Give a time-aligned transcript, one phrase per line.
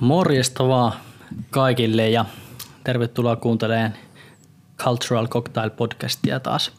[0.00, 0.92] Morjesta vaan
[1.50, 2.24] kaikille ja
[2.84, 3.92] tervetuloa kuuntelemaan
[4.78, 6.72] Cultural Cocktail podcastia taas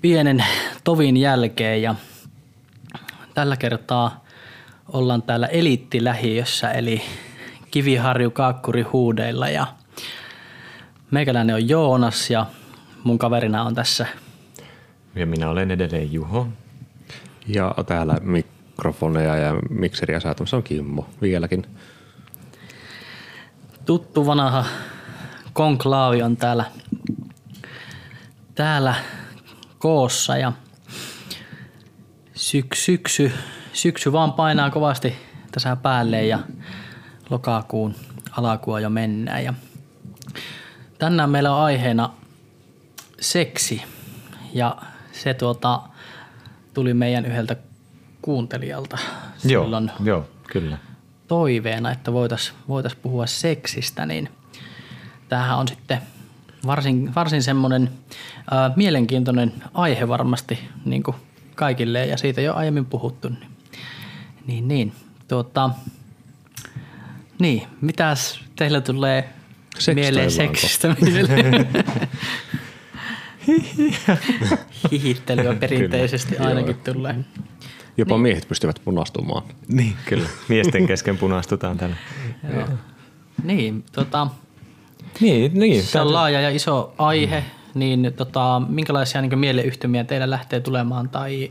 [0.00, 0.44] pienen
[0.84, 1.94] tovin jälkeen ja
[3.34, 4.24] tällä kertaa
[4.92, 7.02] ollaan täällä eliittilähiössä eli
[7.70, 9.66] Kiviharju Kaakkuri huudeilla ja
[11.10, 12.46] meikäläinen on Joonas ja
[13.04, 14.06] mun kaverina on tässä
[15.14, 16.48] Ja minä olen edelleen Juho.
[17.46, 21.66] Ja täällä mikrofoneja ja mikseriä säätämässä on Kimmo vieläkin.
[23.84, 24.64] Tuttu vanha
[25.52, 26.64] konklaavi on täällä,
[28.54, 28.94] täällä
[29.78, 30.52] koossa ja
[32.34, 33.32] syk, syksy,
[33.72, 35.16] syksy vaan painaa kovasti
[35.52, 36.38] tässä päälle ja
[37.30, 37.94] lokakuun
[38.30, 39.44] alakua jo mennään.
[39.44, 39.54] Ja
[40.98, 42.10] tänään meillä on aiheena
[43.20, 43.82] seksi
[44.52, 44.76] ja
[45.12, 45.80] se tuota,
[46.74, 47.56] tuli meidän yhdeltä
[48.22, 48.98] kuuntelijalta
[49.36, 50.78] silloin Joo, joo, kyllä.
[51.28, 54.28] Toiveena, että voitaisiin voitais puhua seksistä, niin
[55.28, 55.98] tämähän on sitten
[56.66, 57.90] varsin, varsin semmoinen
[58.50, 61.16] ää, mielenkiintoinen aihe varmasti niin kuin
[61.54, 63.28] kaikille ja siitä jo aiemmin puhuttu.
[63.28, 63.48] Niin,
[64.46, 64.92] niin, niin.
[65.28, 65.70] Tuota,
[67.38, 69.28] niin, mitäs teillä tulee
[69.94, 70.60] mieleen Sekstaillaanko?
[70.60, 71.68] seksistä mieleen?
[74.92, 76.48] Hihittelyä perinteisesti Kyllä.
[76.48, 77.16] ainakin tulee.
[77.96, 78.22] Jopa niin.
[78.22, 79.42] miehet pystyvät punastumaan.
[79.68, 80.28] Niin, kyllä.
[80.48, 81.96] Miesten kesken punastutaan täällä.
[82.54, 82.68] Joo.
[83.42, 84.26] Niin, tota,
[85.20, 85.82] Niin, niin.
[85.82, 87.44] Se on laaja ja iso aihe,
[87.74, 91.48] niin tota, minkälaisia niin mieleyhtymiä teillä lähtee tulemaan tai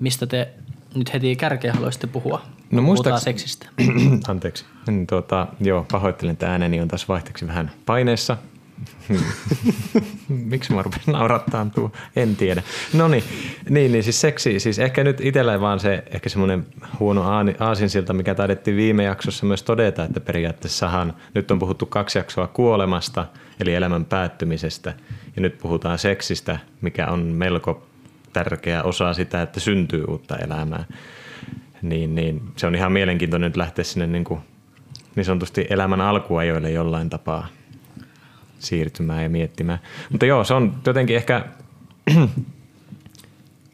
[0.00, 0.48] mistä te
[0.94, 2.42] nyt heti kärkeen haluaisitte puhua?
[2.70, 3.66] No Puhutaan muistaaks- seksistä.
[4.28, 4.64] Anteeksi.
[4.86, 8.36] Niin, Tuota, joo, pahoittelen, että ääneni on taas vaihteeksi vähän paineessa.
[10.28, 11.92] Miksi mä rupesin naurattaa tuo?
[12.16, 12.62] En tiedä.
[12.92, 13.24] No niin,
[13.68, 16.66] niin, niin siis seksi, siis ehkä nyt itsellä vaan se ehkä semmoinen
[17.00, 17.24] huono
[17.58, 23.26] aasinsilta, mikä taidettiin viime jaksossa myös todeta, että periaatteessahan nyt on puhuttu kaksi jaksoa kuolemasta,
[23.60, 24.94] eli elämän päättymisestä,
[25.36, 27.86] ja nyt puhutaan seksistä, mikä on melko
[28.32, 30.84] tärkeä osa sitä, että syntyy uutta elämää.
[31.82, 34.40] Niin, niin se on ihan mielenkiintoinen nyt lähteä sinne niin, kuin,
[35.16, 37.46] niin sanotusti elämän alkuajoille jollain tapaa
[38.62, 39.78] siirtymään ja miettimään.
[40.10, 41.44] Mutta joo, se on jotenkin ehkä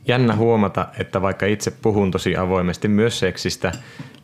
[0.08, 3.72] jännä huomata, että vaikka itse puhun tosi avoimesti myös seksistä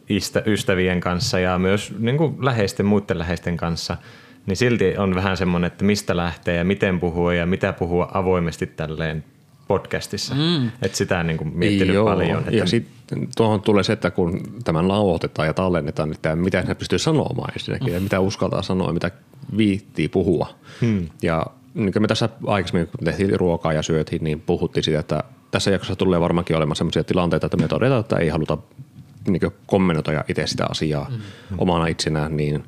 [0.08, 3.96] istä- ystävien kanssa ja myös niin kuin läheisten, muiden läheisten kanssa,
[4.46, 8.66] niin silti on vähän semmoinen, että mistä lähtee ja miten puhua ja mitä puhua avoimesti
[8.66, 9.24] tälleen
[9.68, 10.34] podcastissa.
[10.34, 10.66] Mm.
[10.82, 12.04] Että sitä on niin kuin miettinyt Joo.
[12.04, 12.38] paljon.
[12.38, 16.74] Että Ja sitten tuohon tulee se, että kun tämän lauotetaan ja tallennetaan, että mitä ne
[16.74, 19.10] pystyy sanomaan ensinnäkin ja mitä uskaltaa sanoa ja mitä
[19.56, 20.54] viittii puhua.
[20.80, 21.08] Hmm.
[21.22, 25.24] Ja niin kuin me tässä aikaisemmin, kun tehtiin ruokaa ja syötiin, niin puhuttiin siitä, että
[25.50, 28.58] tässä jaksossa tulee varmaankin olemaan sellaisia tilanteita, että me todetaan, että ei haluta
[29.28, 31.20] niin kommentoida itse sitä asiaa hmm.
[31.58, 32.64] omana itsenään, niin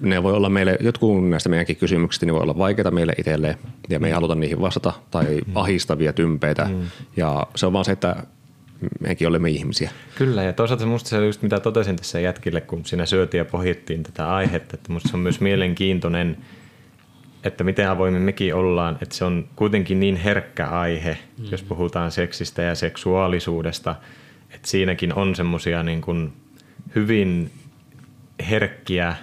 [0.00, 3.58] ne voi olla meille, jotkut näistä meidänkin kysymyksistä, niin voi olla vaikeita meille itselleen
[3.88, 6.64] ja me ei haluta niihin vastata tai ahistavia tympeitä.
[6.64, 6.80] Mm.
[7.16, 8.16] Ja se on vaan se, että
[9.00, 9.90] mekin olemme ihmisiä.
[10.14, 13.44] Kyllä, ja toisaalta musta se on just mitä totesin tässä jätkille, kun siinä syötiin ja
[13.44, 16.36] pohjittiin tätä aihetta, että musta se on myös mielenkiintoinen,
[17.44, 21.44] että miten avoimin mekin ollaan, että se on kuitenkin niin herkkä aihe, mm.
[21.50, 23.94] jos puhutaan seksistä ja seksuaalisuudesta,
[24.50, 26.32] että siinäkin on semmoisia niin kuin
[26.94, 27.50] hyvin
[28.50, 29.16] herkkiä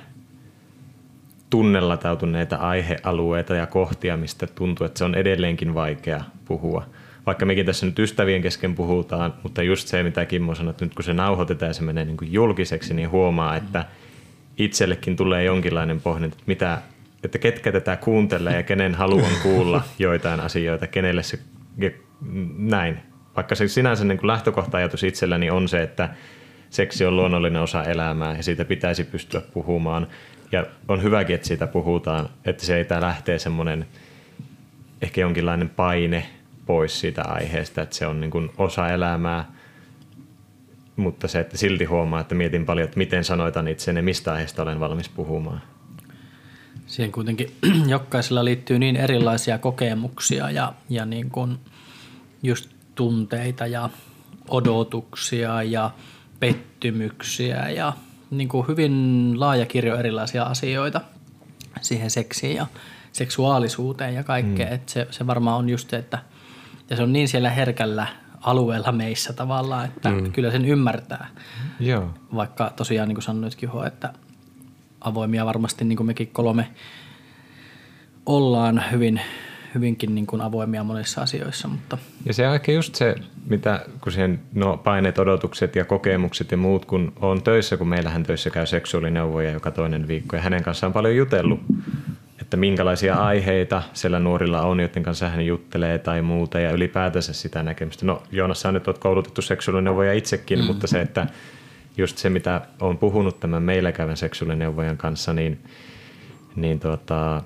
[1.50, 6.86] tunnelatautuneita aihealueita ja kohtia, mistä tuntuu, että se on edelleenkin vaikea puhua.
[7.26, 10.94] Vaikka mekin tässä nyt ystävien kesken puhutaan, mutta just se, mitä Kimmo sanoi, että nyt
[10.94, 13.86] kun se nauhoitetaan ja se menee niin kuin julkiseksi, niin huomaa, että
[14.58, 16.82] itsellekin tulee jonkinlainen pohdinta, että, mitä,
[17.24, 21.40] että ketkä tätä kuuntelee ja kenen haluan kuulla joitain asioita, kenelle se
[22.58, 23.00] näin.
[23.36, 26.10] Vaikka se sinänsä niin kuin lähtökohta-ajatus itselläni on se, että
[26.70, 30.08] seksi on luonnollinen osa elämää ja siitä pitäisi pystyä puhumaan.
[30.52, 33.86] Ja on hyväkin, että siitä puhutaan, että se ei lähtee semmoinen
[35.02, 36.26] ehkä jonkinlainen paine
[36.66, 39.52] pois siitä aiheesta, että se on niin kuin osa elämää,
[40.96, 44.80] mutta se, että silti huomaa, että mietin paljon, että miten sanoitan itseni, mistä aiheesta olen
[44.80, 45.62] valmis puhumaan.
[46.88, 47.52] Siihen kuitenkin
[47.88, 51.58] jokaisella liittyy niin erilaisia kokemuksia ja, ja niin kuin
[52.44, 53.90] just tunteita ja
[54.50, 55.92] odotuksia ja
[56.40, 57.94] pettymyksiä ja
[58.32, 61.02] niin kuin hyvin laaja kirjo erilaisia asioita
[61.82, 62.68] siihen seksiin ja
[63.12, 64.74] seksuaalisuuteen ja kaikkeen.
[64.74, 64.84] Mm.
[64.86, 66.20] se, se varmaan on just se, että
[66.90, 68.08] ja se on niin siellä herkällä
[68.42, 70.32] alueella meissä tavallaan, että mm.
[70.32, 71.28] kyllä sen ymmärtää.
[71.80, 72.10] Joo.
[72.36, 74.14] Vaikka tosiaan niin kuin sanoitkin Juho, että
[75.02, 76.68] avoimia varmasti niin kuin mekin kolme
[78.26, 79.22] ollaan hyvin,
[79.76, 81.68] hyvinkin niin kuin avoimia monissa asioissa.
[81.68, 81.98] Mutta.
[82.26, 83.16] Ja se on ehkä just se,
[83.46, 88.24] mitä, kun siihen no, paineet, odotukset ja kokemukset ja muut, kun on töissä, kun meillähän
[88.24, 91.60] töissä käy seksuaalineuvoja joka toinen viikko ja hänen kanssaan on paljon jutellut,
[92.42, 97.64] että minkälaisia aiheita siellä nuorilla on, joiden kanssa hän juttelee tai muuta ja ylipäätänsä sitä
[97.64, 98.06] näkemystä.
[98.06, 100.66] No Joonas, sä nyt olet koulutettu seksuaalineuvoja itsekin, mm.
[100.66, 101.28] mutta se, että
[101.98, 105.60] just se, mitä on puhunut tämän meillä käyvän seksuaalineuvojan kanssa, niin,
[106.56, 107.42] niin tota,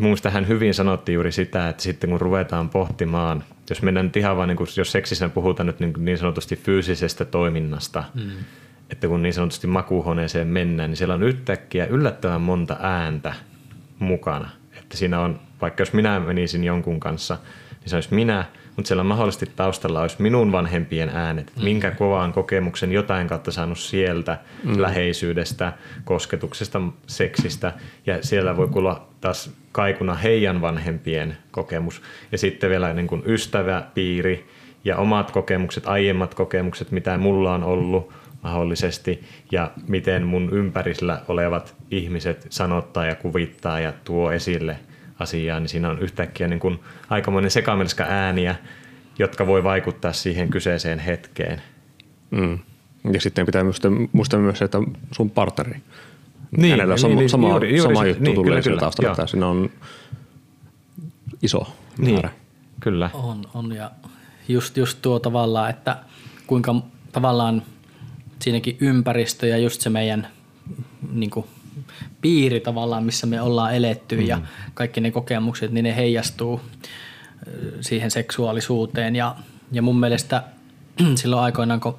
[0.00, 4.36] mun hän hyvin sanotti juuri sitä, että sitten kun ruvetaan pohtimaan, jos mennään nyt ihan
[4.36, 8.30] vaan, niin kuin, jos seksissä puhutaan nyt niin, niin sanotusti fyysisestä toiminnasta, mm.
[8.90, 13.34] että kun niin sanotusti makuuhuoneeseen mennään, niin siellä on yhtäkkiä yllättävän monta ääntä
[13.98, 14.50] mukana.
[14.78, 17.38] Että siinä on, vaikka jos minä menisin jonkun kanssa,
[17.80, 18.44] niin se olisi minä,
[18.76, 21.64] mutta siellä mahdollisesti taustalla olisi minun vanhempien äänet, mm.
[21.64, 24.82] minkä kovaan kokemuksen jotain kautta saanut sieltä mm.
[24.82, 25.72] läheisyydestä,
[26.04, 27.72] kosketuksesta, seksistä
[28.06, 32.02] ja siellä voi kuulla taas kaikuna heidän vanhempien kokemus
[32.32, 34.48] ja sitten vielä niin kuin ystäväpiiri
[34.84, 38.12] ja omat kokemukset, aiemmat kokemukset, mitä mulla on ollut
[38.42, 44.78] mahdollisesti ja miten mun ympärillä olevat ihmiset sanottaa ja kuvittaa ja tuo esille
[45.18, 46.80] asiaa, niin siinä on yhtäkkiä niin kuin
[47.10, 48.56] aikamoinen sekamelska ääniä,
[49.18, 51.62] jotka voi vaikuttaa siihen kyseiseen hetkeen.
[52.30, 52.58] Mm.
[53.12, 53.64] Ja sitten pitää
[54.12, 54.78] muistaa myös, että
[55.12, 55.80] sun partneri.
[56.56, 59.12] Niin, Hänellä niin, sama, niin, sama, juuri, juuri sama juttu niin, tulee kyllä, sieltä taustalla,
[59.12, 59.70] että siinä on
[61.42, 61.66] iso
[61.98, 62.30] niin, määrä.
[62.80, 63.10] Kyllä.
[63.12, 63.90] On, on ja
[64.48, 65.96] just, just tuo tavallaan, että
[66.46, 66.74] kuinka
[67.12, 67.62] tavallaan
[68.40, 70.28] siinäkin ympäristö ja just se meidän
[71.12, 71.46] niin kuin,
[72.20, 74.26] piiri tavallaan, missä me ollaan eletty mm.
[74.26, 74.40] ja
[74.74, 76.60] kaikki ne kokemukset, niin ne heijastuu
[77.80, 79.16] siihen seksuaalisuuteen.
[79.16, 79.36] Ja,
[79.72, 80.42] ja mun mielestä
[81.14, 81.98] silloin aikoinaan, kun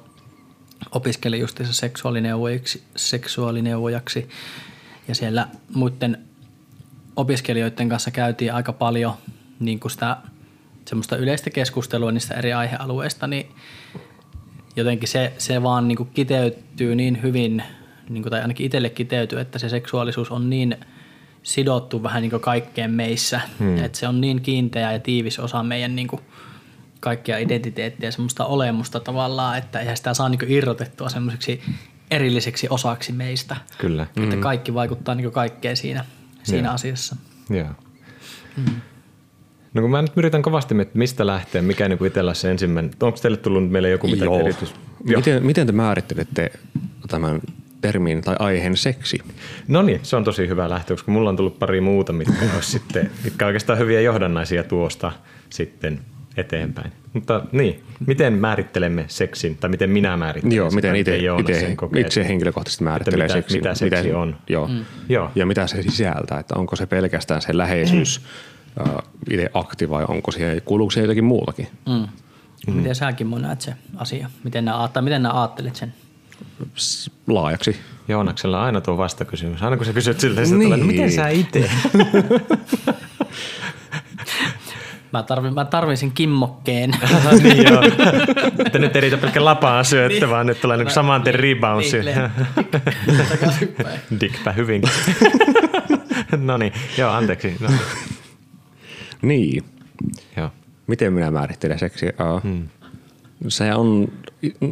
[0.92, 4.28] opiskelin justiinsa seksuaalineuvojaksi, seksuaalineuvojaksi
[5.08, 6.18] ja siellä muiden
[7.16, 9.14] opiskelijoiden kanssa käytiin aika paljon
[9.60, 10.16] niin kuin sitä
[10.88, 13.46] semmoista yleistä keskustelua niistä eri aihealueista, niin
[14.76, 17.62] jotenkin se, se vaan niin kuin kiteytyy niin hyvin,
[18.08, 20.76] niin kuin, tai ainakin itselle kiteytyy, että se seksuaalisuus on niin
[21.42, 23.40] sidottu vähän niin kuin kaikkeen meissä.
[23.58, 23.84] Hmm.
[23.84, 26.22] Että se on niin kiinteä ja tiivis osa meidän niin kuin
[27.00, 31.62] kaikkia identiteettiä ja semmoista olemusta tavallaan, että eihän sitä saa niin kuin irrotettua semmoiseksi
[32.10, 33.56] erilliseksi osaksi meistä.
[33.78, 34.02] Kyllä.
[34.02, 34.40] Että mm-hmm.
[34.40, 36.04] kaikki vaikuttaa niin kaikkeen siinä,
[36.42, 36.74] siinä yeah.
[36.74, 37.16] asiassa.
[37.50, 37.68] Joo.
[38.56, 38.80] Mm.
[39.74, 43.18] No kun mä nyt yritän kovasti, että mistä lähtee, mikä niin itsellä se ensimmäinen, onko
[43.22, 44.40] teille tullut meille joku mitä Joo.
[44.40, 44.74] erityis...
[45.16, 46.52] Miten, miten te määrittelette
[47.08, 47.40] tämän
[47.80, 49.18] termin tai aiheen seksi?
[49.68, 52.70] No niin, se on tosi hyvä lähtö, koska mulla on tullut pari muuta, mitkä, olisi
[52.70, 55.12] sitten, mitkä oikeastaan hyviä johdannaisia tuosta
[55.50, 56.00] sitten
[56.36, 56.92] eteenpäin.
[57.12, 62.84] Mutta niin, miten määrittelemme seksin, tai miten minä määrittelen Joo, miten itse, itse, itse henkilökohtaisesti
[62.84, 63.58] määrittelee mitä, seksin.
[63.58, 64.36] Mitä seksi miten, on.
[64.48, 64.68] Joo.
[64.68, 64.84] Mm.
[65.08, 65.30] joo.
[65.34, 68.26] Ja mitä se sisältää, että onko se pelkästään se läheisyys, mm.
[69.30, 71.68] itse akti vai onko siihen, kuuluuko se jotakin muutakin?
[71.88, 72.06] Mm.
[72.66, 72.72] Mm.
[72.72, 74.30] Miten säkin mun näet se asia?
[74.44, 75.94] Miten nää, tai miten nää ajattelet sen?
[77.26, 77.80] Laajaksi.
[78.08, 79.62] Joonaksella on aina tuo vastakysymys.
[79.62, 80.62] Aina kun sä kysyt siltä, niin.
[80.62, 81.70] tulee, no miten sä itse?
[85.12, 86.90] Mä, tarvin, mä tarvisin kimmokkeen.
[87.42, 87.82] niin joo.
[88.66, 90.30] Että nyt ei riitä pelkkä lapaa syöttö, niin.
[90.30, 91.92] vaan nyt tulee niin saman tien rebounds.
[94.20, 94.82] Dickpä hyvin.
[96.36, 97.56] no niin, joo, anteeksi.
[97.60, 97.68] No.
[99.22, 99.64] Niin.
[100.36, 100.50] Joo.
[100.86, 102.12] Miten minä määrittelen seksiä?
[102.42, 102.68] Hmm.
[103.48, 104.12] Se on,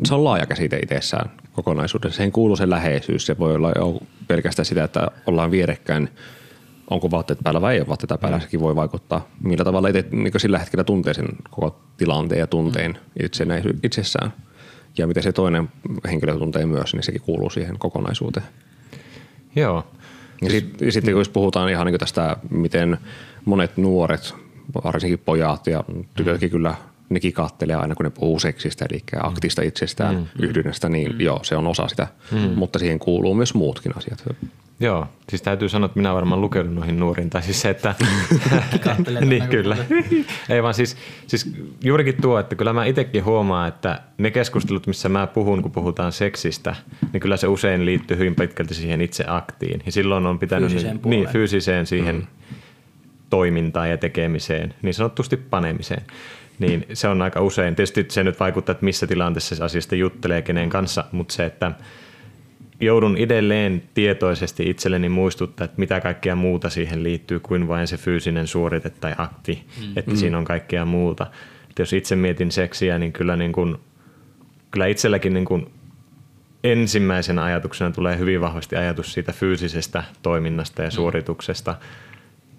[0.04, 2.16] se on laaja käsite itsessään kokonaisuudessa.
[2.16, 3.26] Siihen kuuluu se läheisyys.
[3.26, 6.08] Se voi olla pelkästään sitä, että ollaan vierekkäin–
[6.90, 8.42] onko vaatteet päällä vai ei ole vaatteita päällä, mm.
[8.42, 9.28] sekin voi vaikuttaa.
[9.42, 13.25] Millä tavalla itse niin sillä hetkellä tuntee sen koko tilanteen ja tunteen mm.
[13.25, 14.32] itsenä, itsessään.
[14.99, 15.68] Ja miten se toinen
[16.04, 18.46] henkilö tuntee myös, niin sekin kuuluu siihen kokonaisuuteen.
[19.56, 19.87] Joo.
[20.42, 22.99] Ja sitten sit, jos puhutaan ihan niin tästä, miten
[23.44, 24.34] monet nuoret,
[24.84, 25.84] varsinkin pojat ja
[26.14, 26.52] tytötkin mm.
[26.52, 26.75] kyllä
[27.08, 30.26] nekin kattelee aina, kun ne puhuu seksistä, eli aktista itsestään, mm.
[30.38, 31.20] yhdynnästä, niin mm.
[31.20, 32.06] joo, se on osa sitä.
[32.32, 32.38] Mm.
[32.38, 34.25] Mutta siihen kuuluu myös muutkin asiat.
[34.80, 37.94] Joo, siis täytyy sanoa, että minä varmaan lukenut noihin nuoriin, tai siis se, että...
[39.25, 39.76] niin, kyllä.
[40.48, 40.96] Ei vaan siis,
[41.26, 41.52] siis
[41.84, 46.12] juurikin tuo, että kyllä mä itsekin huomaan, että ne keskustelut, missä mä puhun, kun puhutaan
[46.12, 46.76] seksistä,
[47.12, 49.82] niin kyllä se usein liittyy hyvin pitkälti siihen itse aktiin.
[49.87, 50.70] Ja silloin on pitänyt...
[50.70, 52.26] Fyysiseen niin, niin, fyysiseen siihen mm.
[53.30, 56.02] Toimintaan ja tekemiseen, niin sanotusti panemiseen
[56.58, 57.75] niin se on aika usein.
[57.75, 61.73] Tietysti se nyt vaikuttaa, että missä tilanteessa se asiasta juttelee kenen kanssa, mutta se, että
[62.80, 68.47] joudun edelleen tietoisesti itselleni muistuttaa, että mitä kaikkea muuta siihen liittyy kuin vain se fyysinen
[68.47, 69.92] suorite tai akti, mm.
[69.97, 70.16] että mm.
[70.16, 71.26] siinä on kaikkea muuta.
[71.70, 73.76] Että jos itse mietin seksiä, niin kyllä, niin kuin,
[74.70, 75.70] kyllä itselläkin niin kuin
[76.64, 81.76] ensimmäisenä ajatuksena tulee hyvin vahvasti ajatus siitä fyysisestä toiminnasta ja mm.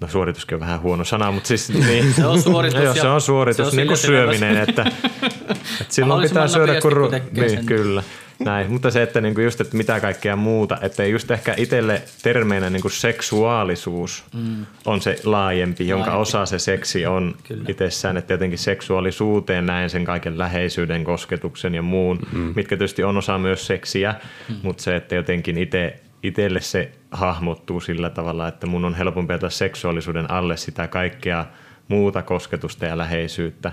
[0.01, 3.21] No suorituskin on vähän huono sana, mutta siis niin, Se on suoritus Joo, se on
[3.21, 4.81] suoritus, se on niin kuin syöminen, että,
[5.81, 6.91] että silloin pitää syödä kun...
[6.91, 7.65] ru- Niin, sen.
[7.65, 8.03] kyllä.
[8.39, 12.69] Näin, mutta se, että niinku just, että mitä kaikkea muuta, että just ehkä itselle termeinä
[12.69, 14.65] niinku seksuaalisuus mm.
[14.85, 16.21] on se laajempi, jonka Laajempi.
[16.21, 17.63] osa se seksi on Kyllä.
[17.67, 22.53] itsessään, että jotenkin seksuaalisuuteen näen sen kaiken läheisyyden, kosketuksen ja muun, mm.
[22.55, 24.15] mitkä tietysti on osa myös seksiä,
[24.49, 24.55] mm.
[24.63, 29.49] mutta se, että jotenkin itse itselle se hahmottuu sillä tavalla, että mun on helpompi ottaa
[29.49, 31.45] seksuaalisuuden alle sitä kaikkea
[31.87, 33.71] muuta kosketusta ja läheisyyttä,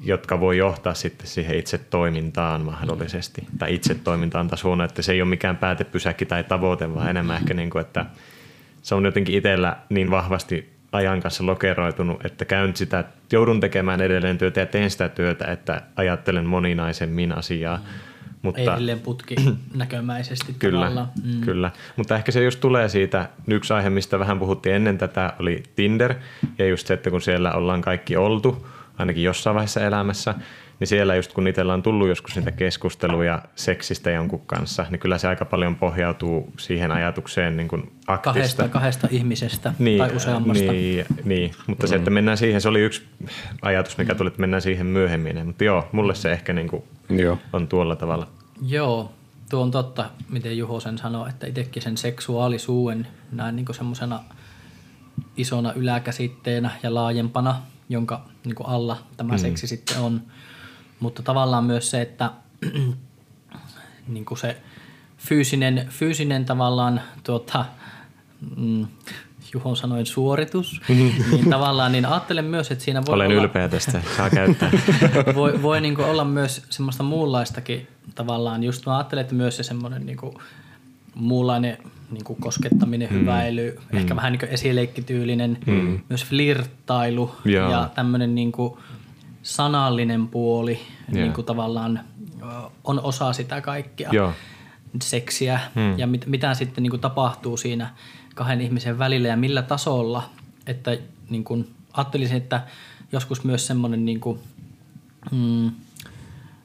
[0.00, 3.46] jotka voi johtaa sitten siihen itse toimintaan mahdollisesti.
[3.58, 7.36] Tai itse toimintaan taas huono, että se ei ole mikään päätepysäkki tai tavoite, vaan enemmän
[7.36, 8.06] ehkä niin kuin, että
[8.82, 14.38] se on jotenkin itsellä niin vahvasti ajan kanssa lokeroitunut, että käyn sitä, joudun tekemään edelleen
[14.38, 17.78] työtä ja teen sitä työtä, että ajattelen moninaisemmin asiaa.
[18.46, 19.34] Mutta, Ei silleen putki
[19.74, 21.08] näkömäisesti Kyllä, tavallaan.
[21.24, 21.40] mm.
[21.40, 21.70] kyllä.
[21.96, 26.14] Mutta ehkä se just tulee siitä, yksi aihe, mistä vähän puhuttiin ennen tätä, oli Tinder.
[26.58, 28.66] Ja just se, että kun siellä ollaan kaikki oltu,
[28.98, 30.34] ainakin jossain vaiheessa elämässä,
[30.80, 35.18] niin siellä just kun itsellä on tullut joskus niitä keskusteluja seksistä jonkun kanssa, niin kyllä
[35.18, 38.32] se aika paljon pohjautuu siihen ajatukseen niin kuin aktista.
[38.32, 40.72] Kahdesta, kahdesta ihmisestä tai useammasta.
[40.72, 41.52] Niin, niin.
[41.66, 43.06] mutta se, että mennään siihen, se oli yksi
[43.62, 45.46] ajatus, mikä tuli, että mennään siihen myöhemmin.
[45.46, 47.38] Mutta joo, mulle se ehkä niin kuin Joo.
[47.52, 48.28] on tuolla tavalla.
[48.62, 49.12] Joo,
[49.50, 54.24] tuo on totta, miten Juho sen sanoi, että itsekin sen seksuaalisuuden näin niin semmoisena
[55.36, 59.38] isona yläkäsitteenä ja laajempana, jonka niin alla tämä mm.
[59.38, 60.22] seksi sitten on.
[61.00, 62.30] Mutta tavallaan myös se, että
[64.08, 64.56] niin kuin se
[65.18, 67.64] fyysinen, fyysinen tavallaan tuota,
[68.56, 68.86] mm,
[69.54, 70.80] Juhon sanoin suoritus,
[71.30, 74.70] niin tavallaan niin ajattelen myös, että siinä voi Olen olla, ylpeä tästä, saa käyttää.
[75.34, 78.64] voi, voi niin olla myös semmoista muunlaistakin tavallaan.
[78.64, 80.18] Just mä ajattelen, että myös se semmoinen niin
[81.14, 81.78] muunlainen
[82.10, 83.18] niin koskettaminen, mm.
[83.18, 83.98] hyväily, mm.
[83.98, 86.00] ehkä vähän niin esileikkityylinen, mm.
[86.08, 87.70] myös flirttailu Joo.
[87.70, 88.52] ja tämmöinen niin
[89.42, 90.80] sanallinen puoli
[91.12, 91.22] Joo.
[91.22, 92.00] niin tavallaan
[92.42, 92.44] ö,
[92.84, 94.32] on osa sitä kaikkea Joo.
[95.02, 95.98] seksiä mm.
[95.98, 97.90] ja mit, mitä sitten niin tapahtuu siinä
[98.36, 100.30] kahden ihmisen välillä ja millä tasolla.
[100.66, 100.98] Että
[101.30, 102.60] niin kuin, ajattelisin, että
[103.12, 104.38] joskus myös semmoinen niin kuin,
[105.30, 105.70] mm,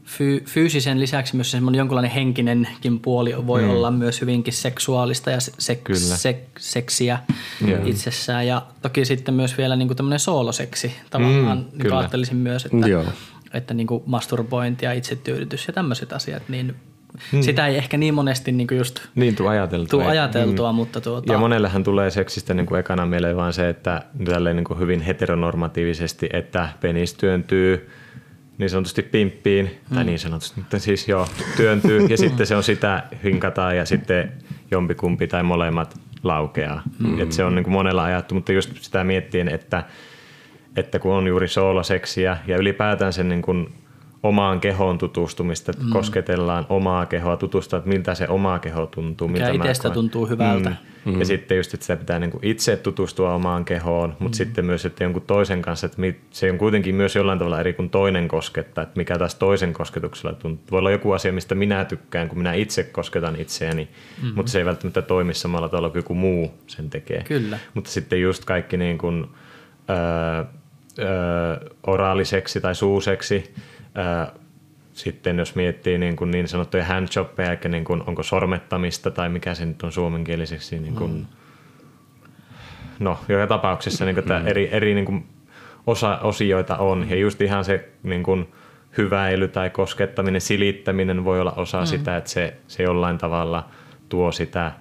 [0.05, 3.69] fy, fyysisen lisäksi myös semmoinen jonkunlainen henkinenkin puoli voi mm.
[3.69, 5.99] olla myös hyvinkin seksuaalista ja se, Kyllä.
[5.99, 7.19] se, seksiä
[7.67, 7.85] Joo.
[7.85, 8.47] itsessään.
[8.47, 12.87] Ja toki sitten myös vielä niin kuin tämmöinen sooloseksi tavallaan Mm, niin ajattelisin myös, että,
[12.87, 13.05] Joo.
[13.53, 16.75] että niin kuin masturbointi ja itsetyydytys ja tämmöiset asiat, niin
[17.41, 19.87] sitä ei ehkä niin monesti niin kuin just Niin tuu ajateltua.
[19.87, 24.01] tuu ajateltua, mutta tuota, Ja monellehan tulee seksistä niin kuin ekana mieleen vaan se, että
[24.25, 27.89] tälleen niin kuin hyvin heteronormatiivisesti, että penis työntyy
[28.57, 29.95] niin sanotusti pimppiin, mm.
[29.95, 31.27] tai niin sanotusti, mutta siis joo,
[31.57, 34.31] työntyy, ja sitten se on sitä hinkataan, ja sitten
[34.71, 36.83] jompikumpi tai molemmat laukeaa.
[36.99, 37.21] Mm.
[37.21, 39.83] Et se on niin kuin monella ajattu, mutta just sitä miettien, että,
[40.75, 43.73] että kun on juuri sooloseksiä, ja ylipäätään sen niin kuin
[44.23, 45.89] omaan kehoon tutustumista, että mm.
[45.89, 49.27] kosketellaan omaa kehoa, tutustua, että miltä se oma keho tuntuu.
[49.27, 49.93] Mikä miltä mä itsestä koen.
[49.93, 50.75] tuntuu hyvältä.
[51.05, 51.19] Mm.
[51.19, 54.37] Ja sitten just, että sitä pitää niinku itse tutustua omaan kehoon, mutta mm.
[54.37, 56.01] sitten myös, että jonkun toisen kanssa, että
[56.31, 60.35] se on kuitenkin myös jollain tavalla eri kuin toinen koskettaa, että mikä taas toisen kosketuksella
[60.35, 60.65] tuntuu.
[60.71, 63.89] Voi olla joku asia, mistä minä tykkään, kun minä itse kosketan itseäni,
[64.23, 64.31] mm.
[64.35, 67.23] mutta se ei välttämättä toimi samalla tavalla kuin joku muu sen tekee.
[67.23, 67.59] Kyllä.
[67.73, 69.27] Mutta sitten just kaikki niin kuin,
[69.89, 70.43] öö,
[70.99, 73.53] öö, oraaliseksi tai suuseksi,
[74.93, 79.53] sitten jos miettii niin, kuin niin sanottuja handjobbeja, eli niin kuin, onko sormettamista tai mikä
[79.53, 81.25] se nyt on suomenkieliseksi, niin kuin, mm.
[82.99, 85.25] no joka tapauksessa niin kuin, että eri, eri niin kuin,
[85.87, 88.47] osa, osioita on ja just ihan se niin kuin,
[88.97, 91.85] hyväily tai koskettaminen, silittäminen voi olla osa mm.
[91.85, 93.69] sitä, että se, se jollain tavalla
[94.09, 94.71] tuo sitä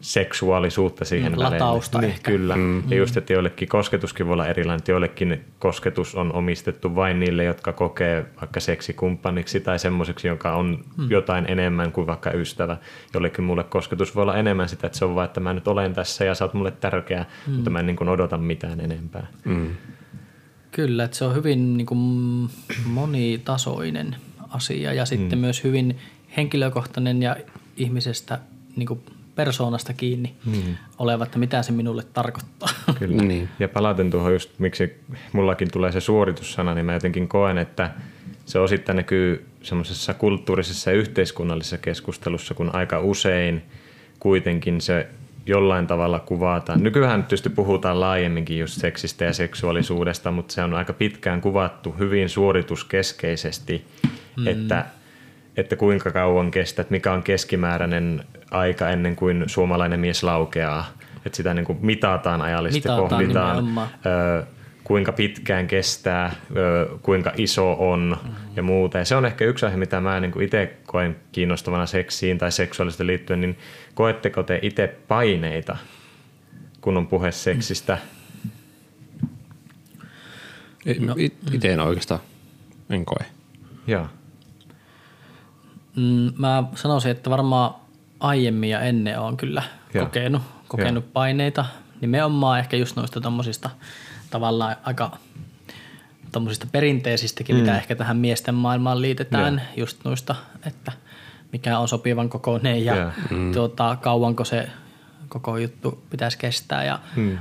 [0.00, 1.58] seksuaalisuutta siihen Mm, välille.
[1.58, 2.30] latausta niin, ehkä.
[2.30, 2.56] Kyllä.
[2.56, 2.82] Mm.
[2.90, 7.44] Ja just, että joillekin kosketuskin voi olla erilainen, että joillekin kosketus on omistettu vain niille,
[7.44, 11.10] jotka kokee vaikka seksikumppaniksi tai semmoiseksi, joka on mm.
[11.10, 12.76] jotain enemmän kuin vaikka ystävä.
[13.14, 15.94] Jollekin mulle kosketus voi olla enemmän sitä, että se on vaan, että mä nyt olen
[15.94, 17.52] tässä ja sä oot mulle tärkeä, mm.
[17.52, 19.26] mutta mä en niin kuin odota mitään enempää.
[19.44, 19.70] Mm.
[20.70, 22.50] Kyllä, että se on hyvin niin kuin,
[22.86, 24.16] monitasoinen
[24.50, 25.40] asia ja sitten mm.
[25.40, 25.98] myös hyvin
[26.36, 27.36] henkilökohtainen ja
[27.76, 28.38] ihmisestä
[28.76, 29.00] niin kuin
[29.34, 30.76] persoonasta kiinni mm.
[30.98, 32.68] oleva, että mitä se minulle tarkoittaa.
[32.98, 33.22] Kyllä.
[33.22, 33.48] Niin.
[33.58, 35.00] Ja palaten tuohon just, miksi
[35.32, 37.90] mullakin tulee se suoritussana, niin mä jotenkin koen, että
[38.46, 43.62] se osittain näkyy semmoisessa kulttuurisessa ja yhteiskunnallisessa keskustelussa, kun aika usein
[44.20, 45.08] kuitenkin se
[45.46, 46.82] jollain tavalla kuvataan.
[46.82, 52.28] Nykyään tietysti puhutaan laajemminkin just seksistä ja seksuaalisuudesta, mutta se on aika pitkään kuvattu hyvin
[52.28, 53.84] suorituskeskeisesti,
[54.36, 54.46] mm.
[54.46, 54.86] että,
[55.56, 60.86] että kuinka kauan kestää, että mikä on keskimääräinen aika ennen kuin suomalainen mies laukeaa.
[61.26, 64.44] että sitä niin kuin mitataan ajallisesti, Mitataan pohditaan, ö,
[64.84, 68.30] kuinka pitkään kestää, ö, kuinka iso on mm.
[68.56, 68.98] ja muuta.
[68.98, 73.06] Ja se on ehkä yksi aihe, mitä mä niin itse koen kiinnostavana seksiin tai seksuaalisesti
[73.06, 73.58] liittyen, niin
[73.94, 75.76] koetteko te itse paineita,
[76.80, 77.98] kun on puhe seksistä?
[81.00, 81.14] No.
[81.52, 82.20] Itse en oikeastaan,
[82.90, 83.26] en koe.
[83.86, 84.06] Joo.
[85.96, 87.74] Mm, mä sanoisin, että varmaan
[88.20, 89.62] aiemmin ja ennen on kyllä
[89.94, 90.04] Joo.
[90.04, 91.64] kokenut, kokenut paineita.
[92.00, 93.70] Nimenomaan ehkä just noista tommosista
[94.30, 95.18] tavallaan aika
[96.32, 97.60] tommosista perinteisistäkin, mm.
[97.60, 99.66] mitä ehkä tähän miesten maailmaan liitetään, Joo.
[99.76, 100.34] just noista,
[100.66, 100.92] että
[101.52, 103.10] mikä on sopivan kokoinen ja Joo.
[103.30, 103.52] mm.
[103.52, 104.68] tuota, kauanko se
[105.28, 106.84] koko juttu pitäisi kestää.
[106.84, 107.38] Ja Mm.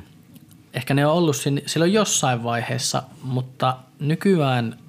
[0.74, 4.80] Ehkä ne on ollut silloin jossain vaiheessa, mutta nykyään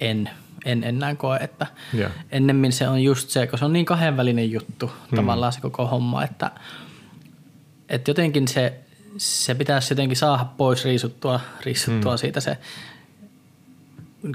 [0.00, 0.30] en,
[0.64, 2.10] en enää koe, että Joo.
[2.30, 5.16] ennemmin se on just se, kun se on niin kahdenvälinen juttu Hmm.
[5.16, 6.50] tavallaan se koko homma, että,
[7.88, 8.74] että jotenkin se,
[9.16, 12.18] se pitäisi jotenkin saada pois riisuttua, riisuttua Hmm.
[12.18, 12.58] siitä se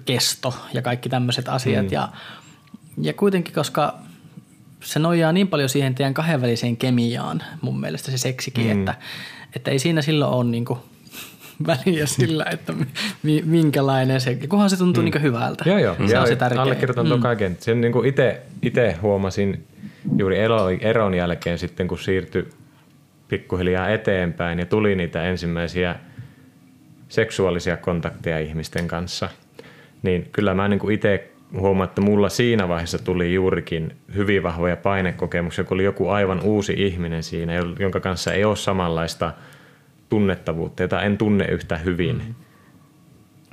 [0.05, 1.85] kesto ja kaikki tämmöiset asiat.
[1.85, 1.91] Mm.
[1.91, 2.09] Ja,
[3.01, 3.97] ja kuitenkin, koska
[4.83, 8.73] se nojaa niin paljon siihen teidän kahdenväliseen kemiaan mun mielestä se seksikin, Mm.
[8.73, 8.79] mm.
[8.79, 8.95] että,
[9.55, 10.77] että ei siinä silloin ole niinku
[11.67, 12.73] väliä sillä, että
[13.23, 15.05] mi, minkälainen se, kunhan se tuntuu mm.
[15.05, 15.63] niinku hyvältä.
[15.69, 15.95] Joo, joo.
[16.07, 16.61] Se joo on se tärkeä.
[16.61, 17.57] Allekirjoitan tuon kaiken.
[17.59, 17.93] Sen niin
[18.63, 19.63] itse, huomasin
[20.17, 20.37] juuri
[20.81, 22.49] eron jälkeen sitten, kun siirtyi
[23.27, 25.95] pikkuhiljaa eteenpäin ja tuli niitä ensimmäisiä
[27.09, 29.29] seksuaalisia kontakteja ihmisten kanssa,
[30.03, 35.63] niin kyllä mä niin itse huomaan, että mulla siinä vaiheessa tuli juurikin hyvin vahvoja painekokemuksia,
[35.63, 39.33] kun oli joku aivan uusi ihminen siinä, jonka kanssa ei ole samanlaista
[40.15, 42.15] tunnettavuutta, jota en tunne yhtä hyvin.
[42.15, 42.35] Mm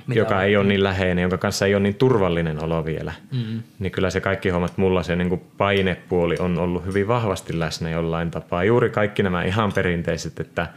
[0.07, 0.43] Mitä joka on?
[0.43, 3.63] ei ole niin läheinen, jonka kanssa ei ole niin turvallinen olo vielä, mm.
[3.79, 7.89] niin kyllä se kaikki hommat, mulla se niin kuin painepuoli on ollut hyvin vahvasti läsnä
[7.89, 8.63] jollain tapaa.
[8.63, 10.67] Juuri kaikki nämä ihan perinteiset, että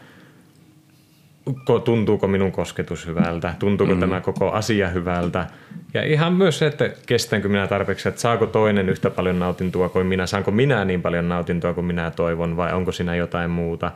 [1.51, 4.01] ko- tuntuuko minun kosketus hyvältä, tuntuuko mm.
[4.01, 5.47] tämä koko asia hyvältä.
[5.95, 10.07] Ja ihan myös se, että kestänkö minä tarpeeksi, että saako toinen yhtä paljon nautintoa kuin
[10.07, 13.93] minä, saanko minä niin paljon nautintoa kuin minä toivon vai onko siinä jotain muuta.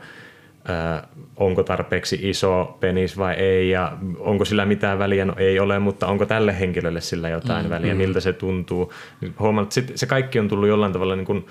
[1.35, 6.07] Onko tarpeeksi iso penis vai ei ja onko sillä mitään väliä, no ei ole, mutta
[6.07, 8.93] onko tälle henkilölle sillä jotain mm, väliä, miltä se tuntuu.
[9.39, 11.45] Huomaan, että sit se kaikki on tullut jollain tavalla niin kuin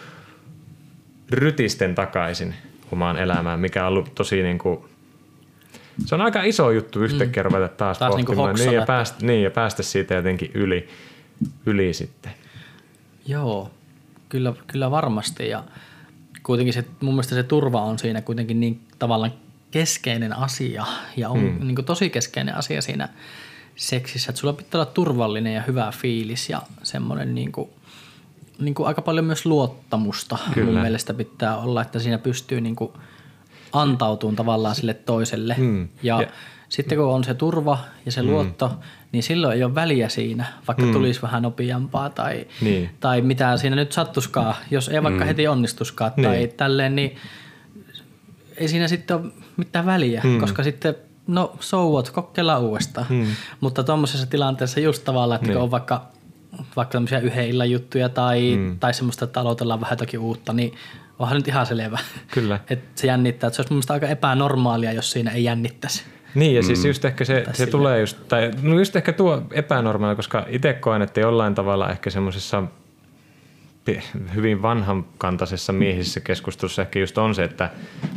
[1.30, 2.54] rytisten takaisin
[2.92, 4.80] omaan elämään, mikä on ollut tosi niin kuin,
[6.06, 7.44] se on aika iso juttu yhtäkkiä mm.
[7.44, 8.54] ruveta taas, Taas niinku pohtimaan.
[8.54, 10.88] niin, ja hoksata, päästä, niin, ja päästä siitä jotenkin yli,
[11.66, 12.32] yli sitten.
[13.26, 13.70] Joo,
[14.28, 15.48] kyllä, kyllä varmasti.
[15.48, 15.64] Ja
[16.42, 19.32] kuitenkin se, mun mielestä se turva on siinä kuitenkin niin tavallaan
[19.70, 21.66] keskeinen asia ja on mm.
[21.66, 23.08] niin kuin tosi keskeinen asia siinä
[23.76, 27.70] seksissä, että sulla pitää olla turvallinen ja hyvä fiilis ja semmoinen niin kuin,
[28.58, 30.72] niin kuin aika paljon myös luottamusta Kyllä.
[30.72, 32.92] mun mielestä pitää olla, että siinä pystyy niin kuin
[33.72, 35.54] antautumaan tavallaan sille toiselle.
[35.58, 35.88] Mm.
[36.02, 36.28] Ja, Ja-
[36.68, 38.72] sitten kun on se turva ja se luotto,
[39.12, 40.92] niin silloin ei ole väliä siinä, vaikka mm.
[40.92, 42.90] tulisi vähän nopeampaa tai, Niin.
[43.00, 45.26] tai mitä siinä nyt sattuskaan, jos ei vaikka mm.
[45.26, 46.52] heti onnistuskaan tai Niin.
[46.56, 47.16] tälleen, niin
[48.56, 50.40] ei siinä sitten ole mitään väliä, mm.
[50.40, 50.94] koska sitten
[51.26, 53.06] no so what, kokeillaan uudestaan.
[53.08, 53.26] Mm.
[53.60, 55.54] Mutta tuommoisessa tilanteessa just tavallaan, että Niin.
[55.54, 56.06] kun on vaikka
[56.76, 58.78] vaikka tämmöisiä yhden illan juttuja tai, mm.
[58.78, 60.74] tai semmoista, että aloitellaan vähän jotakin uutta, niin
[61.18, 61.98] onhan nyt ihan selvä.
[62.30, 62.60] Kyllä.
[62.70, 63.48] Että se jännittää.
[63.48, 66.02] Että se olisi mun aika epänormaalia, jos siinä ei jännittäisi.
[66.34, 70.16] Niin, ja siis just ehkä se, se tulee just, tai no just ehkä tuo epänormaali,
[70.16, 72.62] koska itse koen, että jollain tavalla ehkä semmoisessa
[74.34, 77.70] hyvin vanhankantaisessa miehisessä keskustelussa ehkä just on se, että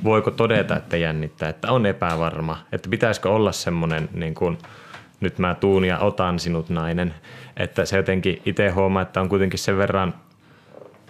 [0.03, 4.57] voiko todeta, että jännittää, että on epävarma, että pitäisikö olla semmoinen niin kuin,
[5.19, 7.13] nyt mä tuun ja otan sinut nainen,
[7.57, 10.13] että se jotenkin itse huomaa, että on kuitenkin sen verran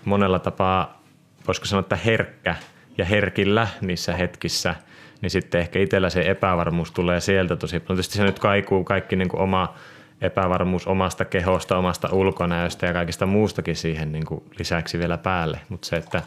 [0.05, 1.03] monella tapaa,
[1.47, 2.55] voisiko sanoa, että herkkä
[2.97, 4.75] ja herkillä niissä hetkissä,
[5.23, 7.97] niin sitten ehkä itsellä se epävarmuus tulee sieltä tosi paljon.
[7.97, 9.73] Tietysti se nyt kaikuu kaikki niin kuin oma
[10.21, 15.59] epävarmuus omasta kehosta, omasta ulkonäöstä ja kaikista muustakin siihen niin kuin lisäksi vielä päälle.
[15.69, 16.21] Mutta se, että,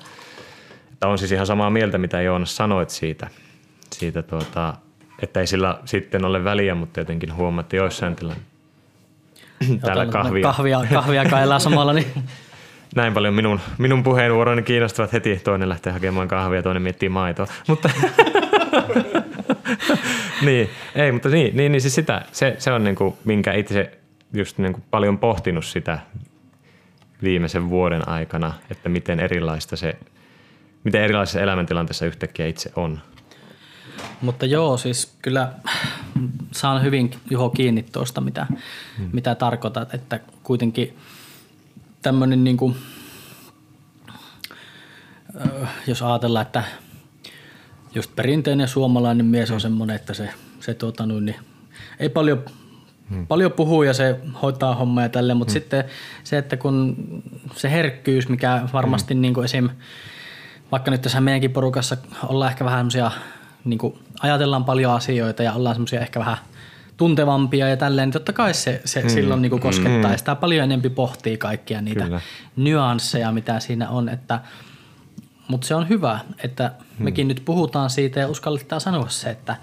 [0.92, 3.28] että on siis ihan samaa mieltä, mitä Joonas sanoit siitä,
[3.92, 4.74] siitä tuota,
[5.22, 8.50] että ei sillä sitten ole väliä, mutta jotenkin huomaatte joissain tilanteissa.
[9.80, 10.42] Täällä kahvia.
[10.42, 12.06] kahvia, kahvia kailaa samalla, niin
[12.96, 15.40] Näin paljon minun, minun puheenvuoroni kiinnostavat heti.
[15.44, 17.46] Toinen lähtee hakemaan kahvia, toinen miettii maitoa.
[17.68, 17.90] Mutta
[20.46, 23.98] niin, ei, mutta niin, niin, niin siis sitä, se, se on niin kuin, minkä itse
[24.32, 25.98] just niin kuin paljon pohtinut sitä
[27.22, 29.96] viimeisen vuoden aikana, että miten erilaista se,
[30.84, 33.00] miten erilaisessa elämäntilanteessa yhtäkkiä itse on.
[34.20, 35.52] Mutta joo, siis kyllä
[36.52, 38.46] saan hyvin Juho kiinni tuosta, mitä,
[38.98, 39.10] hmm.
[39.12, 40.96] mitä tarkoitat, että kuitenkin
[42.02, 42.76] tämmöinen niin kuin,
[45.86, 46.64] jos ajatellaan, että
[47.96, 50.28] just perinteinen suomalainen mies on semmoinen, että se,
[50.60, 51.34] se tuota, niin,
[51.98, 52.44] ei paljon,
[53.10, 53.26] hmm.
[53.26, 55.60] paljon puhu ja se hoitaa hommaa ja tälleen, mutta hmm.
[55.60, 55.84] sitten
[56.24, 56.96] se, että kun
[57.54, 59.20] se herkkyys, mikä varmasti hmm.
[59.20, 59.68] niin kuin esim.
[60.72, 63.10] vaikka nyt tässä meidänkin porukassa ollaan ehkä vähän semmoisia,
[63.64, 66.38] niin kuin ajatellaan paljon asioita ja ollaan semmoisia ehkä vähän
[66.96, 69.08] tuntevampia ja tälleen, niin totta kai se, se mm.
[69.08, 70.12] silloin niin kuin koskettaa mm.
[70.12, 72.20] ja sitä paljon enempi pohtii kaikkia niitä Kyllä.
[72.56, 74.40] nyansseja, mitä siinä on, että–
[75.48, 77.04] mutta se on hyvä, että hmm.
[77.04, 79.56] mekin nyt puhutaan siitä ja uskalletaan sanoa se, että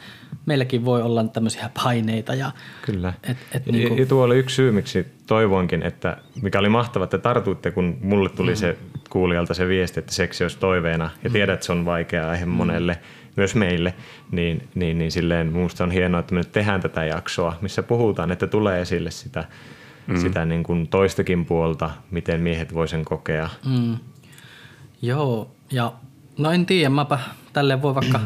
[0.45, 2.35] meilläkin voi olla tämmöisiä paineita.
[2.35, 3.13] Ja, Kyllä.
[3.23, 3.99] Et, et niin kuin...
[3.99, 8.29] ja tuo oli yksi syy, miksi toivoinkin, että mikä oli mahtavaa, että tartuitte, kun mulle
[8.29, 8.57] tuli hmm.
[8.57, 8.77] se
[9.09, 11.31] kuulijalta se viesti, että seksi olisi toiveena ja hmm.
[11.31, 12.53] tiedät, että se on vaikea aihe hmm.
[12.53, 12.97] monelle,
[13.35, 13.93] myös meille,
[14.31, 18.31] niin, niin, niin silleen minusta on hienoa, että me nyt tehdään tätä jaksoa, missä puhutaan,
[18.31, 19.45] että tulee esille sitä,
[20.07, 20.17] mm.
[20.17, 23.49] sitä niin kuin toistakin puolta, miten miehet voi sen kokea.
[23.65, 23.97] Mm.
[25.01, 25.93] Joo, ja
[26.37, 27.19] no en tiedä, mäpä
[27.53, 28.19] tälle voi vaikka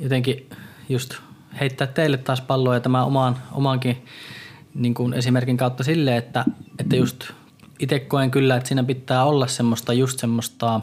[0.00, 0.50] jotenkin
[0.88, 1.14] just
[1.60, 4.04] heittää teille taas palloa ja tämä omaan, omaankin
[4.74, 6.44] niin kuin esimerkin kautta sille, että,
[6.78, 7.24] että just
[7.78, 10.80] itse koen kyllä, että siinä pitää olla semmoista just semmoista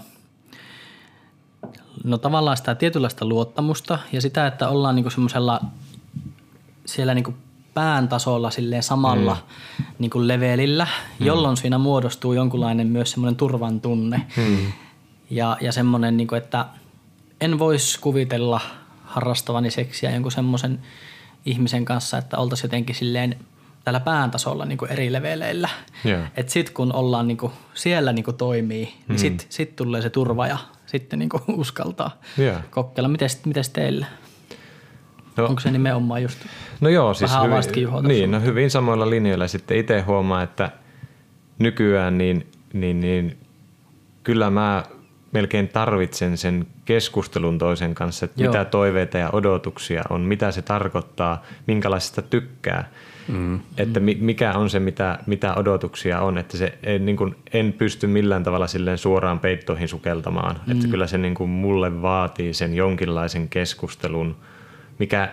[2.03, 5.61] no tavallaan sitä tietynlaista luottamusta ja sitä, että ollaan niin kuin semmoisella
[6.85, 7.35] siellä niin kuin
[7.73, 9.37] pään tasolla silleen samalla
[9.79, 9.85] mm.
[9.99, 10.87] niin kuin levelillä,
[11.19, 11.25] mm.
[11.25, 14.27] jolloin siinä muodostuu jonkunlainen myös semmoinen turvan tunne.
[14.37, 14.57] Mm.
[15.31, 16.65] Ja, ja semmoinen, niin että
[17.41, 18.61] en voisi kuvitella
[19.03, 20.79] harrastavani seksiä jonkun semmoisen
[21.45, 23.35] ihmisen kanssa, että oltaisiin jotenkin silleen
[23.83, 25.69] tällä pään tasolla niin eri leveleillä.
[26.05, 26.31] Yeah.
[26.35, 29.17] Että sitten kun ollaan niin kuin, siellä niin kuin toimii, niin mm.
[29.17, 32.63] sitten sit tulee se turva ja sitten niin kuin uskaltaa yeah.
[32.69, 33.09] kokeilla.
[33.09, 34.05] Mites, mites teillä?
[35.37, 36.39] No, Onko se nimenomaan just
[36.81, 37.31] No joo, siis
[37.75, 39.47] hyvin, niin, no hyvin samoilla linjoilla.
[39.47, 40.71] Sitten itse huomaa, että
[41.59, 43.37] nykyään niin, niin, niin
[44.23, 44.83] kyllä mä
[45.31, 48.51] melkein tarvitsen sen keskustelun toisen kanssa, että Joo.
[48.51, 52.89] mitä toiveita ja odotuksia on, mitä se tarkoittaa, minkälaisesta tykkää.
[53.27, 53.59] Mm.
[53.77, 58.07] Että mikä on se, mitä, mitä odotuksia on, että se en, niin kuin, en pysty
[58.07, 60.55] millään tavalla silleen suoraan peittoihin sukeltamaan.
[60.65, 60.71] Mm.
[60.71, 64.35] Että kyllä se niin kuin, mulle vaatii sen jonkinlaisen keskustelun,
[64.99, 65.29] mikä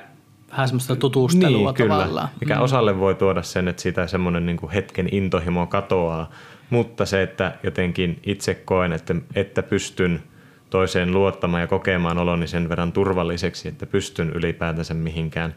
[0.51, 2.29] vähän semmoista tutustelua niin, kyllä, tavallaan.
[2.41, 2.63] Mikä mm.
[2.63, 6.31] osalle voi tuoda sen, että siitä semmoinen niin kuin hetken intohimo katoaa,
[6.71, 10.23] mutta se, että jotenkin itse koen, että, että pystyn
[10.71, 15.55] toiseen luottamaan ja kokemaan oloni sen verran turvalliseksi, että pystyn ylipäätänsä mihinkään,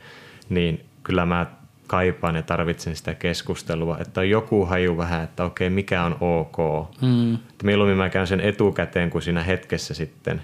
[0.50, 1.46] niin kyllä mä
[1.88, 6.58] kaipaan ja tarvitsen sitä keskustelua, että on joku haju vähän, että okei, mikä on ok.
[7.02, 7.34] Mm.
[7.34, 10.42] Että mieluummin mä käyn sen etukäteen kuin siinä hetkessä sitten.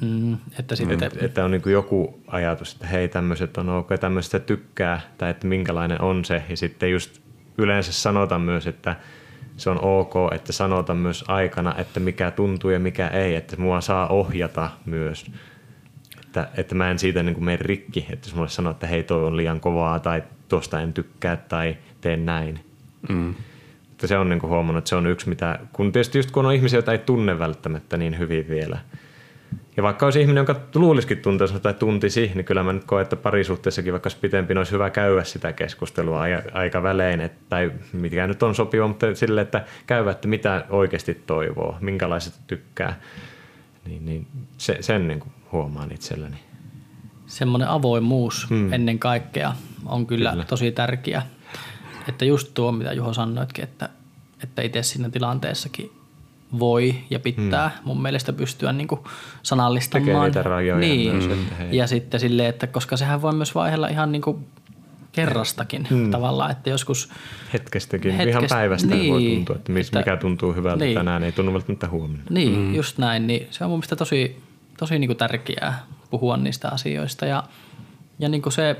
[0.00, 1.02] Mm, että, sitten...
[1.04, 5.46] että, että on niin joku ajatus, että hei tämmöiset on ok, tämmöistä tykkää, tai että
[5.46, 6.42] minkälainen on se.
[6.48, 7.20] Ja sitten just
[7.58, 8.96] yleensä sanotaan myös, että
[9.56, 13.80] se on ok, että sanotaan myös aikana, että mikä tuntuu ja mikä ei, että mua
[13.80, 15.30] saa ohjata myös.
[16.20, 19.02] Että, että mä en siitä niin kuin mene rikki, että jos mulle sanoo, että hei
[19.02, 22.60] toi on liian kovaa tai tuosta en tykkää tai teen näin.
[23.08, 23.34] Mm.
[23.88, 26.46] Mutta se on niin kuin huomannut, että se on yksi mitä, kun tietysti just kun
[26.46, 28.78] on ihmisiä, joita ei tunne välttämättä niin hyvin vielä–
[29.76, 33.16] ja vaikka olisi ihminen, joka luulisikin tuntensa tai tuntisi, niin kyllä mä nyt koen, että
[33.16, 38.54] parisuhteessakin vaikka pitempi, olisi hyvä käydä sitä keskustelua aika välein, että, tai mikä nyt on
[38.54, 43.00] sopiva, mutta sille, että käydä, että mitä oikeasti toivoo, minkälaiset tykkää,
[43.86, 44.26] niin, niin
[44.58, 46.36] se, sen niin kuin huomaan itselläni.
[47.26, 48.72] Semmoinen avoimuus hmm.
[48.72, 49.52] ennen kaikkea
[49.86, 51.22] on kyllä, kyllä tosi tärkeä.
[52.08, 53.88] Että just tuo, mitä Juho sanoitkin, että,
[54.42, 55.95] että itse siinä tilanteessakin
[56.58, 57.80] voi ja pitää hmm.
[57.84, 59.00] mun mielestä pystyä niin kuin
[59.42, 60.06] sanallistamaan.
[60.06, 61.14] Tekee niitä rajoja niin.
[61.14, 61.76] myös, että hei.
[61.76, 64.46] Ja sitten silleen, että koska sehän voi myös vaihella ihan niin kuin
[65.12, 66.10] kerrastakin hmm.
[66.10, 67.08] tavallaan, että joskus...
[67.52, 71.32] Hetkestäkin, hetkestä, ihan päivästä niin, voi tuntua, että, että mikä tuntuu hyvältä niin, tänään, ei
[71.32, 72.24] tunnu välttämättä huomenna.
[72.30, 72.74] Niin, hmm.
[72.74, 74.42] just näin, niin se on mun mielestä tosi,
[74.78, 77.44] tosi niin kuin tärkeää puhua niistä asioista ja,
[78.18, 78.76] ja niin kuin se,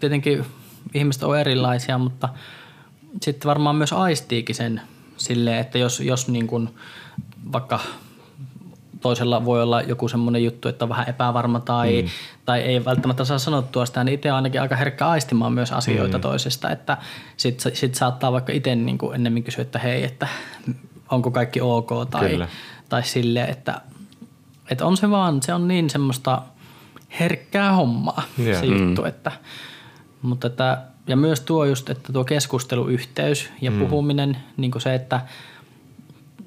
[0.00, 0.44] tietenkin
[0.94, 2.28] ihmiset on erilaisia, mutta
[3.22, 4.80] sitten varmaan myös aistiikin sen–
[5.16, 6.68] silleen, että jos, jos niin kuin
[7.52, 7.80] vaikka
[9.00, 12.08] toisella voi olla joku semmoinen juttu, että on vähän epävarma tai, mm.
[12.44, 16.18] tai ei välttämättä saa sanottua sitä, niin itse on ainakin aika herkkä aistimaan myös asioita
[16.18, 16.22] mm.
[16.22, 16.96] toisesta, että
[17.36, 20.28] sitten sit saattaa vaikka itse niin kuin ennemmin kysyä, että hei, että
[21.10, 22.46] onko kaikki ok tai,
[22.88, 23.80] tai silleen, että,
[24.70, 26.42] että on se vaan, se on niin semmoista
[27.20, 28.60] herkkää hommaa yeah.
[28.60, 29.08] se juttu, mm.
[29.08, 29.32] että,
[30.22, 33.78] mutta että ja myös tuo just, että tuo keskusteluyhteys ja mm.
[33.78, 35.20] puhuminen, niin kuin se, että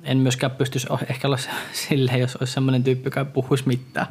[0.04, 1.38] en myöskään pystyisi ehkä olla
[1.72, 4.08] silleen, jos olisi sellainen tyyppi, joka puhuisi mitään.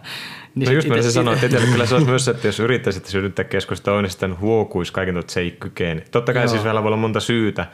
[0.55, 3.45] Niin no just mä se sanoin, että kyllä se olisi myös, että jos yrittäisit synnyttää
[3.45, 6.05] keskustelua, niin sitten huokuisi kaiken, että se ei kykene.
[6.11, 6.49] Totta kai Joo.
[6.49, 7.67] siis vielä voi olla monta syytä,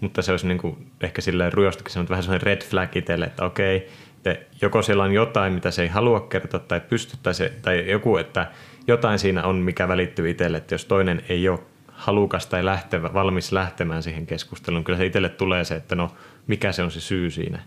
[0.00, 3.44] mutta se olisi niin kuin ehkä silleen rujostakin sanonut vähän sellainen red flag itselle, että
[3.44, 3.88] okei,
[4.24, 7.90] sitten joko siellä on jotain, mitä se ei halua kertoa tai pysty, tai, se, tai
[7.90, 8.50] joku, että
[8.86, 11.58] jotain siinä on, mikä välittyy itselle, että jos toinen ei ole
[12.00, 16.10] halukas tai lähtevä, valmis lähtemään siihen keskusteluun, kyllä se itselle tulee se, että no
[16.46, 17.62] mikä se on se syy siinä,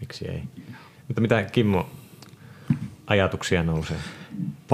[0.00, 0.42] miksi ei.
[1.08, 1.88] Mutta mitä Kimmo
[3.06, 3.96] ajatuksia nousee?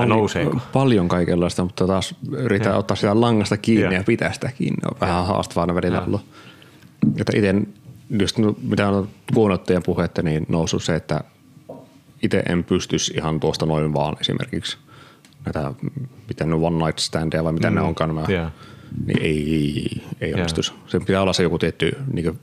[0.06, 0.60] Nouseeko?
[0.72, 2.78] Paljon kaikenlaista, mutta taas yritän Ja.
[2.78, 3.92] ottaa sitä langasta kiinni Ja.
[3.92, 4.78] ja, pitää sitä kiinni.
[4.90, 6.02] On vähän haastavaa välillä Ja.
[6.02, 6.24] ollut.
[7.20, 7.54] Että itse,
[8.20, 11.20] just no, mitä on kuunnellut teidän puhetta, niin noussut se, että
[12.22, 14.78] itse en pystyisi ihan tuosta noin vaan esimerkiksi
[15.44, 15.72] näitä,
[16.28, 17.76] miten ne one night standeja vai mitä mm.
[17.76, 18.50] ne onkaan nämä, Joo.
[19.06, 20.72] Niin ei, ei onnistuisi.
[20.86, 22.38] Sen pitää olla se joku tietty niin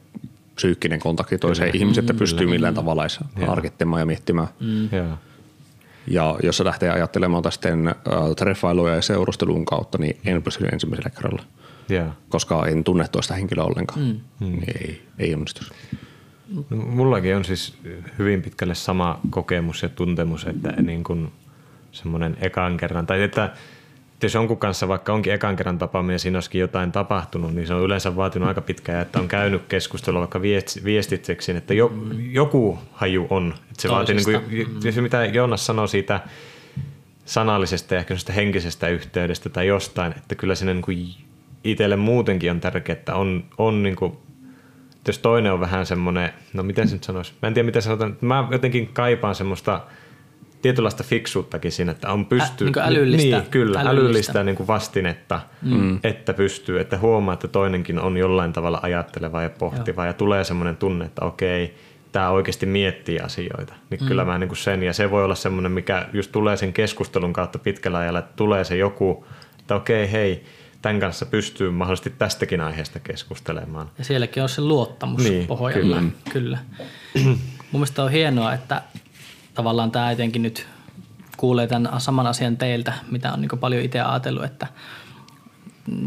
[0.56, 4.48] psyykkinen kontakti toiseen ihmiseen, että pystyy millään tavalla edes harkittamaan ja miettimään.
[4.60, 4.90] Mm.
[4.92, 5.18] Joo.
[6.08, 7.96] Ja jos se lähtee ajattelemaan tästä sitten äh,
[8.38, 11.44] treffailuja ja seurustelun kautta, niin en pysty ensimmäisellä kerralla,
[11.90, 12.08] Joo.
[12.30, 14.00] koska en tunne toista henkilöä ollenkaan.
[14.00, 14.20] Mm.
[14.40, 15.62] Niin ei, ei onnistu.
[16.70, 17.78] No, mullakin on siis
[18.20, 21.32] hyvin pitkälle sama kokemus ja tuntemus, että niin kuin
[21.92, 23.54] semmoinen ekan kerran, tai että
[24.26, 27.74] jos jonkun kanssa vaikka onkin ekan kerran tapaaminen ja siinä olisikin jotain tapahtunut, niin se
[27.74, 31.94] on yleensä vaatinut aika pitkään, että on käynyt keskustelua vaikka viest- viestitseksi, että jo,
[32.32, 33.54] joku haju on.
[33.70, 36.20] Että se vaatii, niin kuin, ja se mitä Joonas sanoi siitä
[37.26, 41.08] sanallisesta ja ehkä henkisestä yhteydestä tai jostain, että kyllä sinne niin kuin
[41.64, 44.18] itselle muutenkin on tärkeää, että on, on niin kuin
[45.02, 47.82] että jos toinen on vähän semmoinen, no miten se nyt sanoisi, mä en tiedä miten
[47.82, 49.82] sanotaan, mä jotenkin kaipaan semmoista
[50.62, 52.68] tietynlaista fiksuuttakin siinä, että on pystyy...
[52.68, 53.90] Ä- niin kuin älyllistä- Niin, kyllä, älyllistä.
[53.90, 56.00] älyllistä, niin kuin vastinetta, mm.
[56.04, 60.78] että pystyy, että huomaa, että toinenkin on jollain tavalla ajatteleva ja pohtiva ja tulee semmoinen
[60.78, 61.76] tunne, että okei,
[62.12, 63.74] tämä oikeasti miettii asioita.
[63.90, 64.08] Niin mm.
[64.08, 67.34] kyllä mä niin kuin sen, ja se voi olla semmoinen, mikä just tulee sen keskustelun
[67.34, 69.26] kautta pitkällä ajalla, että tulee se joku,
[69.60, 70.44] että okei, hei,
[70.82, 73.90] tämän kanssa pystyy mahdollisesti tästäkin aiheesta keskustelemaan.
[73.98, 75.96] Ja sielläkin on se luottamus Niin, pohjalla.
[75.96, 76.12] kyllä.
[76.32, 76.58] kyllä.
[77.24, 77.38] Mun
[77.72, 78.82] mielestä on hienoa, että
[79.54, 80.68] tavallaan tämä etenkin nyt
[81.38, 84.68] kuulee tämän saman asian teiltä, mitä on niin paljon itse ajatellut, että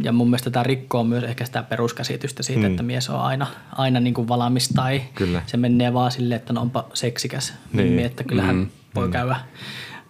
[0.03, 2.67] ja mun mielestä tämä rikkoo myös ehkä sitä peruskäsitystä siitä, mm.
[2.67, 5.43] että mies on aina, aina niin kuin valmis tai Kyllä.
[5.47, 7.97] se menee vaan silleen, että no onpa seksikäs Niin.
[7.97, 8.07] niin.
[8.07, 8.69] että kyllähän mm.
[8.95, 9.37] voi käydä.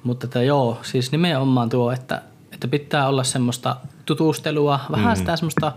[0.03, 5.19] Mutta että joo, siis nimenomaan tuo, että, että pitää olla semmoista tutustelua, vähän mm.
[5.19, 5.73] sitä semmoista,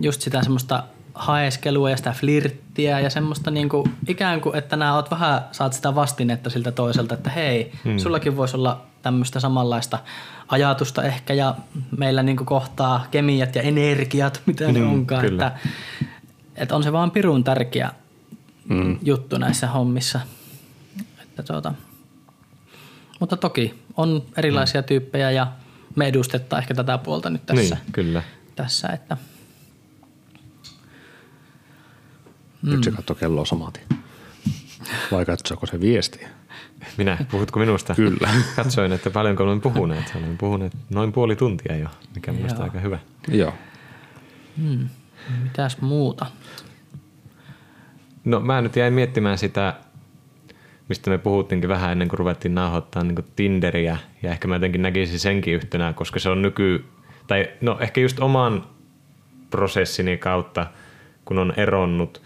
[0.00, 0.82] just sitä semmoista
[1.14, 5.94] haeskelua ja sitä flirttiä ja semmoista niinku, ikään kuin, että nää oot vähän, saat sitä
[5.94, 7.98] vastinetta siltä toiselta, että hei, mm.
[7.98, 9.98] sullakin voisi olla tämmöistä samanlaista
[10.48, 11.54] ajatusta ehkä ja
[11.98, 15.46] meillä niinku kohtaa kemiat ja energiat, mitä ne Mm, onkaan, kyllä.
[15.46, 15.68] että,
[16.56, 17.90] että on se vaan pirun tärkeä
[18.68, 18.98] mm.
[19.02, 20.20] juttu näissä hommissa.
[21.22, 21.74] Että tuota,
[23.20, 24.84] mutta toki on erilaisia mm.
[24.84, 25.46] tyyppejä ja
[25.96, 28.22] me edustettaan ehkä tätä puolta nyt tässä, Niin, kyllä.
[28.56, 29.16] tässä että
[32.62, 33.82] Nyt se katsoo kelloa samaten.
[35.12, 36.28] Vai katsoako se viestiä?
[36.96, 37.94] Minä, puhutko minusta?
[37.94, 38.28] Kyllä.
[38.56, 40.12] Katsoin, että paljonko olen puhuneet.
[40.16, 42.98] Olen puhunut noin puoli tuntia jo, mikä on minusta aika hyvä.
[43.28, 43.54] Joo.
[45.42, 46.26] mitäs muuta.
[48.24, 49.74] No mä nyt jäin miettimään sitä,
[50.88, 53.98] mistä me puhuttiinkin vähän ennen kuin ruvettiin nauhoittaa niin Tinderiä.
[54.22, 56.84] Ja ehkä mä jotenkin näkisin senkin yhtenä, koska se on nyky...
[57.26, 58.66] Tai no ehkä just oman
[59.50, 60.66] prosessini kautta,
[61.24, 62.22] kun on eronnut.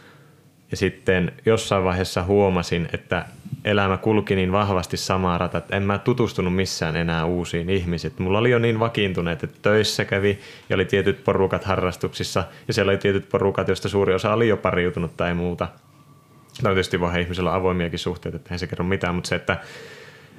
[0.70, 3.24] Ja sitten jossain vaiheessa huomasin, että
[3.64, 8.12] elämä kulki niin vahvasti samaa rata, että en mä tutustunut missään enää uusiin ihmisiin.
[8.18, 12.90] Mulla oli jo niin vakiintuneet, että töissä kävi ja oli tietyt porukat harrastuksissa ja siellä
[12.90, 15.68] oli tietyt porukat, joista suuri osa oli jo pariutunut tai muuta.
[16.62, 19.56] No tietysti voi ihmisellä avoimiakin suhteita, että ei se kerro mitään, mutta se, että,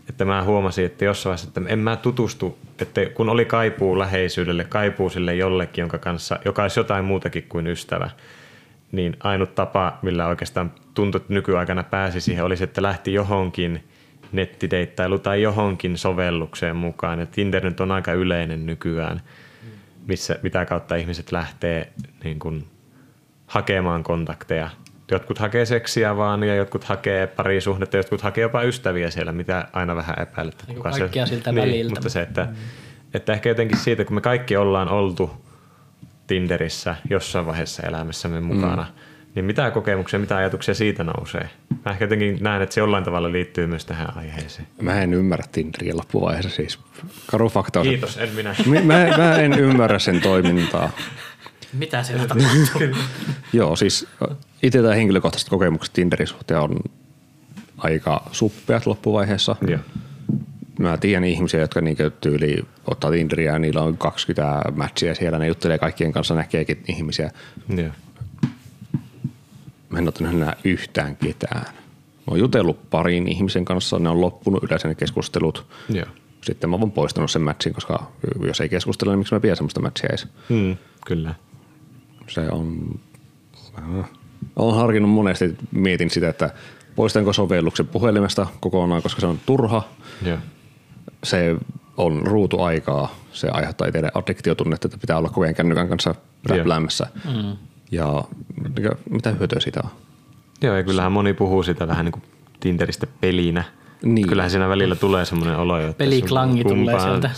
[0.09, 4.63] että mä huomasin, että jossain vaiheessa, että en mä tutustu, että kun oli kaipuu läheisyydelle,
[4.63, 8.09] kaipuu sille jollekin, jonka kanssa, joka olisi jotain muutakin kuin ystävä,
[8.91, 13.84] niin ainut tapa, millä oikeastaan tuntui, että nykyaikana pääsi siihen, oli se, että lähti johonkin
[14.32, 17.19] nettideittailu tai johonkin sovellukseen mukaan.
[17.19, 19.21] Ja Tinder nyt on aika yleinen nykyään,
[20.08, 22.67] missä, mitä kautta ihmiset lähtee niin kuin,
[23.47, 24.69] hakemaan kontakteja.
[25.12, 29.95] Jotkut hakee seksiä vaan ja jotkut hakee parisuhdetta, jotkut hakee jopa ystäviä siellä, mitä aina
[29.95, 30.54] vähän epäilet.
[30.54, 31.93] että Niin kuin kuka se- siltä niin, väliltä.
[31.93, 32.47] Mutta se, että,
[33.13, 35.46] että ehkä jotenkin siitä, kun me kaikki ollaan oltu
[36.27, 38.89] Tinderissä jossain vaiheessa elämässämme mukana, mm.
[39.35, 41.49] niin mitä kokemuksia, mitä ajatuksia siitä nousee?
[41.85, 44.67] Mä ehkä jotenkin näen, että se jollain tavalla liittyy myös tähän aiheeseen.
[44.81, 46.79] Mä en ymmärrä Tinderin loppuvaiheessa siis.
[47.27, 48.55] Karu fakta on Kiitos, en minä.
[48.65, 50.89] Mi- Mä, mä en ymmärrä sen toimintaa.
[51.73, 52.81] Mitä siellä tapahtuu?
[53.53, 54.07] Joo, siis
[54.63, 56.79] itse tämä henkilökohtaiset kokemukset Tinderin suhteen on
[57.77, 59.55] aika suppeat loppuvaiheessa.
[59.67, 59.79] Joo.
[60.79, 65.47] Mä tiedän ihmisiä, jotka niinku tyyli ottaa Tinderiä ja niillä on 20 matchia siellä, ne
[65.47, 67.31] juttelee kaikkien kanssa, näkeekin ihmisiä.
[67.77, 67.89] Joo.
[69.89, 71.65] Mä en ottanut enää yhtään ketään.
[72.27, 75.65] oon jutellut pariin ihmisen kanssa, ne on loppunut yleensä ne keskustelut.
[75.89, 76.05] Joo.
[76.41, 78.11] Sitten mä oon poistanut sen matchin, koska
[78.47, 80.27] jos ei keskustella, niin miksi mä pidän semmoista matchia edes.
[80.49, 81.35] Hmm, kyllä.
[82.27, 82.99] Se on...
[84.55, 86.49] Olen harkinnut monesti, mietin sitä, että
[86.95, 89.83] poistanko sovelluksen puhelimesta kokonaan, koska se on turha.
[90.25, 90.37] Joo.
[91.23, 91.56] Se
[91.97, 96.15] on ruutuaikaa, se aiheuttaa itselle addiktiotunnetta, että pitää olla koko ajan kännykän kanssa
[96.49, 97.08] räpläämässä.
[97.25, 97.58] Mm.
[97.91, 98.23] Ja
[99.10, 99.89] mitä hyötyä siitä on?
[100.62, 102.23] Joo, ja kyllähän moni puhuu sitä vähän niin kuin
[102.60, 103.63] Tinderistä pelinä.
[104.03, 104.27] Niin.
[104.27, 107.29] Kyllähän siinä välillä tulee semmoinen olo, että Peliklangi sun tulee sieltä.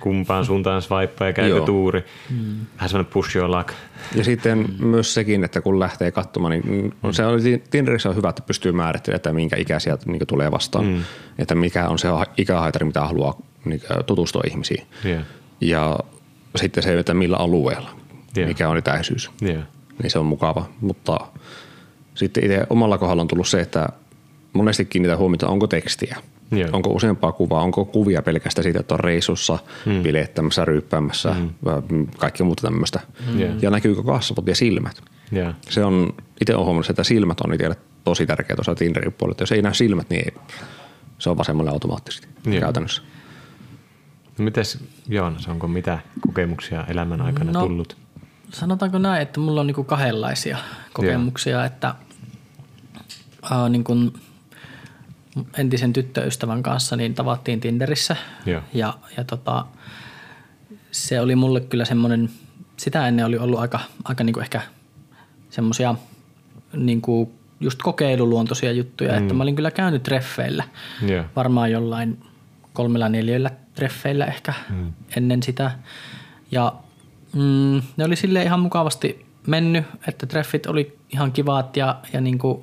[0.00, 1.66] Kumpaan suuntaan swipe ja käykö Joo.
[1.66, 2.04] tuuri.
[2.30, 2.36] Mm.
[2.76, 3.72] Vähän semmoinen push your luck.
[4.14, 4.86] Ja sitten mm.
[4.86, 7.12] myös sekin, että kun lähtee katsomaan, niin mm.
[7.12, 10.84] se on, Tinderissä on hyvä, että pystyy määrittelemään, että minkä ikäisiä niin tulee vastaan.
[10.84, 11.02] Mm.
[11.38, 14.86] Että mikä on se ikähaitari, mitä haluaa niin tutustua ihmisiin.
[15.04, 15.24] Yeah.
[15.60, 15.98] Ja
[16.56, 17.90] sitten se, että millä alueella,
[18.36, 18.48] Joo.
[18.48, 19.30] mikä on etäisyys.
[19.42, 19.62] Yeah.
[20.02, 20.68] Niin se on mukava.
[20.80, 21.20] Mutta
[22.14, 23.88] sitten itse omalla kohdalla on tullut se, että
[24.56, 26.16] monesti kiinnitän huomiota, onko tekstiä.
[26.50, 26.68] Joo.
[26.72, 30.02] Onko useampaa kuvaa, onko kuvia pelkästään siitä, että on reissussa, mm.
[30.02, 31.36] bilettämässä, ryyppäämässä,
[31.90, 32.06] mm.
[32.18, 33.00] kaikki muuta tämmöistä.
[33.36, 33.50] Joo.
[33.62, 35.02] Ja näkyykö kasvot ja silmät.
[35.32, 35.54] Yeah.
[35.70, 39.32] Se on, itse olen huomannut, että silmät on itselle tosi tärkeä tuossa Tinderin puolella.
[39.32, 40.42] Että Jos ei näe silmät, niin ei,
[41.18, 42.60] se on vasemmalle automaattisesti Joo.
[42.60, 43.02] käytännössä.
[44.38, 47.96] No mites Joonas, onko mitä kokemuksia elämän aikana No, tullut?
[48.52, 50.58] sanotaanko näin, että mulla on niinku kahdenlaisia
[50.92, 51.94] kokemuksia, että
[53.52, 54.12] äh, niin kun
[55.58, 58.62] entisen tyttöystävän kanssa niin tavattiin Tinderissä Joo.
[58.74, 59.66] ja, ja tota,
[60.90, 62.30] se oli mulle kyllä semmoinen,
[62.76, 64.60] sitä ennen oli ollut aika, aika niinku ehkä
[65.50, 65.94] semmoisia
[66.76, 69.18] niinku just kokeiluluontoisia juttuja, mm.
[69.18, 70.64] että mä olin kyllä käynyt treffeillä,
[71.06, 71.24] Joo.
[71.36, 72.20] varmaan jollain
[72.72, 74.92] kolmella neljällä treffeillä ehkä mm.
[75.16, 75.70] ennen sitä.
[76.50, 76.72] Ja
[77.32, 82.38] mm, ne oli sille ihan mukavasti mennyt, että treffit oli ihan kivaat ja, ja niin
[82.38, 82.62] kuin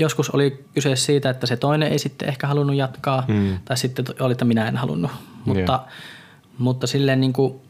[0.00, 3.58] joskus oli kyse siitä, että se toinen ei sitten ehkä halunnut jatkaa mm.
[3.64, 5.10] tai sitten oli, että minä en halunnut.
[5.44, 5.88] Mutta, Joo.
[6.58, 7.60] mutta silleen niin kuin,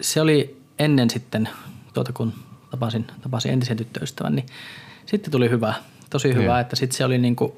[0.00, 1.48] se oli ennen sitten,
[1.94, 2.32] tuota kun
[2.70, 4.46] tapasin, tapasin entisen tyttöystävän, niin
[5.06, 5.74] sitten tuli hyvä,
[6.10, 6.58] tosi hyvä, Joo.
[6.58, 7.52] että sitten se oli niin kuin,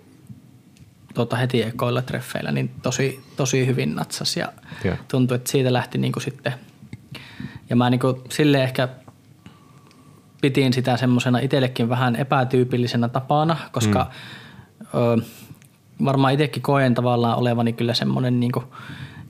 [1.15, 4.53] tuota heti ekoilla treffeillä niin tosi, tosi hyvin natsas ja
[4.85, 4.97] Joo.
[5.09, 6.53] tuntui, että siitä lähti niin kuin sitten.
[7.71, 8.89] Ja mä niin kuin sille ehkä
[10.47, 14.11] pitin sitä semmoisena itsellekin vähän epätyypillisenä tapana, koska
[14.81, 15.01] mm.
[15.01, 15.25] ö,
[16.05, 18.53] varmaan itsekin koen tavallaan olevani kyllä semmoinen niin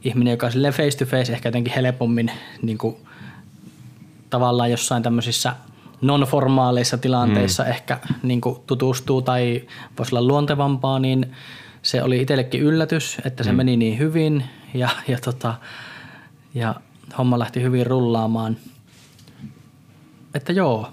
[0.05, 2.31] ihminen, joka sille face to face ehkä jotenkin helpommin
[2.63, 2.97] niin kuin
[4.31, 5.55] tavallaan jossain tämmöisissä
[6.01, 7.69] non-formaaleissa tilanteissa mm.
[7.69, 9.63] ehkä niin kuin tutustuu tai
[9.99, 11.33] voisi olla luontevampaa, niin
[11.83, 13.57] se oli itsellekin yllätys, että se mm.
[13.57, 15.55] meni niin hyvin ja, ja, tota,
[16.55, 16.75] ja
[17.19, 18.57] homma lähti hyvin rullaamaan.
[20.37, 20.93] Että joo,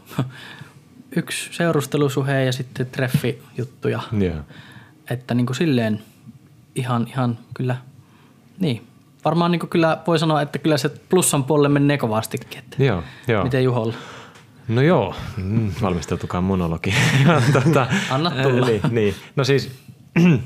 [1.16, 4.02] yksi seurustelusuhe ja sitten treffijuttuja.
[4.20, 4.36] Joo.
[5.10, 6.04] Että niin kuin silleen
[6.76, 7.76] ihan, ihan kyllä,
[8.60, 8.88] niin.
[9.26, 12.60] Varmaan niin kuin kyllä voi sanoa, että kyllä se plussan puolelle menee kovastikin.
[12.60, 13.44] Että Joo, joo.
[13.44, 13.94] Miten Juholla?
[14.68, 16.94] No joo, mm, valmistautukaa monologi.
[17.64, 18.68] tota, Anna tulla.
[18.68, 19.16] Eli, niin.
[19.36, 19.72] No siis,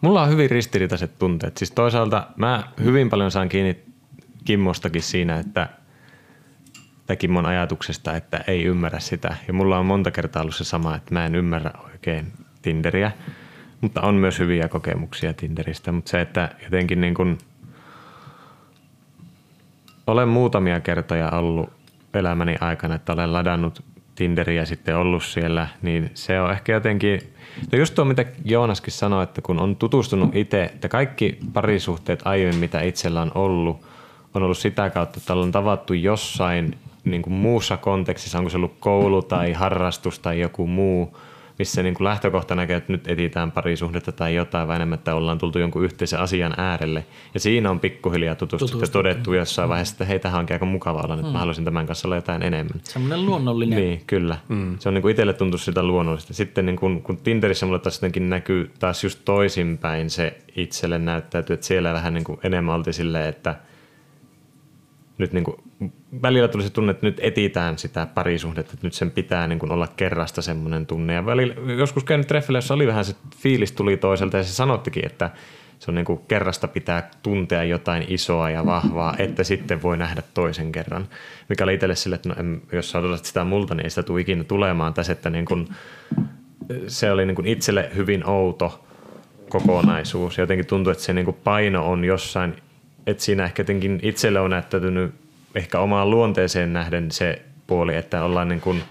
[0.00, 1.56] mulla on hyvin ristiriitaiset tunteet.
[1.56, 3.78] Siis toisaalta mä hyvin paljon saan kiinni
[4.44, 5.68] Kimmostakin siinä, että
[7.06, 9.36] tai Kimmon ajatuksesta, että ei ymmärrä sitä.
[9.48, 13.12] Ja mulla on monta kertaa ollut se sama, että mä en ymmärrä oikein Tinderiä.
[13.80, 15.92] Mutta on myös hyviä kokemuksia Tinderistä.
[15.92, 17.38] Mutta se, että jotenkin niin kuin
[20.06, 21.70] olen muutamia kertoja ollut
[22.14, 27.20] elämäni aikana, että olen ladannut Tinderiä sitten ollut siellä, niin se on ehkä jotenkin,
[27.72, 32.60] no just tuo mitä Joonaskin sanoi, että kun on tutustunut itse, että kaikki parisuhteet aiemmin,
[32.60, 33.86] mitä itsellä on ollut,
[34.34, 38.76] on ollut sitä kautta, että ollaan tavattu jossain niin kuin muussa kontekstissa, onko se ollut
[38.80, 41.16] koulu tai harrastus tai joku muu,
[41.58, 45.38] missä niin kuin lähtökohta näkee, että nyt etitään parisuhdetta tai jotain, vaan enemmän, että ollaan
[45.38, 47.06] tultu jonkun yhteisen asian äärelle.
[47.34, 51.00] Ja siinä on pikkuhiljaa tutustuttu ja todettu jossain vaiheessa, että hei, tähän onkin aika mukava
[51.00, 52.80] olla, että mä haluaisin tämän kanssa olla jotain enemmän.
[52.84, 53.78] Semmoinen luonnollinen.
[53.78, 54.38] Niin, kyllä.
[54.48, 54.78] Mm.
[54.78, 56.34] Se on niin kuin itselle tuntuu sitä luonnollista.
[56.34, 61.54] Sitten niin kun, kun Tinderissä mulle taas jotenkin näkyy taas just toisinpäin se itselle näyttäytyy,
[61.54, 63.54] että siellä vähän niin kuin enemmän oltiin silleen, että
[65.18, 65.56] nyt niin kuin,
[66.22, 69.72] välillä tuli se tunne, että nyt etitään sitä parisuhdetta, että nyt sen pitää niin kuin
[69.72, 71.14] olla kerrasta semmoinen tunne.
[71.14, 75.06] Ja välillä, joskus käynyt treffillä, jossa oli vähän se fiilis tuli toiselta ja se sanottikin,
[75.06, 75.30] että
[75.78, 80.22] se on niin kuin kerrasta pitää tuntea jotain isoa ja vahvaa, että sitten voi nähdä
[80.34, 81.08] toisen kerran.
[81.48, 84.02] Mikä oli itselle sille, että no en, jos sä odotat sitä multa, niin ei sitä
[84.02, 85.68] tule ikinä tulemaan tässä, että niin kuin,
[86.86, 88.84] se oli niin kuin itselle hyvin outo
[89.48, 90.38] kokonaisuus.
[90.38, 92.56] Jotenkin tuntuu, että se niin kuin paino on jossain,
[93.06, 95.14] että siinä ehkä jotenkin itselle on näyttäytynyt
[95.54, 98.82] ehkä omaan luonteeseen nähden se puoli, että ollaan niin kuin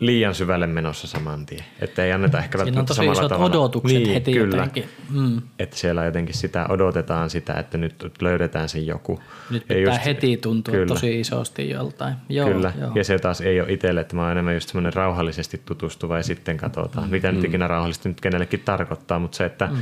[0.00, 1.64] liian syvälle menossa saman tien.
[1.80, 3.56] Että ei anneta ehkä Siinä on tosi samalla isot tavalla.
[3.56, 4.56] odotukset niin, heti kyllä.
[4.56, 4.84] jotenkin.
[5.10, 5.42] Mm.
[5.58, 9.20] Että siellä jotenkin sitä odotetaan sitä, että nyt löydetään se joku.
[9.50, 10.86] Nyt Ja pitää just- heti tuntua kyllä.
[10.86, 12.14] tosi isosti joltain.
[12.28, 12.92] Joo, Kyllä, joo.
[12.94, 16.22] ja se taas ei ole itselle, että mä oon enemmän just semmoinen rauhallisesti tutustuva ja
[16.22, 17.10] sitten katsotaan, mm.
[17.10, 19.76] mitä nyt ikinä rauhallisesti nyt kenellekin tarkoittaa, mutta se, että mm.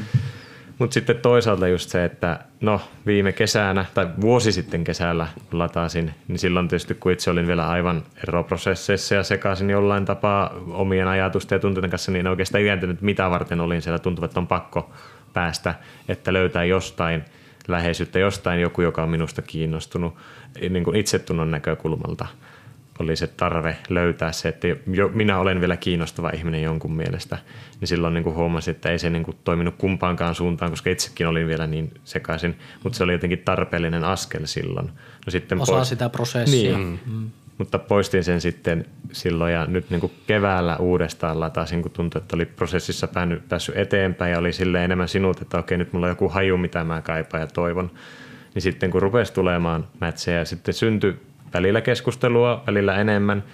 [0.79, 6.39] Mutta sitten toisaalta just se, että no viime kesänä tai vuosi sitten kesällä latasin, niin
[6.39, 11.61] silloin tietysti kun itse olin vielä aivan eroprosesseissa ja sekaisin jollain tapaa omien ajatusten ja
[11.61, 13.99] tunteiden kanssa, niin oikeastaan iäntynyt, mitä varten olin siellä.
[13.99, 14.91] Tuntuu, että on pakko
[15.33, 15.75] päästä,
[16.09, 17.25] että löytää jostain
[17.69, 20.15] läheisyyttä, jostain joku, joka on minusta kiinnostunut
[20.71, 22.27] niin kuin itsetunnon näkökulmalta
[22.99, 27.39] oli se tarve löytää se, että jo, minä olen vielä kiinnostava ihminen jonkun mielestä,
[27.81, 31.27] niin silloin niin kuin huomasin, että ei se niin kuin toiminut kumpaankaan suuntaan, koska itsekin
[31.27, 34.87] olin vielä niin sekaisin, mutta se oli jotenkin tarpeellinen askel silloin.
[35.27, 36.79] No sitten Osa pois- sitä prosessia.
[36.79, 37.31] Niin, mm.
[37.59, 42.37] mutta poistin sen sitten silloin ja nyt niin kuin keväällä uudestaan latasin, kun tuntui, että
[42.37, 46.11] oli prosessissa päänyt, päässyt eteenpäin ja oli sille enemmän sinut, että okei nyt mulla on
[46.11, 47.91] joku haju, mitä mä kaipaan ja toivon.
[48.55, 51.17] Niin sitten kun rupesi tulemaan mätsejä, sitten syntyi
[51.55, 53.45] välillä keskustelua, välillä enemmän.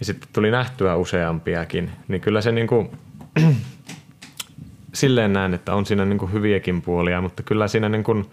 [0.00, 2.90] Ja sitten tuli nähtyä useampiakin, niin kyllä se niin kuin,
[4.92, 8.30] silleen näen, että on siinä niin kuin hyviäkin puolia, mutta kyllä siinä niin kuin,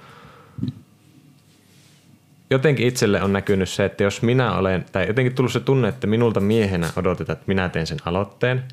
[2.50, 6.08] jotenkin itselle on näkynyt se, että jos minä olen, tai jotenkin tullut se tunne, että
[6.08, 8.64] minulta miehenä odotetaan, että minä teen sen aloitteen,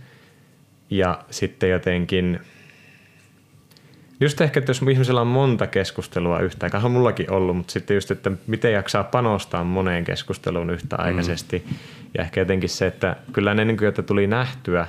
[0.91, 2.41] ja sitten jotenkin,
[4.25, 7.95] just ehkä, että jos ihmisellä on monta keskustelua yhtä aikaa, on mullakin ollut, mutta sitten
[7.95, 11.77] just, että miten jaksaa panostaa moneen keskusteluun yhtäaikaisesti, mm.
[12.19, 14.87] ja ehkä jotenkin se, että kyllä ne, niin kuin, joita tuli nähtyä,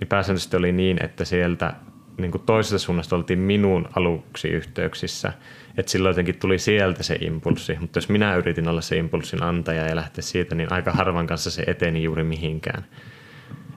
[0.00, 1.72] niin pääsääntöisesti oli niin, että sieltä
[2.18, 5.32] niin kuin toisesta suunnasta oltiin minun aluksi yhteyksissä,
[5.76, 9.86] että silloin jotenkin tuli sieltä se impulssi, mutta jos minä yritin olla se impulssin antaja
[9.86, 12.84] ja lähteä siitä, niin aika harvan kanssa se eteni juuri mihinkään.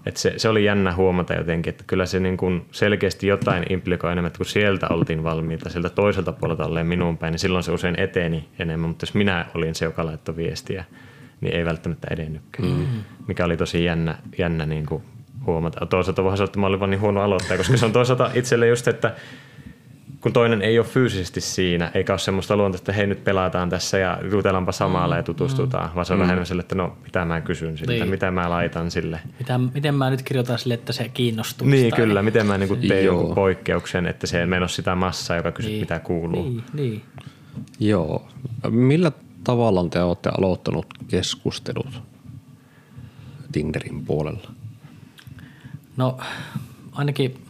[0.06, 4.12] Et se, se oli jännä huomata jotenkin, että kyllä se niin kuin selkeästi jotain implikoi
[4.12, 7.72] enemmän, että kun sieltä oltiin valmiita, sieltä toiselta puolelta olleen minuun päin, niin silloin se
[7.72, 10.86] usein eteni enemmän, mutta jos minä olin se, joka laittoi viestiä,
[11.42, 12.86] niin ei välttämättä edennytkään, mm.
[13.28, 15.04] mikä oli tosi jännä, jännä niin kuin
[15.46, 15.86] huomata.
[15.86, 18.68] Toisaalta voisi sanoa, että mä olin vaan niin huono aloittaja, koska se on toisaalta itselle
[18.68, 19.16] just, että
[20.22, 23.98] kun toinen ei ole fyysisesti siinä, eikä ole semmoista luontoa, että hei nyt pelataan tässä
[23.98, 26.28] ja jutellaanpa samalla ja tutustutaan, vaan se on mm.
[26.28, 28.10] vähän sille, että no mitä mä kysyn siltä, Niin.
[28.10, 29.20] mitä mä laitan sille.
[29.40, 31.68] Mitä, miten mä nyt kirjoitan sille, että se kiinnostuu?
[31.68, 33.16] Niin kyllä, miten mä niinku teen Joo.
[33.16, 35.80] jonkun poikkeuksen, että se ei mene sitä massaa, joka kysyy Niin.
[35.82, 36.44] mitä kuuluu.
[36.44, 37.02] Niin, niin.
[37.80, 38.28] Joo.
[38.70, 39.12] Millä
[39.44, 42.02] tavalla te olette aloittanut keskustelut
[43.52, 44.52] Tinderin puolella?
[45.98, 46.18] No
[46.92, 47.42] ainakin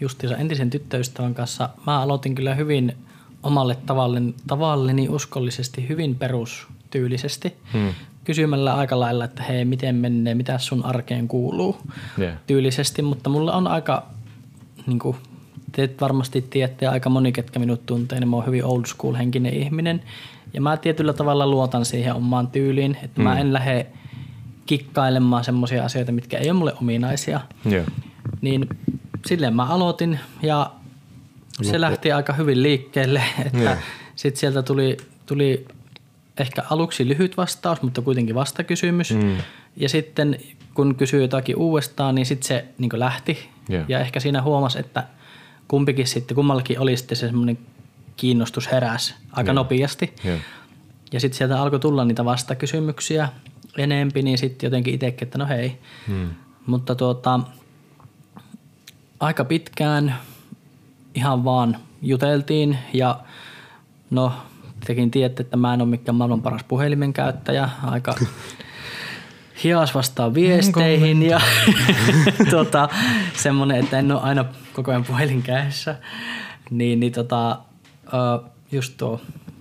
[0.00, 2.96] justiinsa entisen tyttöystävän kanssa mä aloitin kyllä hyvin
[3.42, 7.56] omalle tavalleni, tavalleni uskollisesti, hyvin perustyylisesti.
[7.72, 7.94] Hmm.
[8.24, 11.76] Kysymällä aika lailla, että hei, miten menee, mitä sun arkeen kuuluu
[12.18, 12.36] Yeah.
[12.46, 14.06] tyylisesti, mutta mulla on aika,
[14.86, 15.16] niin kuin
[15.72, 19.54] te varmasti tiedätte, aika moni, ketkä minut tuntee, niin mä oon hyvin old school henkinen
[19.54, 20.02] ihminen.
[20.54, 23.86] Ja mä tietyllä tavalla luotan siihen omaan tyyliin, että mä en lähde
[24.66, 27.40] kikkailemaan semmoisia asioita, mitkä ei ole mulle ominaisia.
[27.64, 27.84] Joo.
[28.40, 28.68] Niin
[29.26, 30.70] silleen mä aloitin ja
[31.62, 33.76] se lähti aika hyvin liikkeelle, että
[34.16, 34.96] sitten sieltä tuli,
[35.26, 35.66] tuli
[36.38, 39.10] ehkä aluksi lyhyt vastaus, mutta kuitenkin vastakysymys.
[39.10, 39.36] Mm.
[39.76, 40.38] Ja sitten
[40.74, 43.48] kun kysyi jotakin uudestaan, niin sitten se niin lähti.
[43.68, 43.84] Joo.
[43.88, 45.04] Ja ehkä siinä huomasi, että
[45.68, 47.58] kumpikin sitten, kummallakin oli sitten se semmoinen
[48.16, 50.12] kiinnostus heräs aika nopeasti.
[50.24, 50.38] Joo.
[51.12, 53.28] Ja sitten sieltä alkoi tulla niitä vastakysymyksiä
[53.78, 55.78] enempi, niin sitten jotenkin itsekin, että no hei.
[56.06, 56.30] Hmm.
[56.66, 57.40] Mutta tuota,
[59.20, 60.14] aika pitkään
[61.14, 63.20] ihan vaan juteltiin ja
[64.10, 64.32] no
[64.86, 67.68] tekin tiedätte, että mä en ole mikään maailman paras puhelimen käyttäjä.
[67.82, 68.14] Aika
[69.64, 71.40] hias vastaa viesteihin ja
[72.50, 72.88] tota,
[73.36, 75.96] semmoinen, että en ole aina koko ajan puhelin kädessä.
[76.70, 77.58] Niin, niin tota,
[78.72, 79.20] just tuo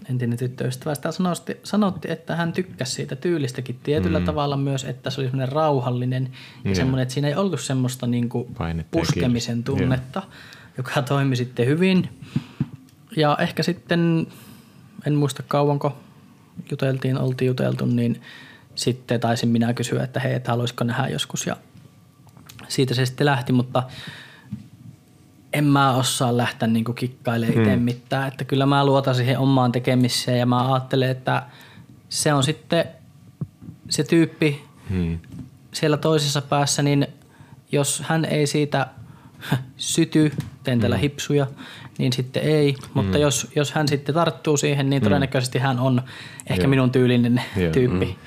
[0.09, 4.25] entinen tyttöystävä sitä sanotti, sanotti, että hän tykkäsi siitä tyylistäkin tietyllä mm.
[4.25, 6.75] tavalla myös, että se oli semmoinen rauhallinen ja Joo.
[6.75, 8.07] semmoinen, että siinä ei ollut semmoista
[8.57, 10.23] Painetta ja puskemisen tunnetta,
[10.77, 12.09] joka toimi sitten hyvin.
[13.17, 14.27] Ja ehkä sitten,
[15.05, 15.97] en muista kauanko
[16.71, 18.21] juteltiin, oltiin juteltu, niin
[18.75, 21.57] sitten taisin minä kysyä, että hei, että haluaisiko nähdä joskus ja
[22.67, 23.83] siitä se sitten lähti, mutta
[25.55, 28.27] en mä osaa lähteä niinku kikkailemaan itse mitään.
[28.27, 31.43] Että kyllä mä luotan siihen omaan tekemiseen ja mä ajattelen, että
[32.09, 32.85] se on sitten
[33.89, 35.19] se tyyppi Hmm.
[35.71, 37.07] siellä toisessa päässä, niin
[37.71, 38.87] jos hän ei siitä
[39.77, 40.31] syty,
[40.63, 41.47] teen täällä hipsuja,
[41.97, 42.75] niin sitten ei.
[42.93, 46.01] Mutta jos, jos hän sitten tarttuu siihen, niin todennäköisesti hän on
[46.49, 47.71] ehkä minun tyylinen Joo.
[47.71, 48.17] tyyppi.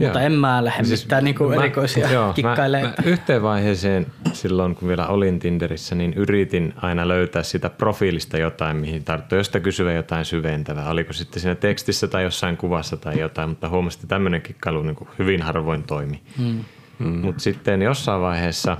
[0.00, 2.82] Mutta en mä lähde siis mitään niinku mä, erikoisia joo, kikkailee.
[2.82, 8.38] Mä, mä yhteen vaiheeseen silloin, kun vielä olin Tinderissä, niin yritin aina löytää sitä profiilista
[8.38, 10.90] jotain, mihin tarttuu, josta kysyä jotain syventävää.
[10.90, 14.96] Oliko sitten siinä tekstissä tai jossain kuvassa tai jotain, mutta huomasin, että tämmöinen kikkailu niin
[15.18, 16.22] hyvin harvoin toimi.
[16.38, 16.64] Hmm.
[16.98, 17.20] Hmm.
[17.20, 18.76] Mutta sitten jossain vaiheessa,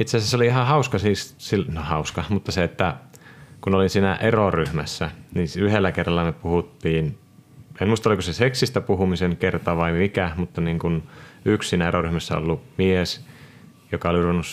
[0.00, 1.36] itse asiassa oli ihan hauska, siis,
[1.68, 2.94] no hauska, mutta se, että
[3.60, 7.18] kun olin siinä eroryhmässä, niin yhdellä kerralla me puhuttiin
[7.80, 11.02] en muista oliko se seksistä puhumisen kerta vai mikä, mutta niin kuin
[11.44, 13.26] yksin eroryhmässä ollut mies,
[13.92, 14.46] joka oli ruvennut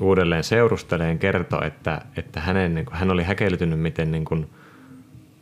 [0.00, 4.50] uudelleen seurusteleen, kertoi, että, että hänen, niin kuin, hän oli häkeltynyt, miten niin kuin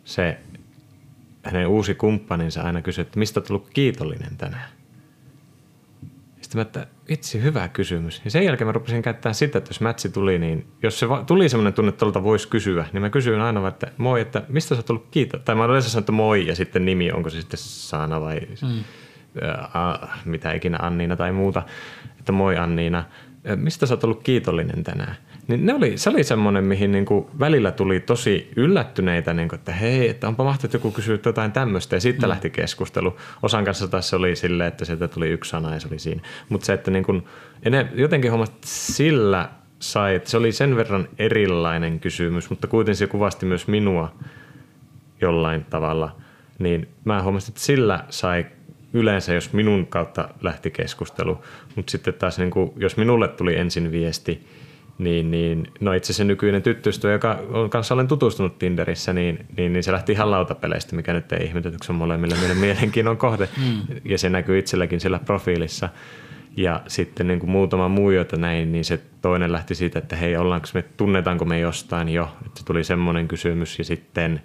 [0.04, 0.38] se
[1.42, 4.70] hänen uusi kumppaninsa aina kysyi, että mistä olet tullut kiitollinen tänään.
[6.40, 8.20] Sitten mä, että vitsi, hyvä kysymys.
[8.24, 11.48] Ja sen jälkeen mä rupesin käyttämään sitä, että jos mätsi tuli, niin jos se tuli
[11.48, 14.86] semmoinen tunne, että voisi kysyä, niin mä kysyin aina, että moi, että mistä sä oot
[14.86, 15.40] tullut kiitos.
[15.44, 18.84] Tai mä yleensä sanonut, että moi ja sitten nimi, onko se sitten Saana vai mm.
[19.42, 21.62] ä, mitä ikinä Anniina tai muuta.
[22.18, 23.04] Että moi Anniina,
[23.56, 25.16] mistä sä oot ollut kiitollinen tänään?
[25.48, 29.58] Niin ne oli, se oli semmoinen, mihin niin kuin välillä tuli tosi yllättyneitä, niin kuin,
[29.58, 31.96] että hei, että onpa mahtavaa, että joku kysyy jotain tämmöistä.
[31.96, 32.30] Ja sitten mm.
[32.30, 33.16] lähti keskustelu.
[33.42, 36.22] Osan kanssa taas se oli silleen, että sieltä tuli yksi sana ja se oli siinä.
[36.48, 37.26] Mutta se, että niin kuin,
[37.70, 43.06] ne, jotenkin hommat sillä sai, että se oli sen verran erilainen kysymys, mutta kuitenkin se
[43.06, 44.14] kuvasti myös minua
[45.20, 46.16] jollain tavalla.
[46.58, 48.46] Niin mä huomasin, että sillä sai
[48.92, 51.38] yleensä, jos minun kautta lähti keskustelu.
[51.76, 54.46] Mutta sitten taas, niin kuin, jos minulle tuli ensin viesti,
[55.04, 59.72] niin, niin no itse se nykyinen tyttöystävä, joka on kanssa olen tutustunut Tinderissä, niin, niin,
[59.72, 63.16] niin se lähti ihan lautapeleistä, mikä nyt ei ihmetetä, kun se on molemmille meidän mielenkiinnon
[63.16, 63.48] kohde.
[63.56, 63.80] Mm.
[64.04, 65.88] Ja se näkyy itselläkin siellä profiilissa.
[66.56, 70.36] Ja sitten niin kuin muutama muu, jota näin, niin se toinen lähti siitä, että hei,
[70.36, 72.36] ollaanko me, tunnetaanko me jostain jo.
[72.46, 74.42] Että se tuli semmoinen kysymys ja sitten,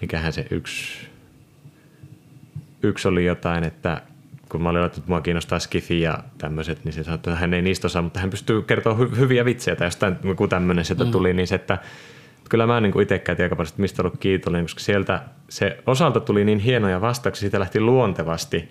[0.00, 1.08] mikähän se yksi,
[2.82, 4.02] yksi oli jotain, että
[4.52, 7.62] kun mä olin että mua kiinnostaa skifi ja tämmöiset, niin se sanoi, että hän ei
[7.62, 11.10] niistä osaa, mutta hän pystyy kertoa hy- hyviä vitsejä tai jostain kun tämmöinen sieltä mm.
[11.10, 11.78] tuli, niin se, että
[12.48, 16.20] kyllä mä niin itse käytin aika paljon, että mistä ollut kiitollinen, koska sieltä se osalta
[16.20, 18.68] tuli niin hienoja vastauksia, siitä lähti luontevasti,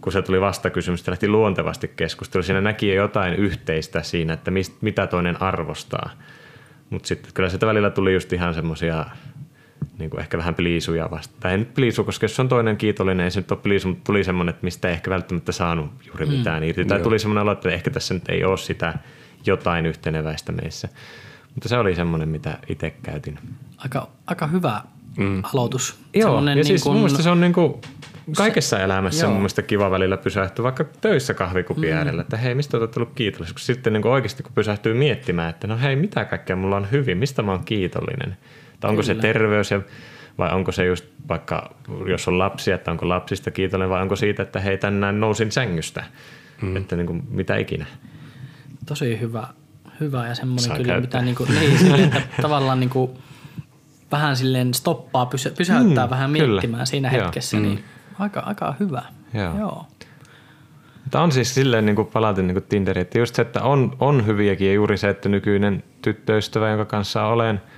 [0.00, 2.42] kun se tuli vastakysymys, lähti luontevasti keskustelu.
[2.42, 6.10] Siinä näki jotain yhteistä siinä, että mist, mitä toinen arvostaa.
[6.90, 9.04] Mutta sitten kyllä sitä välillä tuli just ihan semmoisia
[9.98, 11.34] niin kuin ehkä vähän pliisuja vasta.
[11.40, 14.24] Tai en pliisu, koska jos on toinen kiitollinen, ei se nyt ole pliisu, mutta tuli
[14.24, 16.32] semmoinen, että mistä ei ehkä välttämättä saanut juuri mm.
[16.32, 16.68] mitään mm.
[16.68, 16.84] irti.
[16.84, 17.04] Tai Joo.
[17.04, 18.94] tuli semmoinen olo, että ehkä tässä nyt ei ole sitä
[19.46, 20.88] jotain yhteneväistä meissä.
[21.54, 23.38] Mutta se oli semmoinen, mitä itse käytin.
[23.78, 24.82] Aika, aika hyvä
[25.18, 25.42] mm.
[25.54, 26.00] aloitus.
[26.14, 26.96] Joo, ja niin siis kun...
[26.96, 27.74] mun se on niin kuin
[28.36, 29.30] kaikessa se, elämässä joo.
[29.30, 31.96] mun mielestä kiva välillä pysähtyä, vaikka töissä kahvikupin mm.
[31.96, 33.54] äärellä, että hei, mistä olet ollut kiitollinen?
[33.58, 37.18] Sitten niin kuin oikeasti kun pysähtyy miettimään, että no hei, mitä kaikkea mulla on hyvin,
[37.18, 38.36] mistä mä oon kiitollinen–
[38.80, 39.14] että onko Kyllä.
[39.14, 39.80] se terveys ja,
[40.38, 41.74] vai onko se just vaikka,
[42.06, 46.04] jos on lapsia, että onko lapsista kiitollinen vai onko siitä, että hei tänään nousin sängystä.
[46.62, 46.76] Mm.
[46.76, 47.86] Että niin kuin, mitä ikinä.
[48.86, 49.46] Tosi hyvä,
[50.00, 51.22] hyvä ja semmoinen kyllä, käyttää.
[51.22, 53.10] mitä niin kuin, niin, silleen, että tavallaan niin kuin,
[54.12, 56.84] vähän silleen stoppaa, pysä, pysäyttää mm, vähän miettimään kyllä.
[56.84, 57.66] siinä hetkessä, Joo.
[57.66, 57.84] niin mm.
[58.18, 59.02] aika, aika hyvä.
[59.34, 59.58] Joo.
[59.58, 59.86] Joo.
[61.10, 63.96] Tämä on siis silleen niin kuin palatin niin kuin Tinderi, että just se, että on,
[63.98, 67.60] on hyviäkin ja juuri se, että nykyinen tyttöystävä, jonka kanssa olen–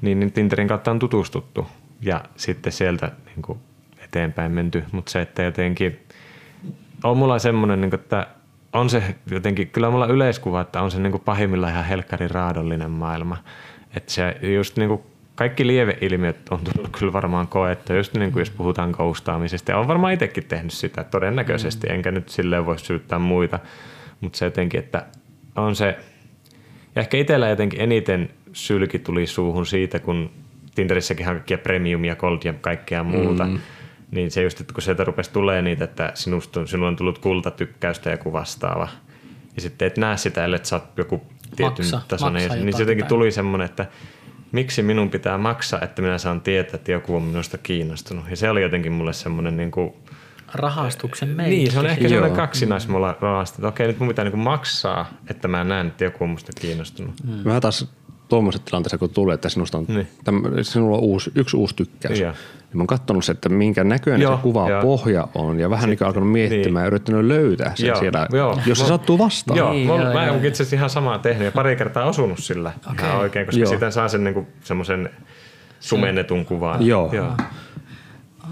[0.00, 1.66] niin, niin Tinderin kautta on tutustuttu
[2.00, 3.58] ja sitten sieltä niin kuin
[4.04, 4.84] eteenpäin menty.
[4.92, 5.98] Mutta se, että jotenkin
[7.04, 8.26] on mulla semmoinen, niin kuin, että
[8.72, 12.90] on se jotenkin, kyllä mulla yleiskuva, että on se niin kuin pahimmillaan ihan helkkari raadollinen
[12.90, 13.36] maailma.
[13.96, 15.02] Että se just niin kuin
[15.34, 19.72] kaikki lieveilmiöt on tullut kyllä varmaan koettu, just niin kuin jos puhutaan koustaamisesta.
[19.72, 21.94] Ja on varmaan itsekin tehnyt sitä todennäköisesti, mm.
[21.94, 23.58] enkä nyt silleen voi syyttää muita.
[24.20, 25.06] Mutta se jotenkin, että
[25.56, 25.98] on se,
[26.94, 30.30] ja ehkä itsellä jotenkin eniten sylki tuli suuhun siitä, kun
[30.74, 33.44] Tinderissäkin on kaikkia premium ja gold ja kaikkea muuta.
[33.44, 33.58] Mm.
[34.10, 38.10] Niin se just, että kun sieltä rupesi tulee niitä, että sinusta, sinulla on tullut kultatykkäystä
[38.10, 38.88] ja joku vastaava.
[39.56, 41.22] Ja sitten et näe sitä, ellei sä oot joku
[41.56, 42.42] tietyn maksa, tasoinen.
[42.42, 43.08] Maksa niin se jotenkin päin.
[43.08, 43.86] tuli semmoinen, että
[44.52, 48.24] miksi minun pitää maksaa, että minä saan tietää, että joku on minusta kiinnostunut.
[48.30, 49.92] Ja se oli jotenkin mulle semmoinen niin kuin,
[50.54, 51.58] rahastuksen merkitys.
[51.58, 55.48] Niin, se on ehkä sellainen kaksinaismulla rahasta, että okei, nyt mun pitää niin maksaa, että
[55.48, 57.14] mä näen, että joku on musta kiinnostunut.
[57.24, 57.32] Mm.
[57.44, 57.92] Mä taas
[58.28, 60.08] tuommoisessa tilanteessa, kun tulee, että sinusta on, niin.
[60.24, 62.20] täm, sinulla on uusi, yksi uusi tykkäys.
[62.20, 62.30] Ja.
[62.30, 64.82] Niin mä oon katsonut se, että minkä näköinen joo, se kuva ja.
[64.82, 66.80] pohja on ja vähän niin alkanut miettimään niin.
[66.80, 68.58] ja yrittänyt löytää sen joo, sieltä, joo.
[68.66, 69.58] jos se mä, sattuu vastaan.
[69.58, 72.38] Joo, niin, mä, joo, mä oon itse asiassa ihan samaa tehnyt ja pari kertaa osunut
[72.38, 73.16] sillä okay.
[73.16, 73.70] oikein, koska joo.
[73.70, 75.10] sitten saa sen niinku semmoisen
[75.80, 76.86] sumennetun kuvan.
[76.86, 77.10] Joo.
[77.12, 77.32] joo.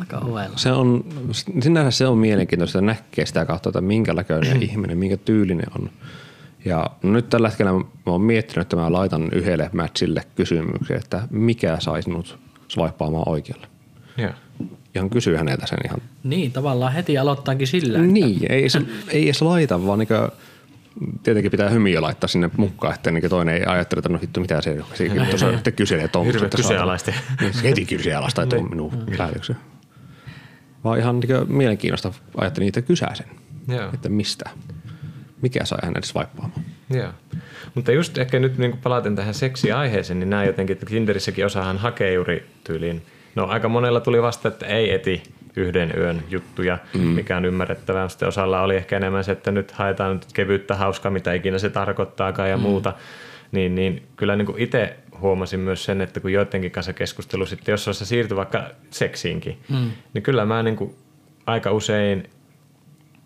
[0.00, 0.56] Aika ovella.
[0.56, 1.04] Se on,
[1.60, 5.90] sinänsä se on mielenkiintoista, että näkee sitä kautta, että minkä näköinen ihminen, minkä tyylinen on.
[6.66, 11.76] Ja nyt tällä hetkellä mä oon miettinyt, että mä laitan yhdelle matchille kysymyksen, että mikä
[11.80, 12.38] saisi sinut
[12.68, 13.66] swipaamaan oikealle.
[14.18, 14.34] Yeah.
[14.94, 16.00] ihan kysyy häneltä sen ihan.
[16.24, 17.98] Niin, tavallaan heti aloittaakin sillä.
[17.98, 20.08] Niin, ei se, ei edes laita, vaan niin
[21.22, 24.60] tietenkin pitää hymiä laittaa sinne mukaan, että niin toinen ei ajattele, että no vittu mitä
[24.60, 24.76] se
[25.30, 27.14] tuossa sitten kyselee, että onko Hirveet se kyseenalaisti.
[27.40, 29.56] Niin, se heti kyseenalaista, että on minun päätöksen.
[30.84, 33.26] Vaan ihan niin mielenkiinnosta ajattelin niitä kysäisen,
[33.68, 33.90] Joo.
[33.94, 34.50] että mistä,
[35.46, 36.64] mikä sai hänet swipeaamaan.
[36.90, 37.08] Joo.
[37.74, 42.12] Mutta just ehkä nyt niin palaten tähän seksiaiheeseen, niin nämä jotenkin, että Tinderissäkin osahan hakee
[42.12, 43.02] juuri tyyliin.
[43.34, 45.22] No aika monella tuli vasta, että ei eti
[45.56, 47.00] yhden yön juttuja, mm.
[47.00, 48.08] mikä on ymmärrettävää.
[48.08, 51.70] Sitten osalla oli ehkä enemmän se, että nyt haetaan nyt kevyyttä, hauskaa, mitä ikinä se
[51.70, 52.62] tarkoittaakaan ja mm.
[52.62, 52.92] muuta.
[53.52, 57.84] Niin, niin kyllä niin itse huomasin myös sen, että kun joidenkin kanssa keskustelu sitten, jos
[57.84, 59.90] se siirtyi vaikka seksiinkin, mm.
[60.14, 60.94] niin kyllä mä niin kuin
[61.46, 62.30] aika usein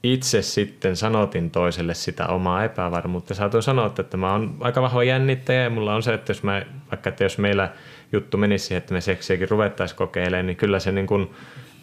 [0.02, 3.34] itse sitten sanotin toiselle sitä omaa epävarmuutta.
[3.34, 6.62] Saatoin sanoa, että mä oon aika vahva jännittäjä ja mulla on se, että jos mä,
[6.90, 7.72] vaikka että jos meillä
[8.12, 11.30] juttu menisi siihen, että me seksiäkin ruvettaisiin kokeilemaan, niin kyllä se niin kuin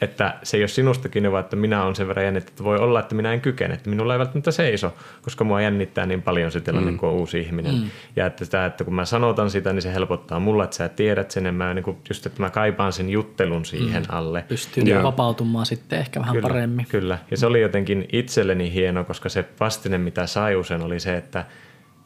[0.02, 2.78] että se ei ole sinusta kiinni, vaan että minä olen sen verran jännittä, että voi
[2.78, 6.52] olla, että minä en kykene, että minulla ei välttämättä seiso, koska mua jännittää niin paljon
[6.52, 6.98] se tilanne, mm.
[6.98, 7.76] kun on uusi ihminen.
[7.76, 7.90] Mm.
[8.16, 11.32] Ja että, sitä, että kun mä sanotan sitä, niin se helpottaa mulla, että sä tiedät
[11.32, 14.16] sen, mä niin kuin, just, että mä kaipaan sen juttelun siihen mm.
[14.16, 14.46] alle.
[14.48, 16.86] Pystyy ja, vapautumaan sitten ehkä vähän kyllä, paremmin.
[16.90, 21.18] Kyllä, ja se oli jotenkin itselleni hieno, koska se vastine, mitä sai usein, oli se,
[21.18, 21.46] että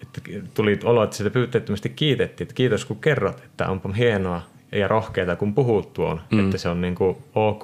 [0.02, 0.22] että
[0.54, 4.42] tuli olo, että sitä pyyteettömästi kiitettiin, että kiitos kun kerrot, että onpa hienoa,
[4.72, 6.46] ja rohkeita, kun puhut tuon, mm.
[6.46, 7.64] että se on niin kuin ok,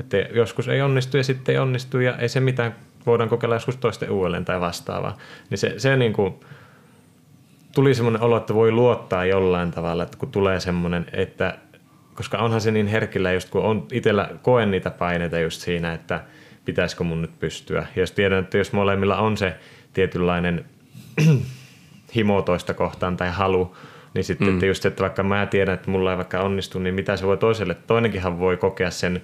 [0.00, 2.74] että joskus ei onnistu ja sitten ei onnistu ja ei se mitään,
[3.06, 5.16] voidaan kokeilla joskus toisten uudelleen tai vastaavaa.
[5.50, 6.34] Niin se, se niin kuin,
[7.74, 11.58] tuli semmoinen olo, että voi luottaa jollain tavalla, että kun tulee semmoinen, että
[12.14, 16.20] koska onhan se niin herkillä just kun on itsellä koen niitä paineita just siinä, että
[16.64, 17.86] pitäisikö mun nyt pystyä.
[17.96, 19.54] Ja jos tiedän, että jos molemmilla on se
[19.92, 20.64] tietynlainen
[22.16, 23.76] himo toista kohtaan tai halu,
[24.14, 24.54] niin sitten mm.
[24.54, 27.36] että just, että vaikka mä tiedän, että mulla ei vaikka onnistu, niin mitä se voi
[27.36, 27.74] toiselle.
[27.74, 29.22] Toinenkinhan voi kokea sen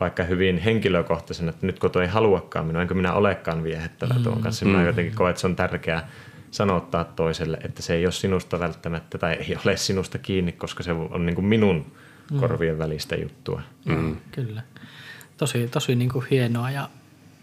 [0.00, 4.22] vaikka hyvin henkilökohtaisen, että nyt kun toi ei haluakaan minua, enkö minä olekaan viehättävä mm.
[4.22, 4.66] tuon kanssa.
[4.66, 4.86] Mä mm.
[4.86, 6.08] jotenkin koen, että se on tärkeää
[6.50, 10.92] sanottaa toiselle, että se ei ole sinusta välttämättä tai ei ole sinusta kiinni, koska se
[10.92, 11.92] on niin kuin minun
[12.30, 12.40] mm.
[12.40, 13.62] korvien välistä juttua.
[13.84, 14.16] Mm.
[14.32, 14.62] Kyllä.
[15.36, 16.88] Tosi, tosi niin kuin hienoa ja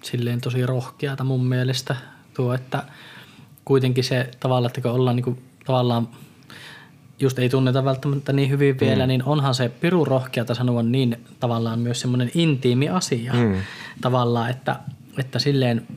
[0.01, 1.95] silleen tosi rohkeata mun mielestä
[2.33, 2.83] tuo, että
[3.65, 6.07] kuitenkin se tavallaan, että kun ollaan niin kuin, tavallaan–
[7.20, 9.07] just ei tunneta välttämättä niin hyvin vielä, mm.
[9.07, 13.55] niin onhan se piru rohkeata sanoa niin tavallaan myös semmoinen intiimi asia mm.
[14.01, 14.80] tavallaan, että,
[15.20, 15.88] että silleen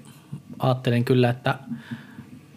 [0.59, 1.59] ajattelen kyllä, että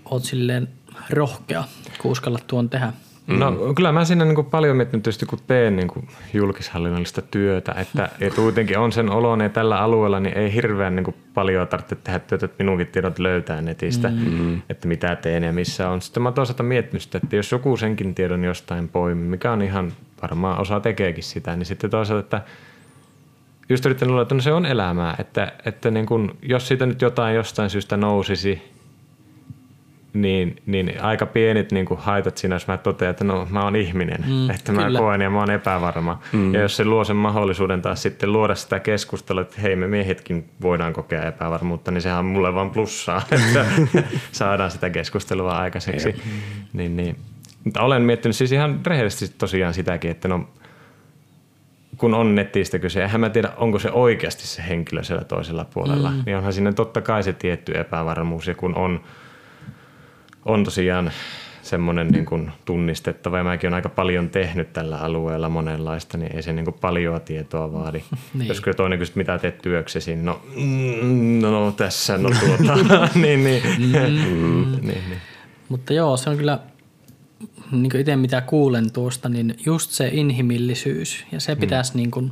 [0.06, 0.70] oot silleen
[1.10, 1.64] rohkea,
[2.02, 2.94] kun uskallat tuon tehdä.
[3.40, 8.10] No kyllä mä siinä niin paljon miettinyt tietysti, kun teen niin kuin julkishallinnollista työtä, että
[8.22, 11.96] et kuitenkin on sen olon ja tällä alueella niin ei hirveän niin kuin paljon tarvitse
[11.96, 14.62] tehdä työtä, että minunkin tiedot löytää netistä, mm-hmm.
[14.70, 16.02] että mitä teen ja missä on.
[16.02, 19.92] Sitten mä toisaalta miettinyt sitä, että jos joku senkin tiedon jostain poimi, mikä on ihan
[20.22, 22.42] varmaan osa tekeekin sitä, niin sitten toisaalta, että
[23.70, 27.02] just yrittänyt luulla, että no se on elämää, että, että niin kun, jos siitä nyt
[27.02, 28.62] jotain jostain syystä nousisi,
[30.14, 33.76] niin, niin aika pienet niin kuin haitat siinä, jos mä totean, että no mä oon
[33.76, 35.00] ihminen, mm, että mä kyllä.
[35.00, 36.20] koen ja mä oon epävarma.
[36.32, 36.54] Mm.
[36.54, 40.50] Ja jos se luo sen mahdollisuuden taas sitten luoda sitä keskustelua, että hei me miehetkin
[40.62, 43.66] voidaan kokea epävarmuutta, niin sehän on mulle vaan plussaa, että
[44.32, 46.16] saadaan sitä keskustelua aikaiseksi.
[46.74, 47.16] niin, niin.
[47.64, 50.50] Mutta olen miettinyt siis ihan rehellisesti tosiaan sitäkin, että no
[51.98, 56.12] kun on nettistä kyse, eihän mä tiedä, onko se oikeasti se henkilö siellä toisella puolella,
[56.12, 56.24] mm.
[56.26, 59.02] niin onhan siinä totta kai se tietty epävarmuus, ja kun on
[60.46, 61.12] on tosiaan
[61.62, 66.44] semmoinen niin kuin tunnistettava ja mäkin olen aika paljon tehnyt tällä alueella monenlaista, niin ei
[66.44, 68.04] se niin kuin paljon tietoa vaadi.
[68.34, 68.48] niin.
[68.48, 72.76] Jos kyllä toinen kysyy, mitä teet työksesi, no, mm, no, no tässä, no tuota,
[73.16, 73.64] niin, niin.
[73.78, 74.72] Mm.
[74.72, 75.22] niin, niin.
[75.70, 76.60] Mutta joo, se on kyllä,
[77.72, 81.62] niin itse mitä kuulen tuosta, niin just se inhimillisyys ja se mm.
[81.62, 81.98] pitäisi mm.
[81.98, 82.32] niin kuin,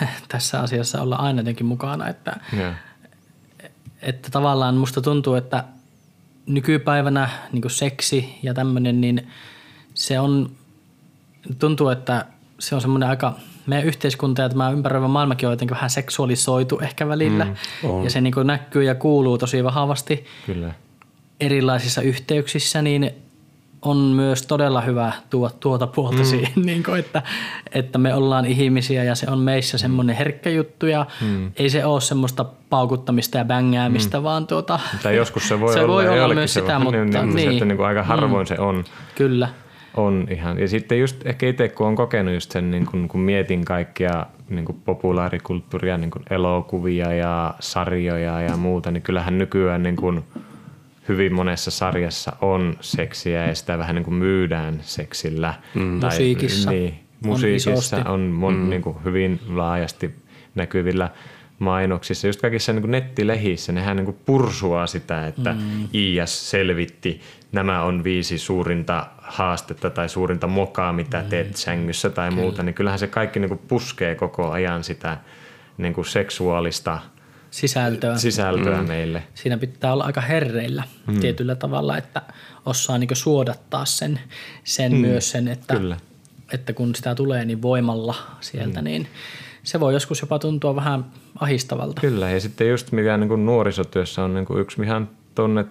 [0.28, 2.74] tässä asiassa olla aina jotenkin mukana, että, yeah.
[4.02, 5.64] että tavallaan musta tuntuu, että–
[6.48, 9.28] nykypäivänä niin seksi ja tämmöinen, niin
[9.94, 10.50] se on,
[11.58, 12.26] tuntuu, että
[12.58, 13.34] se on semmoinen aika,
[13.66, 17.44] meidän yhteiskunta ja tämä ympäröivä maailmakin on jotenkin vähän seksuaalisoitu ehkä välillä.
[17.44, 20.74] Mm, ja se niin näkyy ja kuuluu tosi vahvasti Kyllä.
[21.40, 23.10] erilaisissa yhteyksissä, niin
[23.82, 26.24] on myös todella hyvä tuoda tuota puolta mm.
[26.24, 27.22] siihen, niin kuin, että,
[27.72, 31.52] että me ollaan ihmisiä ja se on meissä semmoinen herkkä juttu ja mm.
[31.56, 34.24] ei se ole semmoista paukuttamista ja bängäämistä, mm.
[34.24, 37.10] vaan tuota, tai joskus se voi se olla, voi olla myös se sitä, mutta niin,
[37.10, 37.58] niin, niin.
[37.58, 38.48] Se, niin kuin aika harvoin mm.
[38.48, 38.84] se on.
[39.14, 39.48] Kyllä.
[39.96, 40.58] On ihan.
[40.58, 44.26] Ja sitten just ehkä itse, kun on kokenut just sen, niin kun, kun mietin kaikkia
[44.48, 50.24] niin kuin populaarikulttuuria, niin kuin elokuvia ja sarjoja ja muuta, niin kyllähän nykyään niin kuin–
[51.08, 55.54] hyvin monessa sarjassa on seksiä ja sitä vähän niin kuin myydään seksillä.
[55.74, 56.00] Mm.
[56.00, 56.70] Tai, Musiikissa.
[56.70, 57.96] Niin, musiikissa isosti.
[58.08, 58.70] on, mon, mm.
[58.70, 60.14] niin kuin hyvin laajasti
[60.54, 61.10] näkyvillä
[61.58, 65.88] mainoksissa, just kaikissa niin kuin nettilehissä, nehän niin kuin pursuaa sitä, että mm.
[65.92, 67.20] IS selvitti,
[67.52, 71.28] nämä on viisi suurinta haastetta tai suurinta mokaa, mitä mm.
[71.28, 72.42] teet sängyssä tai Kyllä.
[72.42, 75.18] muuta, niin kyllähän se kaikki niin kuin puskee koko ajan sitä
[75.78, 76.98] niin kuin seksuaalista
[77.50, 78.18] sisältöä.
[78.18, 78.88] sisältöä mm.
[78.88, 79.22] meille.
[79.34, 81.20] Siinä pitää olla aika herreillä mm.
[81.20, 82.22] tietyllä tavalla, että
[82.66, 84.20] osaa niin suodattaa sen,
[84.64, 84.98] sen mm.
[84.98, 85.96] myös sen, että, Kyllä.
[86.52, 88.84] että kun sitä tulee niin voimalla sieltä, mm.
[88.84, 89.08] niin
[89.62, 91.04] se voi joskus jopa tuntua vähän
[91.40, 92.00] ahistavalta.
[92.00, 95.64] Kyllä, ja sitten just mikä niin kuin nuorisotyössä on niin kuin yksi ihan tonne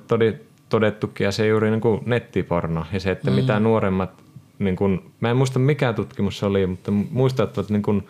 [0.69, 3.35] todettukin, ja se juuri niin kuin nettiporno, ja se, että mm.
[3.35, 4.23] mitä nuoremmat,
[4.59, 8.07] niin kuin, mä en muista mikä tutkimus se oli, mutta muistat, että niin kuin,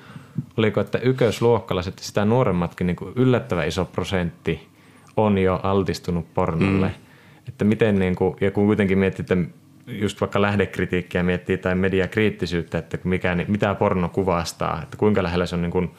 [0.58, 4.68] oliko, että ykösluokkalaiset sitä nuoremmatkin niin kuin yllättävän iso prosentti
[5.18, 6.88] on jo altistunut pornolle.
[6.88, 6.94] Mm.
[7.48, 9.38] Että miten, niin kuin, ja kun kuitenkin miettii, että
[9.88, 15.56] just vaikka lähdekritiikkiä miettii tai mediakriittisyyttä, että mikä, mitä porno kuvastaa, että kuinka lähellä se
[15.56, 15.92] on niin kuin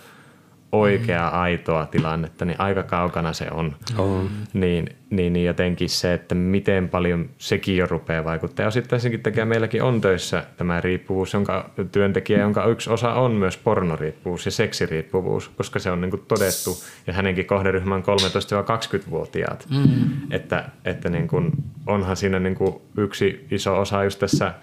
[0.73, 1.39] oikeaa, mm.
[1.39, 3.77] aitoa tilannetta, niin aika kaukana se on.
[3.99, 4.31] on.
[4.53, 8.65] Niin, niin, niin jotenkin se, että miten paljon sekin jo rupeaa vaikuttaa.
[8.65, 13.33] Ja osittain senkin takia meilläkin on töissä tämä riippuvuus, jonka työntekijä, jonka yksi osa on
[13.33, 19.67] myös pornoriippuvuus ja seksiriippuvuus, koska se on niin kuin todettu, ja hänenkin kohderyhmä on 13-20-vuotiaat.
[19.71, 20.11] Mm.
[20.31, 21.51] Että, että niin kuin,
[21.87, 24.55] onhan siinä niin kuin yksi iso osa just tässä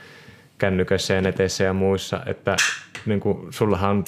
[0.57, 2.55] kännyköissä ja neteissä ja muissa, että
[3.05, 4.03] niin kuin, sullahan on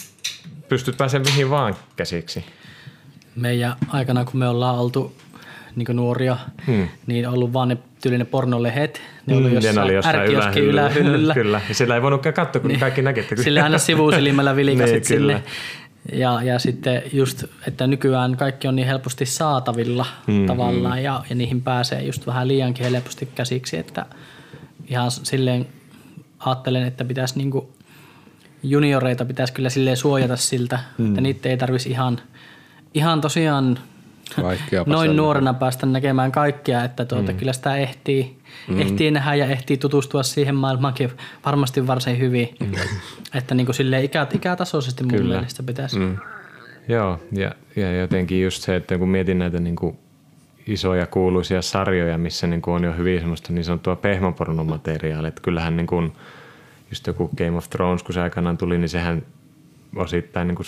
[0.70, 2.46] pystyt pääsemään mihin vaan käsiksi.
[3.36, 5.16] Meidän aikana, kun me ollaan oltu
[5.76, 6.38] niin nuoria,
[6.68, 6.88] hmm.
[7.08, 9.02] niin on ollut vaan ne tyylinen pornolehet.
[9.26, 10.82] Ne hmm, jossain, oli jossain ylähyllyllä.
[10.82, 11.34] ylähyllyllä.
[11.34, 12.80] kyllä, ja sillä ei voinutkaan katsoa, kun niin.
[12.80, 13.26] kaikki näkee.
[13.44, 15.44] Sillä aina sivusilmällä vilikasit niin, sille.
[16.12, 21.36] Ja, ja sitten just, että nykyään kaikki on niin helposti saatavilla hmm, tavallaan ja, ja
[21.36, 24.06] niihin pääsee just vähän liiankin helposti käsiksi, että
[24.88, 25.68] ihan silleen
[26.40, 27.77] ajattelen, että pitäisi niinku
[28.64, 31.08] junioreita pitäisi kyllä silleen suojata siltä, mm.
[31.08, 32.20] että niitä ei tarvitsisi ihan,
[32.94, 33.80] ihan tosiaan
[34.86, 37.38] noin nuorena päästä näkemään kaikkea, että tuota, mm.
[37.38, 38.38] kyllä sitä ehtii,
[38.68, 38.82] mm.
[38.82, 41.12] ehtii nähdä ja ehtii tutustua siihen maailmaankin
[41.46, 42.50] varmasti varsin hyvin.
[42.60, 42.72] Mm.
[43.34, 45.36] Että niin kuin silleen ikä, ikätasoisesti mun kyllä.
[45.36, 46.00] mielestä pitäisi.
[46.00, 46.18] Mm.
[46.88, 49.98] Joo, ja, ja jotenkin just se, että kun mietin näitä niin kuin
[50.68, 55.78] isoja kuuluisia sarjoja, missä niin kuin on jo hyvin semmoista niin sanottua pehmopornomateriaalia, että kyllähän
[55.78, 56.14] niin kuin–
[56.90, 59.24] just joku Game of Thrones, kun se aikanaan tuli, niin sehän
[59.96, 60.66] osittain niin kuin,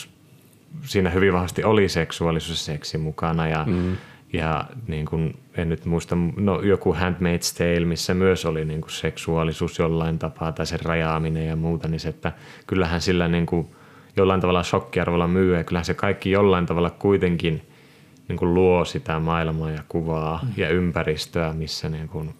[0.82, 3.97] siinä hyvin vahvasti oli seksuaalisuus ja seksi mukana ja, mm.
[4.34, 8.91] ja niin kuin, en nyt muista, no joku Handmaid's Tale, missä myös oli niin kuin
[8.91, 12.32] seksuaalisuus jollain tapaa tai sen rajaaminen ja muuta, niin se, että
[12.67, 13.67] kyllähän sillä niin kuin,
[14.17, 17.61] jollain tavalla shokkiarvolla myy ja kyllähän se kaikki jollain tavalla kuitenkin
[18.28, 20.49] niin kuin luo sitä maailmaa ja kuvaa mm.
[20.57, 22.34] ja ympäristöä, missä niin kuin–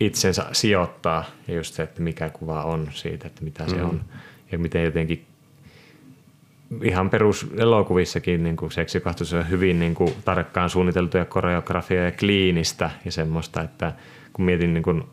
[0.00, 3.70] itsensä sijoittaa ja just se, että mikä kuva on siitä, että mitä mm.
[3.70, 4.00] se on
[4.52, 5.26] ja miten jotenkin
[6.82, 12.90] ihan perus elokuvissakin niin kuin seksikahtus on hyvin niin kuin tarkkaan suunniteltuja koreografia ja kliinistä
[13.04, 13.92] ja semmoista, että
[14.32, 15.04] kun mietin niin kuin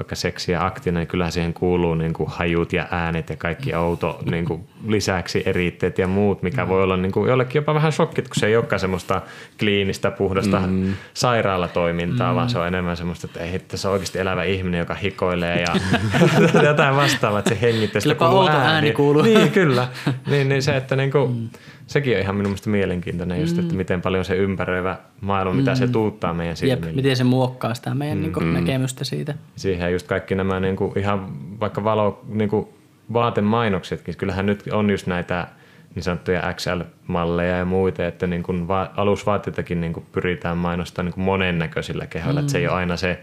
[0.00, 4.18] vaikka seksiä aktina, niin kyllähän siihen kuuluu niin kuin hajut ja äänet ja kaikki outo
[4.30, 8.28] niin kuin lisäksi eritteet ja muut, mikä voi olla niin kuin jollekin jopa vähän shokkit,
[8.28, 9.22] kun se ei olekaan semmoista
[9.58, 10.94] kliinistä, puhdasta mm.
[11.14, 12.36] sairaalatoimintaa, mm.
[12.36, 15.60] vaan se on enemmän semmoista, että ei, että se on oikeasti elävä ihminen, joka hikoilee
[15.60, 15.74] ja
[16.68, 18.66] jotain vastaavaa, että se hengittää sitä kuuluu ääni.
[18.66, 19.22] ääni kuuluu.
[19.22, 19.88] Niin, kyllä.
[20.26, 21.48] Niin, niin se, että niin kuin, mm
[21.90, 23.76] sekin on ihan minun mielestä mielenkiintoinen just, että mm.
[23.76, 25.58] miten paljon se ympäröivä maailma, mm.
[25.58, 25.92] mitä se mm.
[25.92, 26.86] tuuttaa meidän silmille.
[26.86, 28.22] Jep, miten se muokkaa sitä meidän mm.
[28.22, 29.34] niin kuin, näkemystä siitä.
[29.56, 31.28] Siihen just kaikki nämä niin kuin, ihan
[31.60, 32.68] vaikka valo, niin kuin,
[33.12, 35.48] vaatemainoksetkin, kyllähän nyt on just näitä
[35.94, 41.14] niin sanottuja XL-malleja ja muita, että niin kuin va- alusvaatteitakin niin kuin pyritään mainostamaan niin
[41.14, 42.44] kuin monennäköisillä kehoilla, mm.
[42.44, 43.22] että se ei ole aina se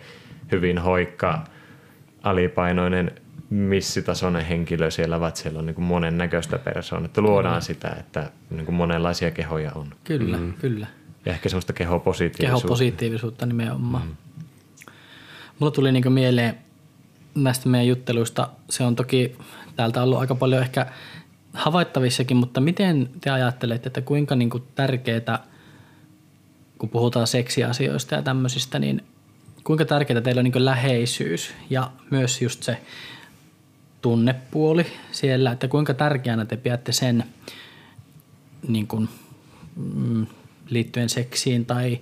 [0.51, 1.43] hyvin hoikka
[2.23, 3.11] alipainoinen
[3.49, 7.09] missitasoinen henkilö siellä, vaan siellä on niin monennäköistä persoonaa.
[7.17, 9.93] Luodaan sitä, että niin kuin monenlaisia kehoja on.
[10.03, 10.53] Kyllä, mm.
[10.53, 10.87] kyllä.
[11.25, 12.61] Ja ehkä semmoista kehopositiivisuutta.
[12.61, 14.07] Kehopositiivisuutta nimenomaan.
[14.07, 14.15] Mm.
[15.59, 16.57] Mulla tuli niin mieleen
[17.35, 19.35] näistä meidän jutteluista, se on toki
[19.75, 20.85] täältä ollut aika paljon ehkä
[21.53, 25.43] havaittavissakin, mutta miten te ajattelette, että kuinka niin kuin tärkeää,
[26.77, 29.03] kun puhutaan seksiasioista ja tämmöisistä, niin
[29.63, 32.77] kuinka tärkeää teillä on niin läheisyys ja myös just se
[34.01, 37.23] tunnepuoli siellä, että kuinka tärkeänä te pidätte sen
[38.67, 39.09] niin kuin,
[39.75, 40.27] mm,
[40.69, 41.99] liittyen seksiin tai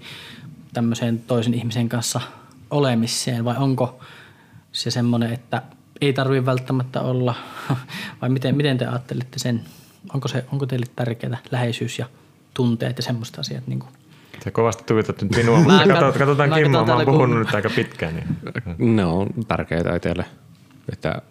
[0.74, 2.22] tämmöiseen toisen ihmisen kanssa
[2.70, 4.00] olemiseen vai onko
[4.72, 5.62] se semmoinen, että
[6.02, 7.36] ei tarvitse välttämättä olla
[8.22, 9.62] vai miten, miten te ajattelette sen,
[10.14, 12.06] onko, se, onko teille tärkeää läheisyys ja
[12.54, 13.91] tunteet ja semmoista asiat niin kuin
[14.43, 18.16] Sä kovasti tuijotat nyt minua, mutta katsotaan, katsotaan Kimmoa, mä oon puhunut nyt aika pitkään.
[18.16, 18.96] Niin.
[18.96, 20.26] Ne on tärkeitä itselle.
[20.93, 21.22] Että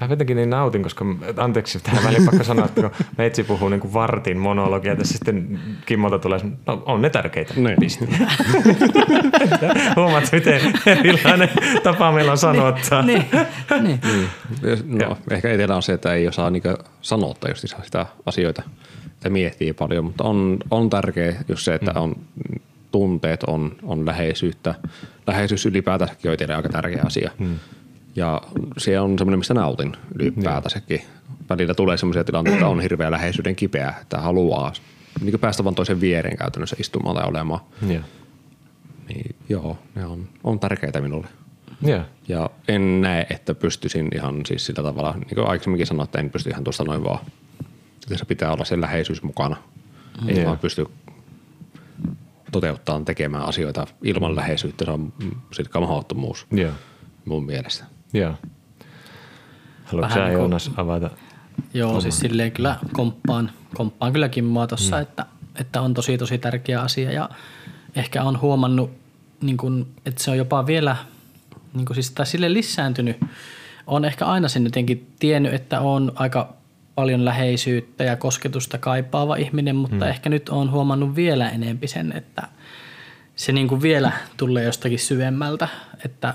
[0.00, 1.04] Mä jotenkin niin nautin, koska
[1.36, 5.60] anteeksi tähän väliin pakko sanoa, että kun meitsi puhuu niin kuin vartin monologia, ja sitten
[5.86, 7.54] Kimmolta tulee, no on ne tärkeitä.
[7.56, 7.76] Niin.
[7.80, 8.08] Piste.
[9.96, 11.50] Huomaat, miten erilainen
[11.82, 13.02] tapa meillä on sanottaa.
[13.02, 13.24] niin,
[13.82, 14.00] niin.
[14.84, 16.62] No, ehkä etelä on se, että ei osaa niin
[17.02, 18.62] sanottaa just sitä asioita,
[19.06, 22.16] että miettii paljon, mutta on, on tärkeä just se, että on
[22.92, 24.74] tunteet, on, on läheisyyttä.
[25.26, 27.30] Läheisyys ylipäätänsäkin on aika tärkeä asia.
[27.38, 27.56] Hmm.
[28.16, 28.42] Ja
[28.78, 31.02] se on semmoinen, mistä nautin ylipäätänsäkin.
[31.50, 34.72] Välillä tulee semmoisia tilanteita, että on hirveä läheisyyden kipeä, että haluaa
[35.20, 37.60] niin päästä vaan toisen viereen käytännössä istumaan tai olemaan.
[37.88, 38.04] Yeah.
[39.08, 41.26] Niin joo, ne on, on tärkeitä minulle.
[41.86, 42.04] Yeah.
[42.28, 46.30] Ja en näe, että pystyisin ihan siis sillä tavalla, niin kuin aikaisemminkin sanoin, että en
[46.30, 47.18] pysty ihan tuosta noin vaan.
[48.02, 49.56] Että se pitää olla se läheisyys mukana.
[50.28, 50.46] Ei Joo.
[50.46, 50.86] vaan pysty
[52.52, 54.84] toteuttamaan tekemään asioita ilman läheisyyttä.
[54.84, 55.12] Se on
[55.52, 56.72] silkka mahdottomuus Joo.
[57.24, 57.84] mun mielestä.
[58.12, 58.34] Joo.
[59.84, 61.10] Haluatko sä niin kuin- Joonas avata?
[61.74, 65.02] Joo, siis silleen kyllä komppaan, komppaan kyllä Kimmoa tossa, mm.
[65.02, 65.26] että,
[65.60, 67.30] että on tosi tosi tärkeä asia ja
[67.96, 68.90] ehkä on huomannut,
[69.40, 70.96] niin kun, että se on jopa vielä
[71.74, 73.16] niin kun siis, tai sille lisääntynyt.
[73.86, 76.54] On ehkä aina sen jotenkin tiennyt, että on aika
[76.94, 80.02] paljon läheisyyttä ja kosketusta kaipaava ihminen, mutta mm.
[80.10, 82.42] ehkä nyt on huomannut vielä enempi sen, että
[83.36, 85.68] se niin kuin vielä tulee jostakin syvemmältä,
[86.04, 86.34] että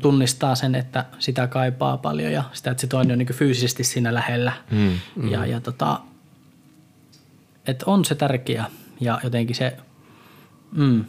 [0.00, 4.14] tunnistaa sen, että sitä kaipaa paljon ja sitä, että se toinen on niin fyysisesti siinä
[4.14, 4.52] lähellä.
[4.70, 5.28] Mm, mm.
[5.28, 6.00] Ja, ja tota,
[7.66, 8.64] että on se tärkeä
[9.00, 9.76] ja jotenkin se
[10.72, 11.04] mm,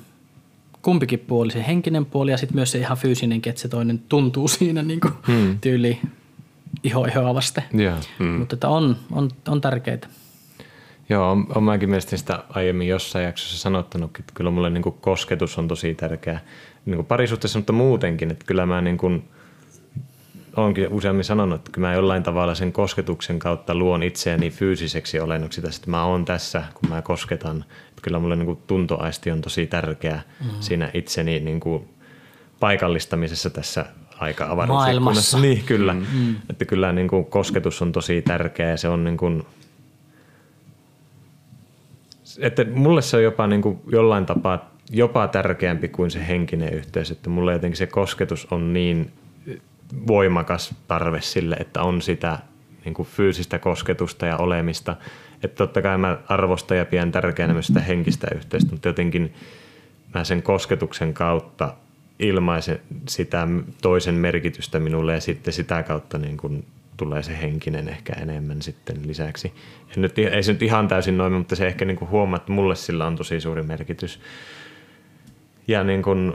[0.82, 4.48] kumpikin puoli, se henkinen puoli ja sitten myös se ihan fyysinenkin, että se toinen tuntuu
[4.58, 5.60] siinä niin kuin mm.
[5.60, 6.00] tyyli
[6.84, 7.64] iho ihoa vasten.
[7.74, 7.98] Joo.
[8.20, 8.26] Mm.
[8.26, 9.98] Mutta että on, on, on tärkeää.
[11.12, 15.58] Joo, on, mäkin mielestäni sitä aiemmin jossain jaksossa sanottanutkin, että kyllä mulle niin kuin kosketus
[15.58, 16.40] on tosi tärkeä
[16.86, 19.24] niin kuin parisuhteessa, mutta muutenkin, että kyllä mä niin kuin,
[20.56, 25.62] olenkin useammin sanonut, että kyllä mä jollain tavalla sen kosketuksen kautta luon itseäni fyysiseksi olennoksi
[25.62, 27.66] tästä, että mä oon tässä, kun mä kosketan.
[27.90, 30.50] Että kyllä mulle niin kuin tuntoaisti on tosi tärkeä mm.
[30.60, 31.90] siinä itseni niin kuin
[32.60, 33.86] paikallistamisessa tässä
[34.20, 35.02] aika avaruusikkunassa.
[35.02, 35.40] Maailmassa.
[35.40, 35.94] Niin, kyllä.
[35.94, 36.36] Mm.
[36.50, 39.46] Että kyllä niin kuin kosketus on tosi tärkeä ja se on niin kuin,
[42.40, 47.12] että mulle se on jopa niin kuin jollain tapaa jopa tärkeämpi kuin se henkinen yhteys,
[47.12, 49.12] että mulle jotenkin se kosketus on niin
[50.08, 52.40] voimakas tarve sille, että on sitä
[52.86, 54.96] niin kuin fyysistä kosketusta ja olemista.
[55.44, 59.34] Että totta kai mä arvostan ja pidän tärkeänä myös sitä henkistä yhteystä, mutta jotenkin
[60.14, 61.74] mä sen kosketuksen kautta
[62.20, 63.48] ilmaisen sitä
[63.82, 66.66] toisen merkitystä minulle ja sitten sitä kautta niin kuin
[67.02, 69.54] tulee se henkinen ehkä enemmän sitten lisäksi.
[69.98, 72.52] En nyt, ei se nyt ihan täysin noin, mutta se ehkä niin kuin huomaa, että
[72.52, 74.20] mulle sillä on tosi suuri merkitys.
[75.68, 76.34] Ja niin kuin,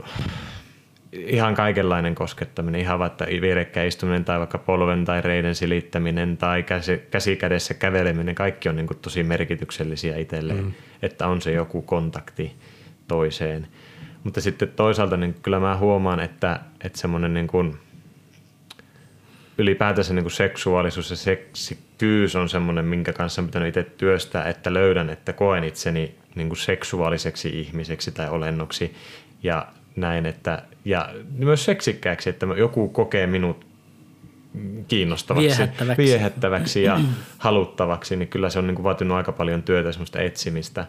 [1.11, 7.01] ihan kaikenlainen koskettaminen, ihan vaikka vierekkäin istuminen tai vaikka polven tai reiden silittäminen tai käsi,
[7.11, 10.71] käsi kädessä käveleminen, kaikki on niin kuin tosi merkityksellisiä itselleen, mm.
[11.01, 12.55] että on se joku kontakti
[13.07, 13.67] toiseen.
[14.23, 17.77] Mutta sitten toisaalta niin kyllä mä huomaan, että, että semmoinen niin kuin
[19.57, 24.73] ylipäätänsä niin kuin seksuaalisuus ja seksikkyys on semmoinen, minkä kanssa on pitänyt itse työstää, että
[24.73, 28.95] löydän, että koen itseni niin kuin seksuaaliseksi ihmiseksi tai olennoksi
[29.43, 33.67] ja näin, että ja myös seksikkääksi, että joku kokee minut
[34.87, 36.03] kiinnostavaksi, Viehättäväksi.
[36.03, 36.99] viehättäväksi ja
[37.37, 40.85] haluttavaksi, niin kyllä se on niin kuin vaatinut aika paljon työtä semmoista etsimistä,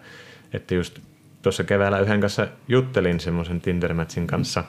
[0.52, 0.98] että just
[1.42, 4.64] tuossa keväällä yhden kanssa juttelin semmoisen Tindermatchin kanssa,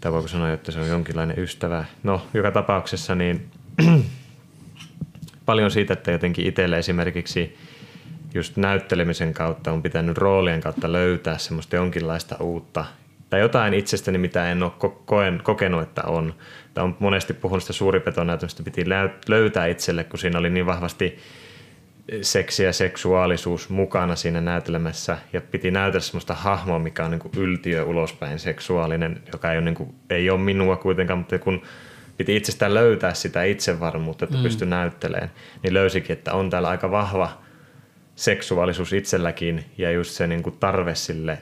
[0.00, 1.84] tai voiko sanoa, että se on jonkinlainen ystävä.
[2.02, 3.50] No, joka tapauksessa niin
[5.46, 7.56] paljon siitä, että jotenkin itselle esimerkiksi
[8.34, 12.84] just näyttelemisen kautta on pitänyt roolien kautta löytää semmoista jonkinlaista uutta
[13.30, 16.34] tai jotain itsestäni, mitä en ole ko- koen, kokenut, että on.
[16.74, 18.84] Tai on monesti puhunut sitä suuripetonäytöstä, piti
[19.28, 21.18] löytää itselle, kun siinä oli niin vahvasti
[22.22, 27.32] seksi ja seksuaalisuus mukana siinä näytelmässä ja piti näytellä semmoista hahmoa, mikä on niin kuin
[27.36, 31.62] yltiö ulospäin seksuaalinen, joka ei ole, niin kuin, ei ole minua kuitenkaan, mutta kun
[32.16, 34.42] piti itsestään löytää sitä itsevarmuutta, että mm.
[34.42, 35.30] pystyi näyttelemään,
[35.62, 37.42] niin löysikin, että on täällä aika vahva
[38.16, 41.38] seksuaalisuus itselläkin ja just se niin kuin tarve sille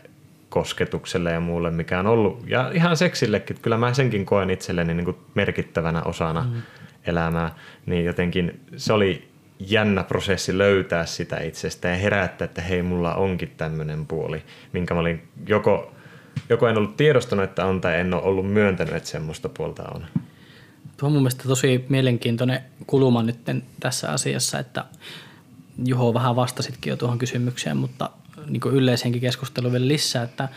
[0.49, 5.05] kosketukselle ja muulle, mikä on ollut, ja ihan seksillekin, kyllä mä senkin koen itselleni niin
[5.05, 6.63] kuin merkittävänä osana mm.
[7.07, 7.55] elämää,
[7.87, 9.29] niin jotenkin se oli
[9.59, 14.43] jännä prosessi löytää sitä itsestä ja herättää, että hei, mulla onkin tämmöinen puoli,
[14.73, 15.93] minkä mä olin joko,
[16.49, 20.07] joko en ollut tiedostanut, että on, tai en ole ollut myöntänyt, että semmoista puolta on.
[20.97, 23.39] Tuo on mun mielestä tosi mielenkiintoinen kulma nyt
[23.81, 24.85] tässä asiassa, että
[25.85, 28.11] Juho vähän vastasitkin jo tuohon kysymykseen, mutta
[28.47, 30.49] niin kuin yleisenkin keskusteluun vielä lisää, että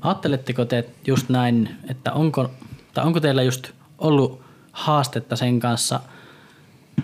[0.00, 2.50] ajatteletteko te just näin, että onko,
[2.94, 4.42] tai onko teillä just ollut
[4.72, 6.00] haastetta sen kanssa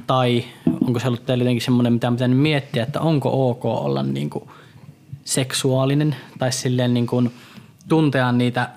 [0.07, 0.45] Tai
[0.87, 4.31] onko se ollut teille jotenkin semmoinen, mitä on pitänyt miettiä, että onko ok olla niin
[4.31, 4.49] kuin
[5.25, 7.31] seksuaalinen tai silleen niin kuin
[7.89, 8.69] tuntea niitä,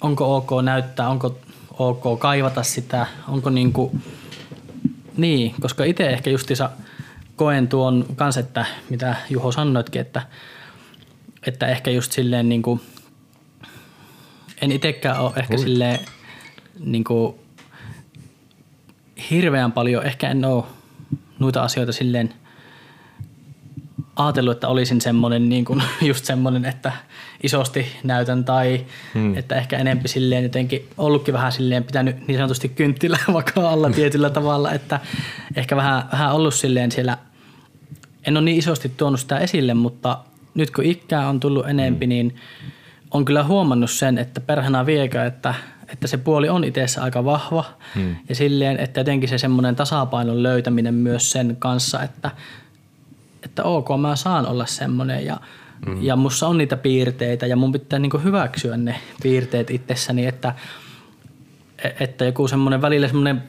[0.00, 1.38] onko ok näyttää, onko
[1.78, 4.02] ok kaivata sitä, onko niin kuin,
[5.16, 6.70] niin, koska itse ehkä justiinsa
[7.36, 10.22] koen tuon kanssa, että mitä Juho sanoitkin, että,
[11.46, 12.80] että ehkä just silleen niin kuin,
[14.60, 15.58] en itsekään ole ehkä Ui.
[15.58, 16.00] silleen
[16.80, 17.34] niin kuin,
[19.30, 20.64] hirveän paljon, ehkä en ole
[21.38, 22.34] noita asioita silleen
[24.16, 26.92] ajatellut, että olisin semmoinen niin kuin, just semmoinen, että
[27.42, 29.36] isosti näytän tai hmm.
[29.36, 34.30] että ehkä enempi silleen jotenkin ollutkin vähän silleen pitänyt niin sanotusti kynttilä vaikka alla tietyllä
[34.30, 35.00] tavalla, että
[35.56, 37.18] ehkä vähän, vähän ollut silleen siellä,
[38.26, 40.18] en ole niin isosti tuonut sitä esille, mutta
[40.54, 42.08] nyt kun ikää on tullut enempi, hmm.
[42.08, 42.36] niin
[43.10, 45.54] on kyllä huomannut sen, että perhana viekö, että
[45.92, 47.64] että se puoli on itsessä aika vahva
[47.94, 48.16] hmm.
[48.28, 52.30] ja silleen, että jotenkin se semmoinen tasapainon löytäminen myös sen kanssa, että,
[53.42, 55.36] että ok, mä saan olla semmoinen ja,
[55.86, 56.02] hmm.
[56.02, 60.54] ja mussa on niitä piirteitä ja mun pitää niin hyväksyä ne piirteet itsessäni, että,
[62.00, 63.42] että joku semmoinen välillä semmoinen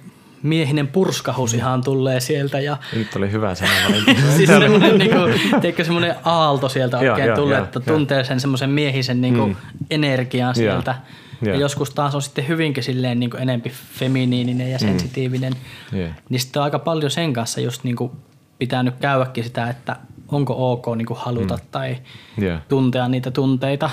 [0.44, 2.60] miehinen purskahus ihan tulee sieltä.
[2.60, 3.72] Ja Nyt oli hyvä sana.
[4.38, 9.22] siis semmoinen, niin kuin, teikö semmoinen aalto sieltä oikein tulee, että tuntee sen semmoisen miehisen
[9.22, 9.56] niin kuin, mm.
[9.90, 10.92] energian sieltä.
[10.92, 11.56] Ja Yeah.
[11.56, 14.88] Ja joskus taas on sitten hyvinkin silleen niin kuin enempi feminiininen ja mm.
[14.88, 15.54] sensitiivinen.
[15.92, 15.98] Mm.
[15.98, 16.12] Yeah.
[16.30, 18.12] Niin sitten on aika paljon sen kanssa just niin kuin
[18.60, 19.96] pitänyt käydäkin sitä, että
[20.28, 21.62] onko ok niin kuin haluta mm.
[21.72, 21.98] tai
[22.42, 22.62] yeah.
[22.70, 23.90] tuntea niitä tunteita.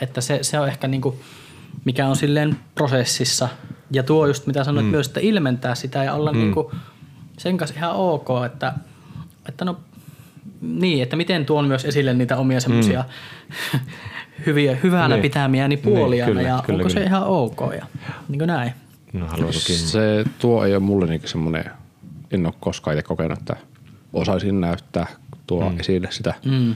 [0.00, 1.20] Että se, se on ehkä niin kuin,
[1.84, 3.48] mikä on silleen prosessissa.
[3.90, 4.90] Ja tuo just mitä sanoit mm.
[4.90, 6.38] myös, että ilmentää sitä ja olla mm.
[6.38, 6.66] niin kuin
[7.38, 8.74] sen kanssa ihan ok, että,
[9.48, 9.76] että no
[10.60, 13.04] niin, että miten tuon myös esille niitä omia semmoisia
[13.72, 13.80] mm.
[14.46, 15.22] hyviä, hyvänä niin.
[15.22, 16.88] pitämiäni niin, puolia niin, ja kyllä, onko kyllä.
[16.88, 17.86] se ihan ok ja
[18.28, 18.72] niin kuin näin.
[19.12, 21.64] No, se tuo ei ole mulle niin semmoinen,
[22.30, 23.56] en ole koskaan itse kokenut, että
[24.12, 25.06] osaisin näyttää
[25.46, 25.80] tuo mm.
[25.80, 26.34] esille sitä.
[26.44, 26.74] Mm.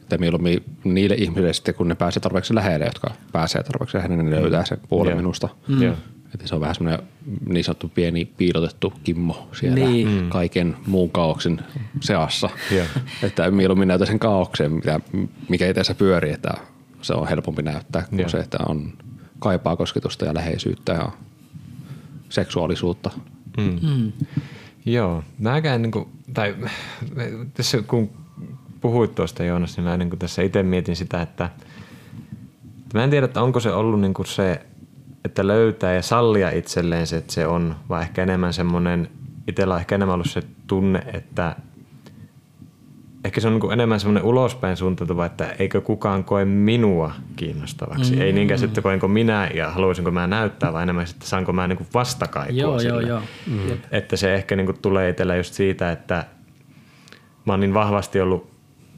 [0.00, 4.30] Että mieluummin niille ihmisille sitten, kun ne pääsee tarpeeksi lähelle, jotka pääsee tarpeeksi lähelle, niin
[4.30, 4.42] ne mm.
[4.42, 5.18] löytää sen puolen yeah.
[5.18, 5.48] minusta.
[5.68, 5.82] Mm.
[5.82, 5.96] Yeah.
[6.34, 7.06] Että se on vähän semmoinen
[7.48, 10.08] niin sanottu pieni piilotettu kimmo siellä niin.
[10.08, 10.28] Mm.
[10.28, 11.60] kaiken muun kaauksen
[12.00, 12.50] seassa.
[12.72, 12.88] Yeah.
[13.22, 15.00] että mieluummin näytä sen kaauksen, mikä,
[15.48, 16.54] mikä itse pyörii, että
[17.02, 18.30] se on helpompi näyttää kuin yeah.
[18.30, 18.92] se, että on
[19.38, 21.12] kaipaa kosketusta ja läheisyyttä ja
[22.28, 23.10] seksuaalisuutta.
[23.56, 23.78] Mm.
[23.82, 24.12] Mm.
[24.86, 26.56] Joo, mäkään niin kuin, tai
[27.54, 28.10] tässä kun
[28.80, 31.50] puhuit tuosta Joonas, niin mä niin kuin tässä itse mietin sitä, että,
[32.78, 34.66] että mä en tiedä, että onko se ollut niin kuin se,
[35.24, 39.10] että löytää ja sallia itselleen se, että se on, vai ehkä enemmän semmoinen,
[39.48, 41.56] itsellä on ehkä enemmän ollut se tunne, että
[43.24, 48.16] ehkä se on niin enemmän semmoinen ulospäin suuntautuva, että eikö kukaan koe minua kiinnostavaksi.
[48.16, 48.20] Mm.
[48.20, 48.60] Ei niinkään mm.
[48.60, 52.78] sitten koenko minä ja haluaisinko mä näyttää, vaan enemmän sitten saanko mä niin vastakaikua joo,
[52.78, 53.02] sille.
[53.02, 53.22] Joo, joo.
[53.46, 53.78] Mm.
[53.90, 56.24] Että se ehkä niin tulee itsellä just siitä, että
[57.44, 58.50] mä oon niin vahvasti ollut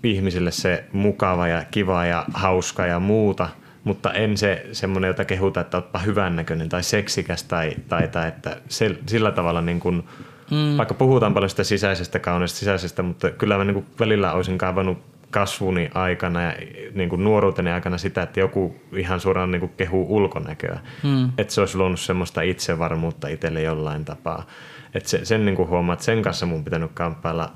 [0.05, 3.49] ihmisille se mukava ja kiva ja hauska ja muuta,
[3.85, 8.57] mutta en se semmoinen, jota kehuta, että otpa hyvännäköinen tai seksikäs tai, tai, tai että
[8.69, 10.03] se, sillä tavalla niin kuin–
[10.53, 10.77] Mm.
[10.77, 14.99] Vaikka puhutaan paljon sitä sisäisestä kauneista sisäisestä, mutta kyllä mä niin kuin välillä olisin kaivannut
[15.31, 16.55] kasvuni aikana ja
[16.95, 20.81] niin kuin nuoruuteni aikana sitä, että joku ihan suoraan niin kuin kehuu ulkonäköä.
[21.03, 21.33] Mm.
[21.39, 24.47] Että se olisi luonut semmoista itsevarmuutta itselle jollain tapaa.
[24.95, 27.53] Että se, sen niin kuin huomaa, että sen kanssa mun pitänyt kamppailla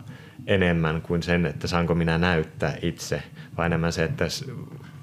[0.46, 3.22] enemmän kuin sen, että saanko minä näyttää itse,
[3.56, 4.24] vaan enemmän se, että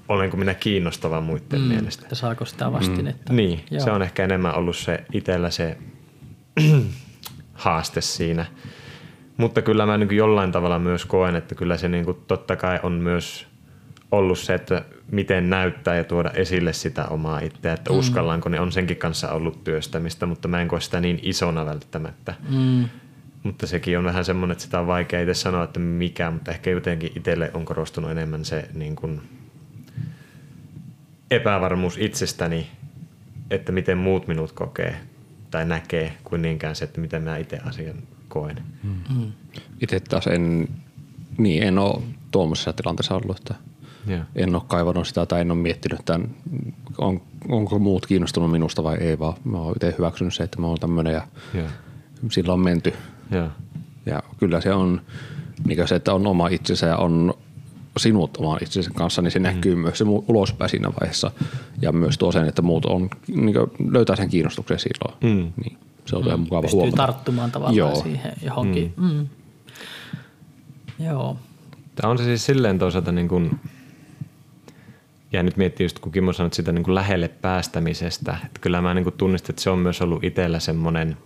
[0.08, 1.66] olenko minä kiinnostava muiden mm.
[1.66, 2.02] mielestä.
[2.02, 3.32] Että saako sitä vastinetta.
[3.32, 3.36] Mm.
[3.36, 3.84] Niin, Joo.
[3.84, 5.76] se on ehkä enemmän ollut se itsellä se
[7.54, 8.46] haaste siinä.
[9.36, 12.80] Mutta kyllä mä niin jollain tavalla myös koen, että kyllä se niin kuin totta kai
[12.82, 13.46] on myös
[14.10, 17.98] ollut se, että miten näyttää ja tuoda esille sitä omaa itseä, että mm.
[17.98, 22.34] uskallanko, ne on senkin kanssa ollut työstämistä, mutta mä en koe sitä niin isona välttämättä.
[22.48, 22.88] Mm.
[23.42, 26.70] Mutta sekin on vähän semmoinen, että sitä on vaikea itse sanoa, että mikä, mutta ehkä
[26.70, 29.20] jotenkin itselle on korostunut enemmän se niin kuin
[31.30, 32.66] epävarmuus itsestäni,
[33.50, 34.96] että miten muut minut kokee
[35.54, 37.96] tai näkee kuin niinkään se, että miten mä itse asian
[38.28, 38.62] koen.
[38.82, 39.32] Mm.
[39.80, 40.68] Itse taas en,
[41.38, 43.54] niin en ole tuommoisessa tilanteessa ollut, että
[44.08, 44.26] yeah.
[44.34, 46.20] en ole kaivannut sitä tai en ole miettinyt, että
[46.98, 50.66] on, onko muut kiinnostunut minusta vai ei, vaan mä oon itse hyväksynyt se, että mä
[50.66, 51.72] oon tämmöinen ja yeah.
[52.30, 52.92] sillä on menty.
[53.32, 53.50] Yeah.
[54.06, 55.00] Ja kyllä se on
[55.66, 57.34] niin se, että on oma itsensä ja on
[57.96, 59.42] sinut oman itsensä kanssa, niin se mm.
[59.42, 61.30] näkyy myös se ulospäin siinä vaiheessa.
[61.82, 63.56] Ja myös tuo sen, että muut on, niin
[63.90, 65.14] löytää sen kiinnostuksen silloin.
[65.22, 65.52] Mm.
[65.64, 66.26] Niin, se on mm.
[66.26, 66.96] ihan mukava Pystyy huomata.
[66.96, 68.02] tarttumaan tavallaan Joo.
[68.02, 68.94] siihen johonkin.
[68.96, 69.12] Mm.
[69.12, 69.28] Mm.
[71.06, 71.38] Joo.
[71.94, 73.60] Tämä on se siis silleen toisaalta niin kuin,
[75.32, 78.94] ja nyt miettii just kun Kimmo sanoi sitä niin kuin lähelle päästämisestä, että kyllä mä
[78.94, 81.16] niin kuin tunnistin, että se on myös ollut itsellä semmoinen,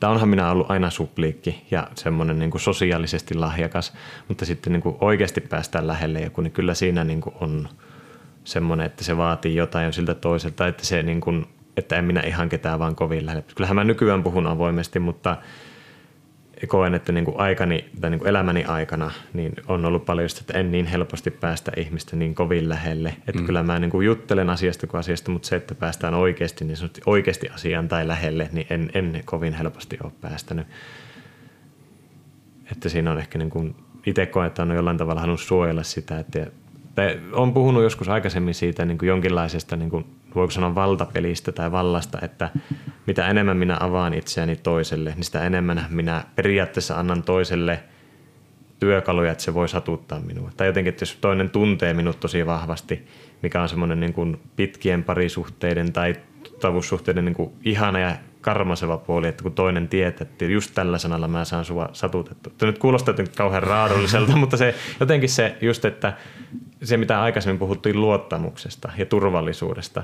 [0.00, 3.92] Tai onhan minä ollut aina supliikki ja semmoinen niin kuin sosiaalisesti lahjakas,
[4.28, 7.68] mutta sitten niin kuin oikeasti päästään lähelle joku, niin kyllä siinä niin kuin on
[8.44, 11.46] semmoinen, että se vaatii jotain jo siltä toiselta, että se niin kuin,
[11.76, 13.44] että en minä ihan ketään vaan kovin lähelle.
[13.54, 15.36] Kyllähän mä nykyään puhun avoimesti, mutta–
[16.66, 20.40] koen, että niin kuin aikani tai niin kuin elämäni aikana niin on ollut paljon sitä,
[20.40, 23.08] että en niin helposti päästä ihmistä niin kovin lähelle.
[23.08, 23.46] Että mm.
[23.46, 27.48] kyllä mä niin kuin juttelen asiasta kuin asiasta, mutta se, että päästään oikeasti, niin oikeasti
[27.48, 30.66] asiaan tai lähelle, niin en, en kovin helposti ole päästänyt.
[32.72, 33.74] Että siinä on ehkä niin kuin,
[34.06, 36.46] itse koen, että on jollain tavalla halunnut suojella sitä, että
[37.32, 40.04] on puhunut joskus aikaisemmin siitä niin kuin jonkinlaisesta niin kuin
[40.34, 42.50] voiko sanoa valtapelistä tai vallasta, että
[43.06, 47.82] mitä enemmän minä avaan itseäni toiselle, niin sitä enemmän minä periaatteessa annan toiselle
[48.80, 50.50] työkaluja, että se voi satuttaa minua.
[50.56, 53.06] Tai jotenkin, että jos toinen tuntee minut tosi vahvasti,
[53.42, 58.16] mikä on semmoinen niin kuin pitkien parisuhteiden tai tuttavuussuhteiden niin kuin ihana ja
[58.48, 62.50] karmaseva puoli, että kun toinen tietää, että just tällä sanalla mä saan sua satutettu.
[62.50, 66.12] Tämä nyt kuulostaa että kauhean raadolliselta, mutta se jotenkin se just, että
[66.82, 70.02] se mitä aikaisemmin puhuttiin luottamuksesta ja turvallisuudesta,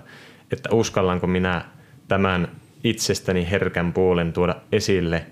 [0.52, 1.64] että uskallanko minä
[2.08, 2.48] tämän
[2.84, 5.26] itsestäni herkän puolen tuoda esille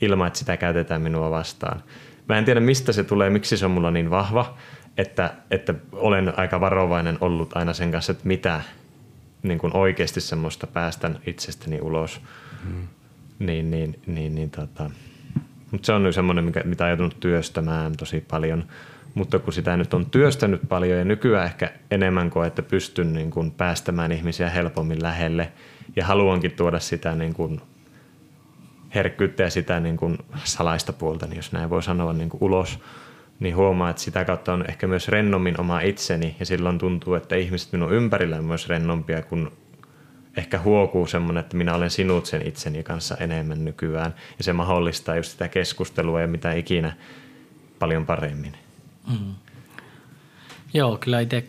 [0.00, 1.82] ilman, että sitä käytetään minua vastaan.
[2.28, 4.56] Mä en tiedä, mistä se tulee, miksi se on mulla niin vahva,
[4.96, 8.60] että, että olen aika varovainen ollut aina sen kanssa, että mitä
[9.42, 12.20] niin kuin oikeasti semmoista päästän itsestäni ulos.
[12.64, 12.88] Mm.
[13.38, 14.90] Niin, niin, niin, niin tota.
[15.70, 18.64] Mutta se on semmoinen, mikä, mitä on joutunut työstämään tosi paljon.
[19.14, 23.30] Mutta kun sitä nyt on työstänyt paljon ja nykyään ehkä enemmän kuin, että pystyn niin
[23.30, 25.52] kuin päästämään ihmisiä helpommin lähelle
[25.96, 27.60] ja haluankin tuoda sitä niin kuin
[28.94, 32.78] herkkyyttä ja sitä niin kuin salaista puolta, niin jos näin voi sanoa niin kuin ulos,
[33.40, 37.36] niin huomaa, että sitä kautta on ehkä myös rennommin oma itseni ja silloin tuntuu, että
[37.36, 39.52] ihmiset minun ympärillä on myös rennompia, kun
[40.36, 45.16] ehkä huokuu semmoinen, että minä olen sinut sen itseni kanssa enemmän nykyään ja se mahdollistaa
[45.16, 46.96] just sitä keskustelua ja mitä ikinä
[47.78, 48.56] paljon paremmin.
[49.10, 49.34] Mm.
[50.74, 51.44] Joo, kyllä itse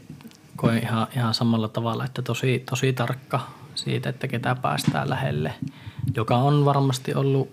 [0.55, 5.53] koen ihan, ihan samalla tavalla, että tosi, tosi tarkka siitä, että ketä päästään lähelle,
[6.15, 7.51] joka on varmasti ollut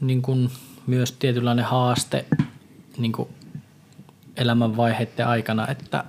[0.00, 0.50] niin kuin
[0.86, 2.24] myös tietynlainen haaste
[2.98, 3.28] niin kuin
[4.36, 6.04] elämänvaiheiden aikana, että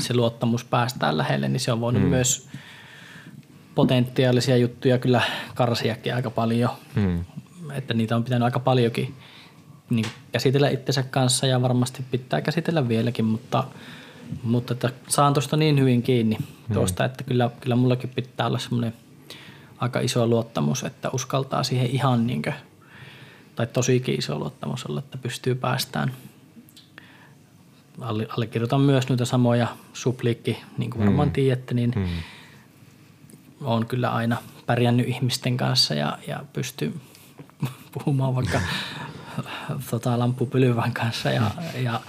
[0.00, 2.08] se luottamus päästään lähelle, niin se on voinut mm.
[2.08, 2.48] myös
[3.74, 5.22] potentiaalisia juttuja kyllä
[5.54, 6.70] karsiakin aika paljon.
[6.94, 7.24] Mm.
[7.72, 9.14] Että niitä on pitänyt aika paljonkin
[9.90, 13.64] niin käsitellä itsensä kanssa ja varmasti pitää käsitellä vieläkin, mutta,
[14.42, 16.74] mutta että saan tuosta niin hyvin kiinni mm.
[16.74, 18.94] tuosta, että kyllä, kyllä mullakin pitää olla semmoinen
[19.78, 22.54] aika iso luottamus, että uskaltaa siihen ihan niin kuin,
[23.56, 26.12] tai tosikin iso luottamus olla, että pystyy päästään.
[28.28, 31.32] Allekirjoitan myös noita samoja supliikki, niin kuin varmaan mm.
[31.32, 32.08] tiedätte, niin mm.
[33.60, 34.36] On kyllä aina
[34.66, 37.00] pärjännyt ihmisten kanssa ja, ja pystyy
[37.92, 38.60] puhumaan vaikka
[39.90, 41.50] tota, lampupylvän kanssa ja,
[41.82, 42.00] ja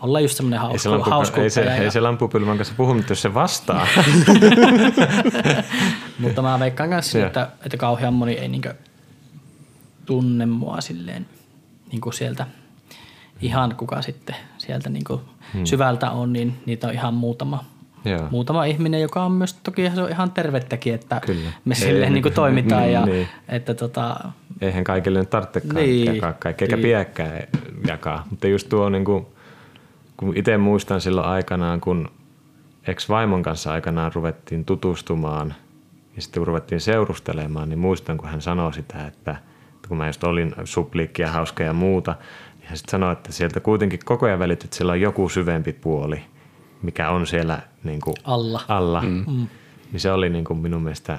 [0.00, 2.00] olla just semmoinen hauska, ei se, lampu, ei se, ja, ei se
[2.58, 3.86] kanssa puhu, mutta jos se vastaa.
[6.18, 8.74] mutta mä veikkaan kanssa, että, että kauhean moni ei niinkö
[10.06, 11.26] tunne mua silleen
[11.92, 12.46] niin kuin sieltä
[13.40, 15.20] ihan kuka sitten sieltä niin kuin
[15.54, 15.64] hmm.
[15.64, 17.64] syvältä on, niin niitä on ihan muutama
[18.04, 18.28] Joo.
[18.30, 21.50] muutama ihminen, joka on myös, toki se on ihan tervettäkin, että Kyllä.
[21.64, 22.92] me silleen niin kuin toimitaan.
[22.92, 23.28] ja, niin.
[23.48, 24.16] että tota,
[24.60, 26.82] Eihän kaikille nyt tarvitsekaan niin, jakaa kaikkea, eikä niin.
[26.82, 27.42] pidäkään
[27.86, 28.26] jakaa.
[28.30, 29.26] Mutta just tuo, niin kuin,
[30.16, 32.08] kun itse muistan silloin aikanaan, kun
[32.86, 35.54] ex-vaimon kanssa aikanaan ruvettiin tutustumaan
[36.16, 39.36] ja sitten kun ruvettiin seurustelemaan, niin muistan, kun hän sanoi sitä, että
[39.88, 42.14] kun mä just olin supliikki ja hauska ja muuta,
[42.58, 45.72] niin hän sitten sanoi, että sieltä kuitenkin koko ajan välityt, että siellä on joku syvempi
[45.72, 46.22] puoli–
[46.84, 48.60] mikä on siellä niin kuin alla.
[48.68, 49.00] alla.
[49.00, 49.24] Mm.
[49.26, 49.46] mm.
[49.92, 51.18] Niin se oli niin kuin minun mielestä,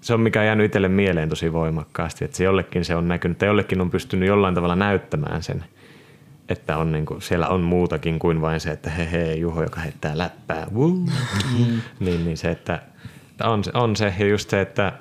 [0.00, 3.38] se on mikä on jäänyt itselle mieleen tosi voimakkaasti, että se jollekin se on näkynyt,
[3.38, 5.64] tai jollekin on pystynyt jollain tavalla näyttämään sen,
[6.48, 9.80] että on niin kuin, siellä on muutakin kuin vain se, että he he, Juho, joka
[9.80, 11.06] heittää läppää, mm.
[12.00, 12.82] niin, niin se, että
[13.44, 14.92] on, on se, ja just se, että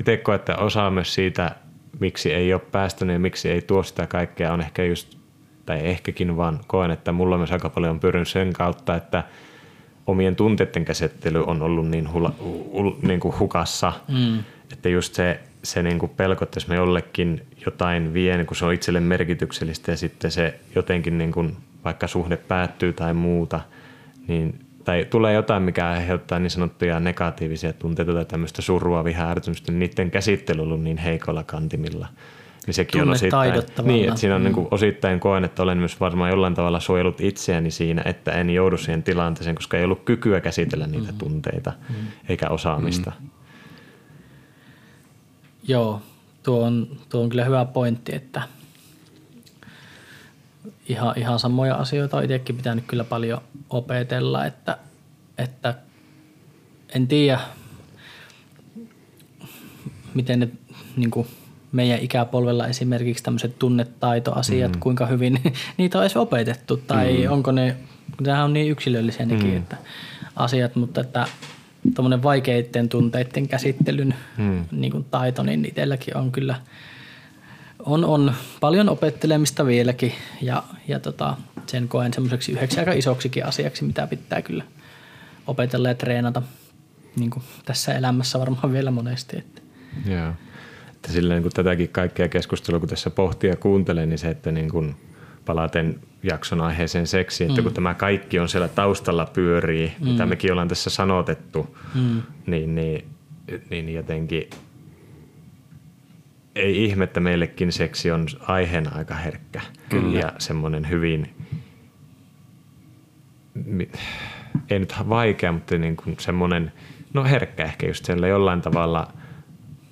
[0.00, 1.56] itse koen, että osaa myös siitä,
[2.00, 5.17] miksi ei ole päästänyt ja miksi ei tuo sitä kaikkea, on ehkä just
[5.68, 9.24] tai ehkäkin, vaan koen, että mulla myös aika paljon on pyörinyt sen kautta, että
[10.06, 14.38] omien tunteiden käsittely on ollut niin, hula, hu, niin kuin hukassa, mm.
[14.72, 18.56] että just se, se niin kuin pelko, että jos me jollekin jotain vie, niin kun
[18.56, 23.60] se on itselle merkityksellistä ja sitten se jotenkin niin kuin, vaikka suhde päättyy tai muuta,
[24.28, 29.72] niin tai tulee jotain, mikä aiheuttaa niin sanottuja negatiivisia tunteita tai tämmöistä surua, vihaa, ärtymystä,
[29.72, 32.08] niin niiden käsittely on ollut niin heikolla kantimilla–
[32.68, 34.56] niin sekin on osittain, niin, että siinä on niin mm.
[34.56, 38.50] niin kuin osittain koen, että olen myös varmaan jollain tavalla suojellut itseäni siinä, että en
[38.50, 41.18] joudu siihen tilanteeseen, koska ei ollut kykyä käsitellä niitä mm.
[41.18, 41.94] tunteita mm.
[42.28, 43.12] eikä osaamista.
[43.20, 43.28] Mm.
[45.68, 46.02] Joo,
[46.42, 48.42] tuo on, tuo on kyllä hyvä pointti, että
[50.88, 53.40] ihan, ihan samoja asioita on itsekin pitänyt kyllä paljon
[53.70, 54.78] opetella, että,
[55.38, 55.74] että
[56.94, 57.40] en tiedä,
[60.14, 60.48] miten ne
[60.96, 61.26] niin kuin
[61.72, 64.80] meidän ikäpolvella esimerkiksi tämmöiset tunnetaitoasiat, mm.
[64.80, 65.40] kuinka hyvin
[65.78, 67.32] niitä on edes opetettu, tai mm.
[67.32, 67.76] onko ne,
[68.20, 69.56] nehän on niin yksilöllisiä nekin, mm.
[69.56, 69.76] että
[70.36, 71.26] asiat, mutta että
[71.94, 74.64] tuommoinen vaikeiden tunteiden käsittelyn mm.
[74.70, 76.54] niin kuin taito, niin itselläkin on kyllä,
[77.78, 80.12] on, on paljon opettelemista vieläkin,
[80.42, 81.36] ja, ja tota,
[81.66, 84.64] sen koen semmoiseksi yhdeksi aika isoksikin asiaksi, mitä pitää kyllä
[85.46, 86.42] opetella ja treenata
[87.16, 89.38] niin kuin tässä elämässä varmaan vielä monesti.
[89.38, 89.62] Että.
[90.06, 90.32] Joo.
[90.98, 94.70] Että silleen, kun tätäkin kaikkea keskustelua, kun tässä pohtii ja kuuntelee, niin se, että niin
[94.70, 94.96] kuin
[95.46, 97.62] palaten jakson aiheeseen seksi, että mm.
[97.62, 100.08] kun tämä kaikki on siellä taustalla pyörii, mm.
[100.08, 102.22] mitä mekin ollaan tässä sanotettu, mm.
[102.46, 103.04] niin, niin,
[103.70, 104.50] niin jotenkin
[106.54, 110.18] ei ihme, että meillekin seksi on aiheena aika herkkä Kyllä.
[110.18, 111.34] ja semmoinen hyvin,
[114.70, 116.72] ei nyt vaikea, mutta niin kuin semmoinen,
[117.14, 119.12] no herkkä ehkä just siellä jollain tavalla–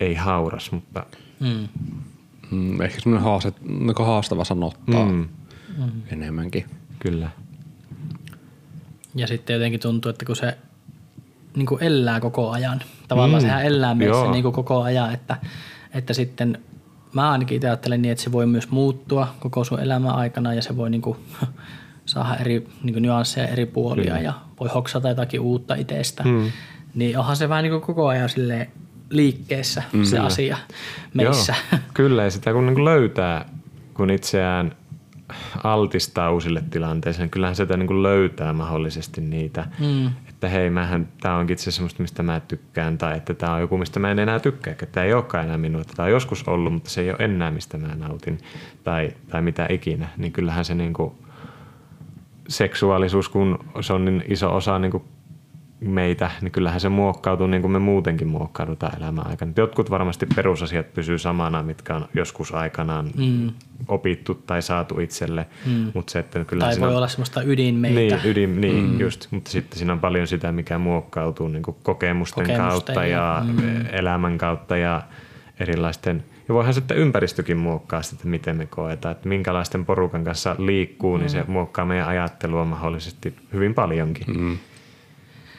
[0.01, 1.06] ei hauras, mutta...
[1.40, 1.68] Mm.
[2.51, 5.28] Mm, ehkä semmoinen haaste, niin haastava sanottaa mm.
[6.12, 6.64] enemmänkin.
[6.98, 7.31] Kyllä.
[9.14, 10.59] Ja sitten jotenkin tuntuu, että kun se
[11.56, 13.47] niin kuin elää koko ajan, tavallaan mm.
[13.47, 15.36] sehän elää myös se niin kuin koko ajan, että,
[15.94, 16.59] että sitten
[17.12, 20.62] mä ainakin itse ajattelen niin, että se voi myös muuttua koko sun elämän aikana ja
[20.62, 21.18] se voi niin kuin,
[22.06, 24.20] saada eri niin kuin nyansseja eri puolia Kyllä.
[24.20, 26.23] ja voi hoksata jotakin uutta itsestä.
[26.23, 26.51] Mm.
[26.94, 28.70] Niin onhan se vähän niin kuin koko ajan silleen
[29.10, 30.26] liikkeessä mm, se kyllä.
[30.26, 30.56] asia
[31.14, 31.54] meissä.
[31.72, 33.48] Joo, kyllä, ja sitä kun niin löytää,
[33.94, 34.72] kun itseään
[35.64, 39.66] altistaa uusille tilanteille, niin kyllähän sitä niin löytää mahdollisesti niitä.
[39.78, 40.06] Mm.
[40.28, 43.78] Että hei, mähän, tämä onkin itse semmoista, mistä mä tykkään, tai että tämä on joku,
[43.78, 46.48] mistä mä en enää tykkää, että tämä ei olekaan enää minua, että tämä on joskus
[46.48, 48.38] ollut, mutta se ei ole enää, mistä mä nautin,
[48.84, 50.08] tai, tai mitä ikinä.
[50.16, 51.12] Niin kyllähän se niin kuin,
[52.48, 55.02] seksuaalisuus, kun se on niin iso osa niin kuin
[55.80, 59.52] meitä, niin kyllähän se muokkautuu niin kuin me muutenkin muokkaudutaan elämän aikana.
[59.56, 63.50] Jotkut varmasti perusasiat pysyy samana, mitkä on joskus aikanaan mm.
[63.88, 65.46] opittu tai saatu itselle.
[65.66, 65.90] Mm.
[65.94, 68.16] Mut se, että kyllä tai voi on, olla semmoista ydinmeitä.
[68.16, 69.00] Niin, ydin, niin mm.
[69.00, 73.08] just, mutta sitten siinä on paljon sitä, mikä muokkautuu niin kuin kokemusten, kokemusten kautta ja,
[73.08, 73.86] ja mm.
[73.92, 75.02] elämän kautta ja
[75.60, 81.16] erilaisten– ja voihan sitten ympäristökin muokkaa sitä, miten me koetaan, että minkälaisten porukan kanssa liikkuu,
[81.16, 81.20] mm.
[81.20, 84.40] niin se muokkaa meidän ajattelua mahdollisesti hyvin paljonkin.
[84.40, 84.58] Mm.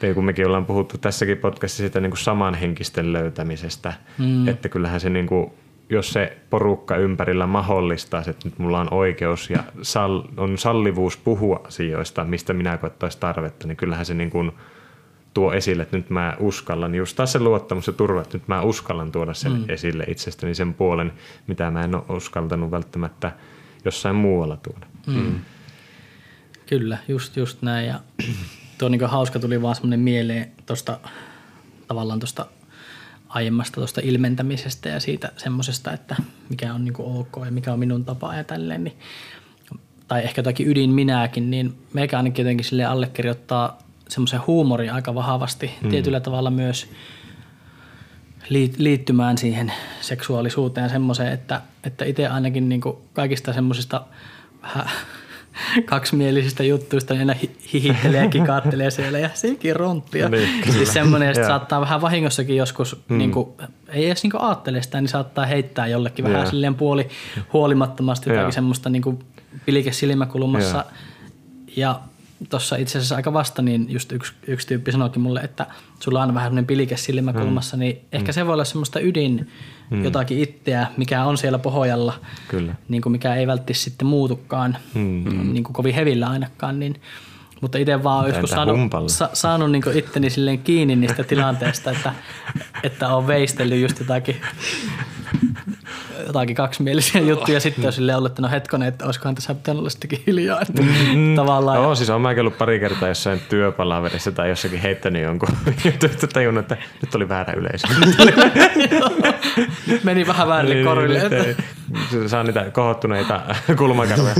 [0.02, 4.48] Ja kun mekin ollaan puhuttu tässäkin podcastissa sitä niin kuin samanhenkisten löytämisestä, mm.
[4.48, 5.52] että kyllähän se niin kuin,
[5.90, 11.60] jos se porukka ympärillä mahdollistaa, että nyt mulla on oikeus ja sal, on sallivuus puhua
[11.66, 14.52] asioista, mistä minä koettaisiin tarvetta, niin kyllähän se niin kuin
[15.34, 18.62] tuo esille, että nyt mä uskallan, just taas se luottamus ja turva, että nyt mä
[18.62, 19.64] uskallan tuoda sen mm.
[19.68, 21.12] esille itsestäni sen puolen,
[21.46, 23.32] mitä mä en ole uskaltanut välttämättä
[23.84, 24.86] jossain muualla tuoda.
[25.06, 25.14] Mm.
[25.14, 25.40] Mm.
[26.66, 27.86] Kyllä, just, just näin.
[27.86, 28.00] Ja
[28.78, 30.98] tuo niin hauska tuli vaan semmoinen mieleen tuosta
[31.88, 32.46] tavallaan tuosta
[33.28, 36.16] aiemmasta tuosta ilmentämisestä ja siitä semmoisesta, että
[36.48, 38.98] mikä on niin ok ja mikä on minun tapa ja tälleen, niin,
[40.08, 43.78] tai ehkä jotakin ydin minäkin, niin meikä ainakin jotenkin sille allekirjoittaa
[44.08, 45.90] semmoisen huumorin aika vahvasti mm.
[45.90, 46.90] tietyllä tavalla myös
[48.78, 52.80] liittymään siihen seksuaalisuuteen semmoiseen, että, että itse ainakin niin
[53.12, 54.04] kaikista semmoisista
[54.62, 54.90] vähän
[55.84, 57.34] kaksimielisistä juttuista, niin aina
[57.72, 60.28] hihittelee ja kikaattelee siellä ja sekin ronttia.
[60.28, 63.18] Niin, siis semmoinen, että saattaa vähän vahingossakin joskus, mm.
[63.18, 63.48] niin kuin,
[63.88, 66.34] ei edes niin ajattele sitä, niin saattaa heittää jollekin yeah.
[66.34, 67.08] vähän silleen puoli
[67.52, 68.54] huolimattomasti jotakin yeah.
[68.54, 69.18] semmoista niin
[69.66, 70.76] pilike silmäkulmassa.
[70.76, 70.86] Yeah.
[71.76, 72.00] Ja
[72.50, 75.66] tuossa itse asiassa aika vasta, niin just yksi, yksi tyyppi sanoikin mulle, että
[76.00, 77.80] sulla on vähän semmoinen pilike silmäkulmassa, mm.
[77.80, 78.34] niin ehkä mm.
[78.34, 79.50] se voi olla semmoista ydin
[79.90, 80.04] mm.
[80.04, 82.74] jotakin itseä, mikä on siellä pohjalla, Kyllä.
[82.88, 85.52] Niin kuin mikä ei välttämättä sitten muutukaan mm.
[85.52, 87.00] niin kuin kovin hevillä ainakaan, niin
[87.60, 92.12] mutta itse vaan olen joskus saanut, sa, saanut niin itteni silleen kiinni niistä tilanteista, että,
[92.82, 94.36] että on veistellyt just jotakin
[96.28, 99.80] jotakin kaksimielisiä juttuja ja sitten on silleen ollut, että no hetkonen, että olisikohan tässä pitänyt
[99.80, 100.60] olla sittenkin hiljaa.
[100.60, 101.82] Että mm, tavallaan.
[101.82, 105.48] No, siis on mäkin ollut pari kertaa jossain työpalaverissa tai jossakin heittänyt jonkun
[105.84, 107.88] juttu, että tajunnut, että nyt oli väärä yleisö.
[110.04, 111.18] Meni vähän väärille niin, korville.
[111.18, 111.62] Että.
[112.26, 113.40] Saa niitä kohottuneita
[113.78, 114.34] kulmakarvoja.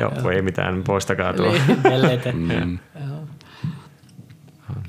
[0.00, 1.52] Joo, ei mitään, poistakaa tuo.
[1.52, 3.11] Niin, se.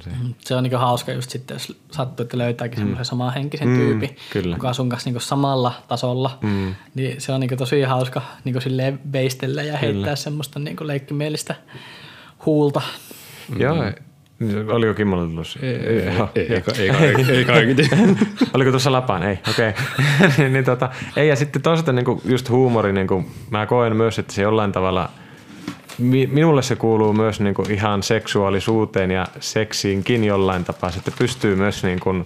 [0.05, 2.81] Mm, se on niin hauska just sitten, jos sattuu, että löytääkin mm.
[2.81, 4.55] semmoisen saman henkisen mm, tyypin, kyllä.
[4.55, 6.75] joka on sun kanssa niin samalla tasolla, mm.
[6.95, 10.15] niin se on niin tosi hauska niin silleen veistellä ja heittää kyllä.
[10.15, 11.55] semmoista niin leikkimielistä
[12.45, 12.81] huulta.
[13.49, 13.61] Mm.
[13.61, 13.75] Joo,
[14.67, 15.59] Oliko Kimmolla tulossa?
[15.61, 17.89] Ei, ei, ei, ei, ei, ei kaikki.
[18.53, 19.23] Oliko tuossa lapaan?
[19.23, 19.69] Ei, okei.
[19.69, 20.49] Okay.
[20.49, 24.19] niin, tota, ei, ja sitten toisaalta niin kuin just huumori, niin kuin, mä koen myös,
[24.19, 25.09] että se jollain tavalla,
[26.31, 30.91] minulle se kuuluu myös niin kuin ihan seksuaalisuuteen ja seksiinkin jollain tapaa.
[30.91, 32.25] Sitten pystyy myös niin kuin,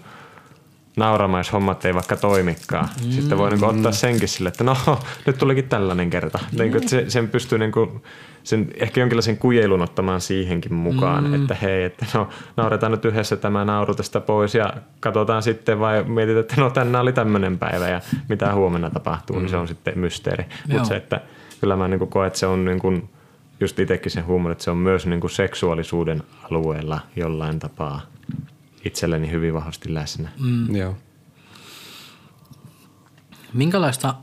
[0.98, 2.90] nauramaan, jos hommat ei vaikka toimikaan.
[3.06, 3.12] Mm.
[3.12, 4.78] Sitten voi niin kuin, ottaa senkin sille, että no,
[5.26, 6.40] nyt tulikin tällainen kerta.
[6.52, 6.60] Mm.
[6.60, 8.04] Niin kuin, että se, sen pystyy niin kuin,
[8.44, 11.34] sen ehkä jonkinlaisen kujelun ottamaan siihenkin mukaan, mm.
[11.34, 16.04] että hei, että no nauretaan nyt yhdessä tämä nauru tästä pois ja katsotaan sitten vai
[16.04, 19.42] mietitään, että no tänään oli tämmöinen päivä ja mitä huomenna tapahtuu, mm.
[19.42, 20.46] niin se on sitten mysteeri.
[20.68, 21.22] Mutta se, että
[21.62, 23.10] kyllä mä niin koen, että se on niin kuin,
[23.60, 28.02] just itsekin se huumori, että se on myös niin kuin seksuaalisuuden alueella jollain tapaa
[28.86, 30.30] itselleni hyvin vahvasti läsnä.
[30.40, 30.76] Mm.
[30.76, 30.96] Joo.
[33.54, 34.14] Minkälaista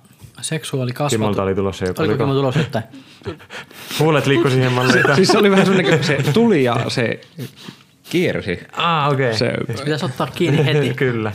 [0.41, 1.13] seksuaalikasvatus...
[1.13, 2.03] Kimolta oli tulossa joku.
[2.03, 2.83] Oliko Kimmo tulossa, että...
[4.01, 5.07] Huulet liikkui siihen malliin.
[5.07, 7.21] Se, siis se oli vähän semmoinen, se tuli ja se
[8.11, 8.61] kiersi.
[8.73, 9.27] Ah, okei.
[9.27, 9.39] Okay.
[9.39, 9.53] Se,
[9.85, 10.95] pitäisi ottaa kiinni heti.
[11.05, 11.33] Kyllä.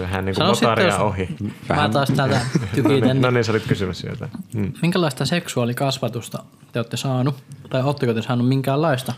[0.00, 1.28] Vähän niin kuin motaria ohi.
[1.68, 1.84] Vähän.
[1.84, 2.40] Mä taas täältä
[2.74, 3.00] tykitän.
[3.00, 4.30] no, niin, no niin, sä olit kysymässä jotain.
[4.54, 4.72] Hmm.
[4.82, 6.42] Minkälaista seksuaalikasvatusta
[6.72, 7.34] te olette saanut?
[7.70, 9.14] Tai oletteko te saanut minkäänlaista?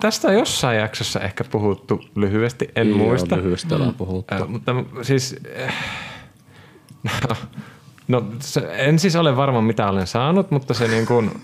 [0.00, 3.36] Tästä on jossain jaksossa ehkä puhuttu lyhyesti, en Joo, muista.
[3.36, 4.34] lyhyesti ollaan puhuttu.
[4.34, 5.36] Äh, mutta siis...
[5.60, 5.74] Äh,
[8.08, 11.30] No se, en siis ole varma mitä olen saanut, mutta se niin kuin...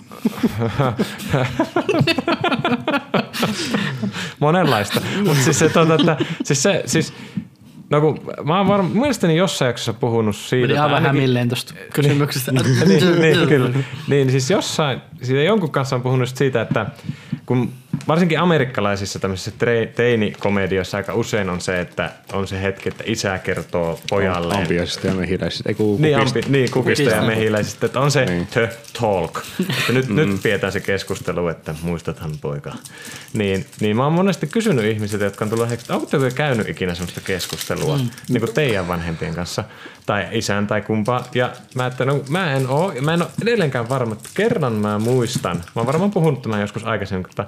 [4.40, 5.00] Monenlaista.
[5.24, 7.12] Mutta siis se, tuota, että, siis se, siis,
[7.90, 10.66] No kun mä oon varma, mielestäni jossain jaksossa puhunut siitä.
[10.66, 12.52] Meni aivan hämilleen tuosta kysymyksestä.
[12.52, 13.70] niin, niin, niin, kyllä.
[14.08, 16.86] Niin siis jossain, siitä jonkun kanssa on puhunut siitä, että
[17.46, 17.72] kun
[18.10, 19.52] varsinkin amerikkalaisissa tämmöisissä
[19.94, 24.54] teinikomedioissa aika usein on se, että on se hetki, että isä kertoo pojalle.
[24.54, 25.68] Ampiaisista ja mehiläisistä.
[25.68, 26.02] Ei, kukista.
[26.02, 27.86] niin, ampi, niin, kukista, ja mehiläisistä.
[27.86, 28.46] Että on se niin.
[28.46, 28.68] the
[29.00, 29.38] talk.
[29.60, 30.16] Että nyt, mm.
[30.16, 32.72] nyt pidetään se keskustelu, että muistathan poika.
[33.32, 36.94] Niin, niin mä oon monesti kysynyt ihmisiltä, jotka on tullut että onko te käynyt ikinä
[36.94, 38.08] semmoista keskustelua mm.
[38.28, 39.64] niin kuin teidän vanhempien kanssa
[40.06, 41.24] tai isän tai kumpaa.
[41.34, 44.98] Ja mä, että no, mä en oo, mä en oo edelleenkään varma, että kerran mä
[44.98, 45.56] muistan.
[45.56, 47.46] Mä oon varmaan puhunut tämän joskus aikaisemmin, mutta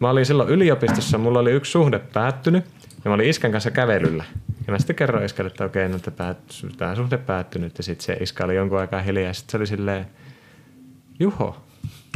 [0.00, 2.64] Mä olin silloin yliopistossa, mulla oli yksi suhde päättynyt
[3.04, 4.24] ja mä olin iskän kanssa kävelyllä.
[4.66, 5.98] Ja mä sitten kerroin iskälle, että okei, no,
[6.76, 9.66] tämä suhde päättynyt ja sitten se iskä oli jonkun aikaa hiljaa ja sitten se oli
[9.66, 10.06] silleen,
[11.20, 11.64] Juho,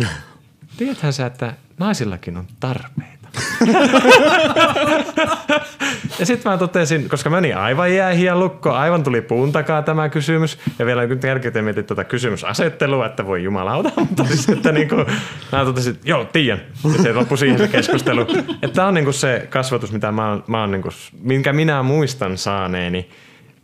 [0.76, 3.13] tiedäthän sä, että naisillakin on tarpeita.
[6.18, 10.58] ja sitten mä totesin, koska meni aivan jäähiä lukko, aivan tuli puun takaa tämä kysymys.
[10.78, 15.06] Ja vielä nyt jälkeen mietin tuota kysymysasettelua, että voi jumalauta, mutta siis, että niin kuin,
[15.52, 16.60] mä totesin, että joo, tiedän.
[16.96, 18.20] Ja se loppui siihen se keskustelu.
[18.62, 21.52] Että tämä on niin kuin se kasvatus, mitä mä oon, mä oon niin kuin, minkä
[21.52, 23.08] minä muistan saaneeni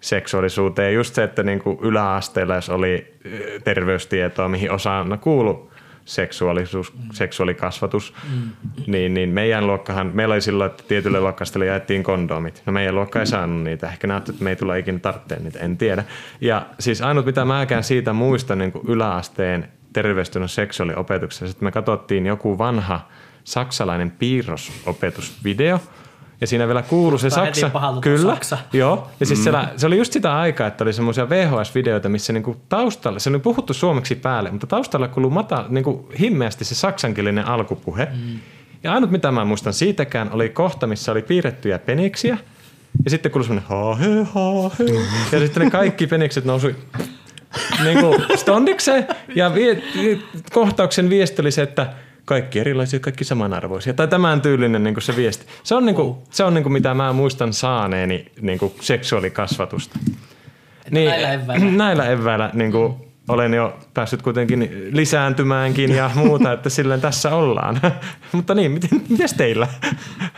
[0.01, 0.95] seksuaalisuuteen.
[0.95, 3.15] Just se, että niin kuin yläasteella, jos oli
[3.65, 5.70] terveystietoa, mihin osaan kuulu
[6.11, 7.01] seksuaalisuus, mm.
[7.13, 8.51] seksuaalikasvatus, mm.
[8.87, 12.63] niin, niin meidän luokkahan, meillä oli silloin, että tietylle luokkastelle jaettiin kondomit.
[12.67, 13.89] No meidän luokka ei saanut niitä.
[13.89, 16.05] Ehkä näyttää, että me ei tule ikinä tarvitsemaan niitä, en tiedä.
[16.41, 22.27] Ja siis ainut, mitä mäkään siitä muistan niin kuin yläasteen terveystynä seksuaaliopetuksessa, että me katsottiin
[22.27, 23.09] joku vanha
[23.45, 25.81] saksalainen piirrosopetusvideo–
[26.41, 27.71] ja siinä vielä kuulu se Saksa.
[28.01, 28.59] Kyllä, Saksa.
[28.73, 29.09] joo.
[29.21, 29.43] Ja siis mm.
[29.43, 33.39] siellä, se oli just sitä aikaa, että oli semmoisia VHS-videoita, missä niinku taustalla, se oli
[33.39, 38.09] puhuttu suomeksi päälle, mutta taustalla kuuluu mata, niinku himmeästi se saksankielinen alkupuhe.
[38.13, 38.39] Mm.
[38.83, 42.39] Ja ainut mitä mä muistan siitäkään oli kohta, missä oli piirrettyjä peniksiä.
[43.05, 44.85] Ja sitten kuului semmoinen ha he, ha he.
[45.33, 46.77] Ja sitten ne kaikki penikset nousui
[47.85, 49.07] niin kuin stondikseen.
[49.35, 49.83] Ja vie,
[50.53, 51.87] kohtauksen viesti oli se, että–
[52.31, 53.95] kaikki erilaisia, kaikki samanarvoisia.
[53.95, 55.47] Tai tämän tyylinen niin kuin se viesti.
[55.63, 59.99] Se on, niin kuin, se on niin kuin, mitä mä muistan saaneeni niin kuin seksuaalikasvatusta.
[60.91, 61.71] niin, näillä eväillä.
[61.85, 62.95] Näillä eväillä niin kuin,
[63.29, 67.81] olen jo päässyt kuitenkin lisääntymäänkin ja muuta, että silleen tässä ollaan.
[68.33, 69.69] Mutta niin, miten, mites teillä?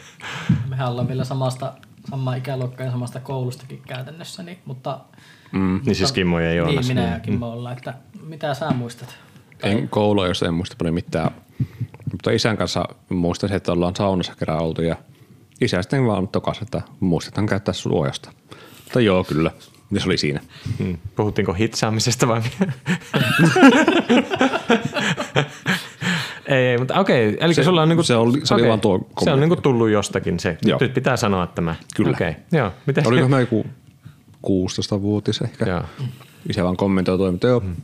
[0.70, 1.72] Mehän ollaan vielä samasta,
[2.10, 5.00] samaa ikäluokkaa ja samasta koulustakin käytännössä, niin, mutta...
[5.52, 6.88] Mm, niin siis Kimmo ja Joonas.
[6.88, 7.52] Niin, minä ja Kimmo mm.
[7.52, 9.16] ollaan, että mitä sä muistat?
[9.62, 11.30] En koulua, jos en muista paljon mitään
[12.12, 14.96] mutta isän kanssa muistan että ollaan saunassa kerran oltu ja
[15.60, 18.30] isä sitten vaan tokas, että muistetaan käyttää suojasta.
[18.84, 19.50] Mutta joo, kyllä.
[19.90, 20.40] Ja se oli siinä.
[20.78, 20.98] Hmm.
[21.16, 22.42] Puhuttiinko hitsaamisesta vai
[26.46, 27.36] ei, ei, mutta okei.
[27.40, 28.62] Eli se, sulla on niinku, se, oli, se okay.
[28.62, 30.58] oli vaan tuo Se on niinku tullut jostakin se.
[30.64, 30.78] Joo.
[30.80, 31.74] Nyt pitää sanoa tämä.
[31.96, 32.10] Kyllä.
[32.10, 32.34] Okay.
[32.52, 32.72] Joo.
[32.86, 33.08] Miten?
[33.08, 33.66] Oliko mä joku
[34.46, 35.64] 16-vuotis ehkä.
[35.64, 35.82] Joo.
[36.48, 37.50] Isä vaan kommentoi toimintaa.
[37.50, 37.76] Joo, hmm.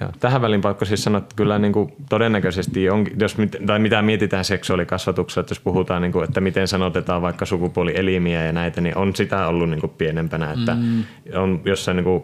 [0.00, 0.10] Joo.
[0.20, 4.44] Tähän väliin pakko siis sanoa, että kyllä niin kuin todennäköisesti, on, jos, tai mitä mietitään
[4.44, 9.16] seksuaalikasvatuksessa, että jos puhutaan, niin kuin, että miten sanotetaan vaikka sukupuolielimiä ja näitä, niin on
[9.16, 11.04] sitä ollut niin kuin pienempänä, että mm.
[11.34, 12.22] on jossain niin kuin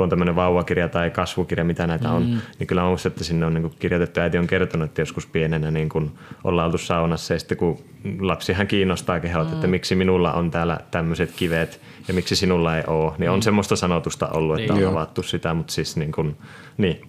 [0.00, 2.14] kun on tämmöinen vauvakirja tai kasvukirja, mitä näitä mm.
[2.14, 4.20] on, niin kyllä muistan, että sinne on niin kuin kirjoitettu.
[4.20, 6.12] Äiti on kertonut, että joskus pienenä niin kun
[6.44, 7.78] ollaan oltu saunassa ja sitten kun
[8.20, 9.54] lapsihan kiinnostaa kehot, mm.
[9.54, 13.42] että miksi minulla on täällä tämmöiset kivet ja miksi sinulla ei ole, niin on mm.
[13.42, 14.86] semmoista sanotusta ollut, että niin.
[14.86, 16.36] on avattu sitä, mutta siis niin kuin,
[16.78, 17.00] niin.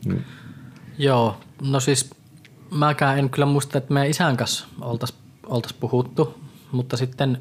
[0.98, 2.10] Joo, no siis
[2.72, 6.38] mäkään en kyllä muista, että meidän isän kanssa oltaisiin oltais puhuttu,
[6.72, 7.38] mutta sitten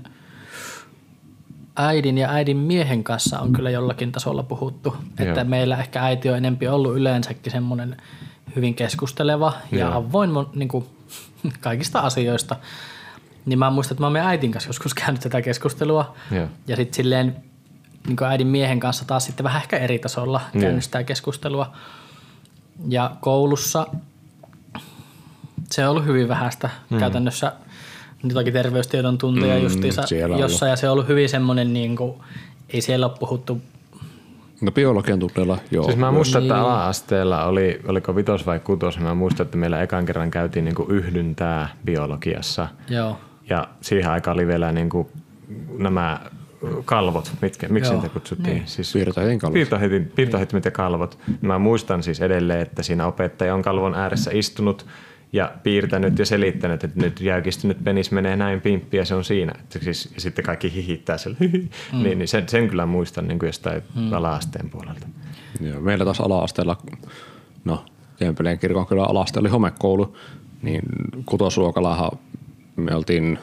[1.87, 4.97] äidin ja äidin miehen kanssa on kyllä jollakin tasolla puhuttu.
[5.19, 5.29] Joo.
[5.29, 7.97] Että meillä ehkä äiti on enempi ollut yleensäkin semmoinen
[8.57, 9.93] hyvin keskusteleva ja Joo.
[9.93, 10.87] avoin niin kuin,
[11.61, 12.57] kaikista asioista.
[13.47, 16.15] Niin mä muistan, että mä oon äitin kanssa joskus käynyt tätä keskustelua.
[16.31, 16.47] Joo.
[16.67, 17.37] Ja sitten silleen
[18.07, 21.73] niin äidin miehen kanssa taas sitten vähän ehkä eri tasolla käynyt sitä keskustelua.
[22.89, 23.87] Ja koulussa
[25.71, 26.99] se on ollut hyvin vähäistä mm.
[26.99, 27.53] käytännössä
[28.25, 30.03] jotakin terveystiedon tunteja mm, justiinsa
[30.39, 32.15] jossa ja se on ollut hyvin semmoinen, niin kuin,
[32.69, 33.61] ei siellä ole puhuttu
[34.61, 35.85] No biologian tunteella, joo.
[35.85, 36.51] Siis mä muistan, niin.
[36.51, 40.75] että ala-asteella oli, oliko vitos vai kutos, mä muistan, että meillä ekan kerran käytiin niin
[40.75, 42.69] kuin yhdyntää biologiassa.
[42.89, 43.19] Joo.
[43.51, 45.09] Ja siihen aikaan oli vielä niin kuin
[45.79, 46.21] nämä
[46.85, 48.55] kalvot, mitkä, miksi niitä kutsuttiin?
[48.55, 48.67] Niin.
[48.67, 49.55] Siis piirtohetin kalvot.
[49.55, 51.19] Piirtohetin, piirtohetimet ja kalvot.
[51.41, 54.87] Mä muistan siis edelleen, että siinä opettaja on kalvon ääressä istunut
[55.33, 59.53] ja piirtänyt ja selittänyt, että nyt jäykistynyt penis menee näin pimppi ja se on siinä.
[59.61, 61.37] Että siis, ja sitten kaikki hihittää sille.
[61.93, 62.03] Mm.
[62.03, 64.13] niin, niin sen, sen, kyllä muistan niin kuin jostain mm.
[64.13, 65.07] ala-asteen puolelta.
[65.61, 66.77] Joo, meillä taas ala-asteella,
[67.65, 67.85] no
[68.21, 70.17] Jempeleen kirkon kyllä ala oli homekoulu,
[70.63, 70.83] niin
[71.27, 72.11] kutosluokallahan
[72.77, 73.39] me oltiin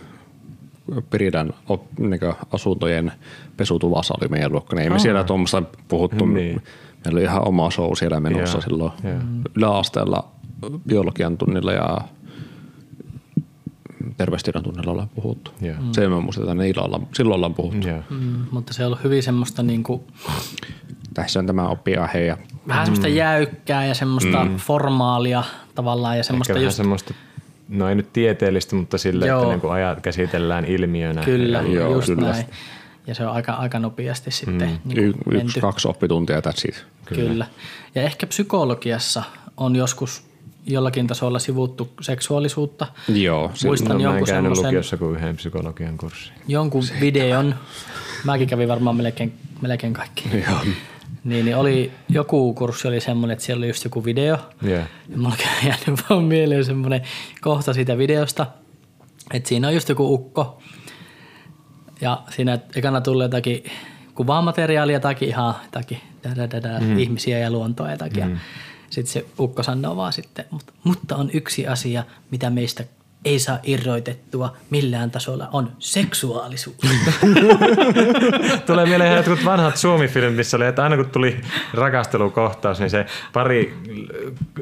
[1.09, 1.53] Piridän
[1.99, 2.19] niin
[2.51, 3.11] asuntojen
[3.57, 4.75] pesutuvassa oli meidän luokka.
[4.75, 6.25] Niin ei me siellä tuommoista puhuttu.
[6.25, 6.61] Niin.
[7.05, 8.63] Meillä oli ihan oma show siellä menossa yeah.
[8.63, 8.91] silloin.
[9.05, 9.21] Yeah.
[9.57, 10.27] Yläasteella
[10.87, 11.97] biologian tunnilla ja
[14.17, 15.51] terveystiedon tunnilla ollaan puhuttu.
[15.63, 15.81] Yeah.
[15.81, 15.91] Mm.
[15.91, 17.87] Se mä muistan, että niillä ollaan, silloin ollaan puhuttu.
[17.87, 18.03] Yeah.
[18.09, 20.01] Mm, mutta se on ollut hyvin semmoista niin kuin,
[21.13, 22.25] Tässä on tämä oppiaihe.
[22.25, 23.13] Ja, vähän semmoista mm.
[23.13, 24.55] jäykkää ja semmoista mm.
[24.55, 25.43] formaalia
[25.75, 26.17] tavallaan.
[26.17, 27.13] Ja semmoista Ehkä just, semmoista
[27.69, 29.39] no ei nyt tieteellistä, mutta sille, Joo.
[29.41, 31.23] että niin kuin ajat käsitellään ilmiönä.
[31.23, 32.29] Kyllä, ja, joo, just kyllä.
[32.29, 32.45] näin.
[33.07, 34.93] Ja se on aika, aika nopeasti sitten mm.
[34.93, 36.75] niin y- Yksi, kaksi oppituntia that's
[37.05, 37.29] Kyllä.
[37.29, 37.47] kyllä.
[37.95, 39.23] Ja ehkä psykologiassa
[39.57, 40.26] on joskus
[40.67, 42.87] jollakin tasolla sivuttu seksuaalisuutta.
[43.07, 43.51] Joo.
[43.65, 46.33] Muistan no, jonkun mä en lukiossa kuin yhden psykologian kurssin.
[46.47, 47.01] Jonkun Siitä.
[47.01, 47.55] videon.
[48.23, 50.29] Mäkin kävin varmaan melkein, melkein kaikki.
[50.33, 50.59] Joo.
[51.23, 54.37] Niin, niin oli, joku kurssi oli semmoinen, että siellä oli just joku video.
[54.65, 54.87] Yeah.
[55.09, 57.01] Ja mulla on jäänyt vaan mieleen semmoinen
[57.41, 58.47] kohta siitä videosta,
[59.33, 60.61] että siinä on just joku ukko.
[62.01, 63.63] Ja siinä ekana tulee jotakin
[64.15, 65.99] kuvamateriaalia, jotakin ihan jotakin,
[66.81, 66.99] mm.
[66.99, 68.27] ihmisiä ja luontoa jotakin.
[68.27, 68.37] Mm.
[68.89, 72.83] Sitten se ukko sanoo vaan sitten, mutta, mutta on yksi asia, mitä meistä
[73.25, 76.77] ei saa irroitettua millään tasolla, on seksuaalisuus.
[78.65, 81.41] Tulee mieleen jotkut vanhat Suomi-filmit, missä oli, että aina kun tuli
[81.73, 83.77] rakastelukohtaus, niin se pari...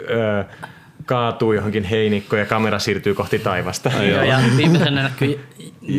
[0.09, 0.43] Öö,
[1.05, 3.91] kaatuu johonkin heinikkoon ja kamera siirtyy kohti taivasta.
[4.03, 5.39] Joo, ja viimeisenä näkyy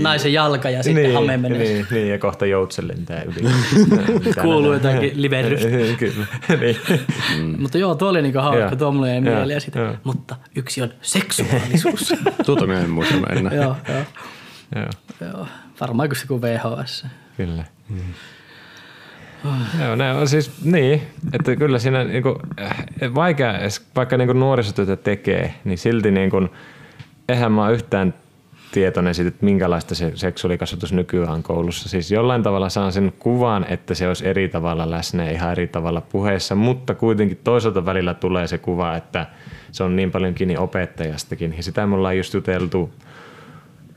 [0.03, 1.59] naisen jalka ja sitten niin, hame menee.
[1.59, 3.51] Niin, niin, ja kohta joutsen lentää yli.
[4.43, 5.69] Kuuluu jotakin liverrystä.
[5.99, 6.27] Kyllä.
[6.61, 6.77] niin.
[7.39, 7.63] mm.
[7.63, 9.61] Mutta joo, tuo oli niinku hauska, tuo mulle jäi mieleen.
[9.61, 9.95] Sitä.
[10.05, 12.15] Mutta yksi on seksuaalisuus.
[12.47, 13.55] Tuota minä en muista enää.
[13.55, 14.05] joo, joo.
[14.75, 14.89] joo.
[15.21, 15.47] joo.
[15.81, 17.07] Varmaan kuin se kuin VHS.
[17.37, 17.65] Kyllä.
[17.89, 18.01] Mm.
[19.85, 21.03] Joo, ne on siis niin,
[21.33, 22.39] että kyllä siinä niinku,
[23.15, 23.53] vaikea,
[23.97, 26.49] vaikka niinku nuorisotyötä tekee, niin silti niinku,
[27.29, 28.15] eihän mä yhtään
[28.73, 31.89] tietoinen siitä, että minkälaista se seksuaalikasvatus nykyään koulussa.
[31.89, 35.67] Siis jollain tavalla saan sen kuvan, että se olisi eri tavalla läsnä ja ihan eri
[35.67, 39.27] tavalla puheessa, mutta kuitenkin toisaalta välillä tulee se kuva, että
[39.73, 41.55] se on niin paljon kiinni opettajastakin.
[41.57, 42.91] Ja sitä me ollaan just juteltu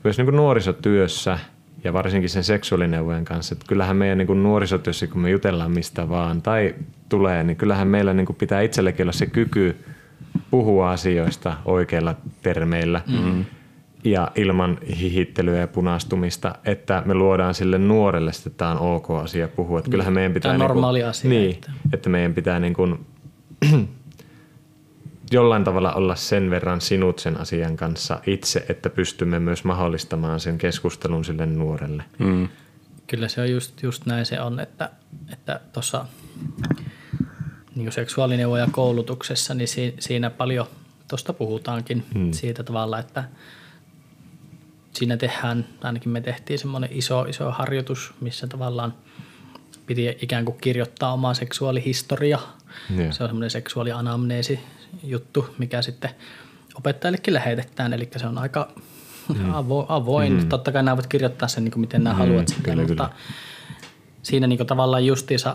[0.04, 1.38] myös niin kuin nuorisotyössä–
[1.84, 3.52] ja varsinkin sen seksuaalineuvojen kanssa.
[3.54, 6.74] Että kyllähän meidän niin kuin nuorisotyössä, kun me jutellaan mistä vaan tai
[7.08, 9.76] tulee, niin kyllähän meillä niin kuin pitää itsellekin olla se kyky
[10.50, 13.44] puhua asioista oikeilla termeillä mm.
[14.04, 19.48] ja ilman hihittelyä ja punastumista, että me luodaan sille nuorelle, että tämä on ok asia
[19.48, 19.78] puhua.
[19.78, 20.52] Että kyllähän meidän pitää...
[20.52, 21.30] Tämä on normaali niin kuin, asia.
[21.30, 21.70] Niin, että.
[21.92, 23.06] että meidän pitää niin kuin,
[25.30, 30.58] jollain tavalla olla sen verran sinut sen asian kanssa itse, että pystymme myös mahdollistamaan sen
[30.58, 32.04] keskustelun sille nuorelle.
[32.18, 32.48] Mm.
[33.06, 34.90] Kyllä se on just, just näin se on, että
[35.72, 36.04] tuossa
[36.70, 36.84] että
[37.74, 40.66] niin seksuaalineuvoja koulutuksessa, niin si, siinä paljon
[41.08, 42.32] tuosta puhutaankin mm.
[42.32, 43.24] siitä tavalla, että
[44.92, 48.94] siinä tehdään, ainakin me tehtiin semmoinen iso, iso harjoitus, missä tavallaan
[49.86, 52.38] piti ikään kuin kirjoittaa omaa seksuaalihistoria.
[52.98, 53.12] Yeah.
[53.12, 54.60] Se on semmoinen seksuaalianamneesi
[55.02, 56.10] juttu, mikä sitten
[56.74, 58.68] opettajillekin lähetetään, eli se on aika
[59.34, 59.54] mm.
[59.54, 60.32] avo, avoin.
[60.32, 60.48] Mm.
[60.48, 63.04] Totta kai nämä voit kirjoittaa sen, niin kuin miten nämä mm, haluat sitten, kyllä, mutta
[63.04, 63.20] kyllä.
[64.22, 65.54] siinä niin kuin tavallaan justiinsa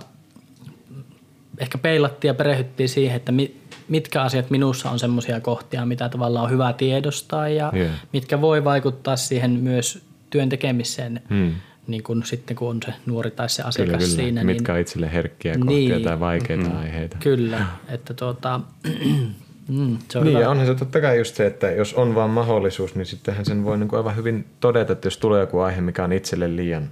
[1.57, 3.57] ehkä peilattiin ja perehdyttiin siihen, että mi,
[3.87, 7.89] mitkä asiat minussa on semmoisia kohtia, mitä tavallaan on hyvä tiedostaa ja Joo.
[8.13, 11.51] mitkä voi vaikuttaa siihen myös työn tekemiseen, Hmm.
[11.87, 14.15] Niin kun sitten kun on se nuori tai se Kyllä, asiakas kyllä.
[14.15, 14.43] siinä.
[14.43, 16.03] Mitkä on itselle herkkiä kohtia Niin.
[16.03, 17.17] tai vaikeita aiheita.
[17.19, 18.59] Kyllä, että tuota,
[19.67, 20.39] mm, se on Niin, hyvä.
[20.43, 23.63] ja onhan se totta kai just se, että jos on vaan mahdollisuus, niin sittenhän sen
[23.63, 26.89] voi niin kuin aivan hyvin todeta, että jos tulee joku aihe, mikä on itselle liian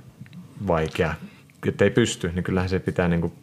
[0.67, 1.13] vaikea,
[1.67, 3.33] että ei pysty, niin kyllähän se pitää niin kuin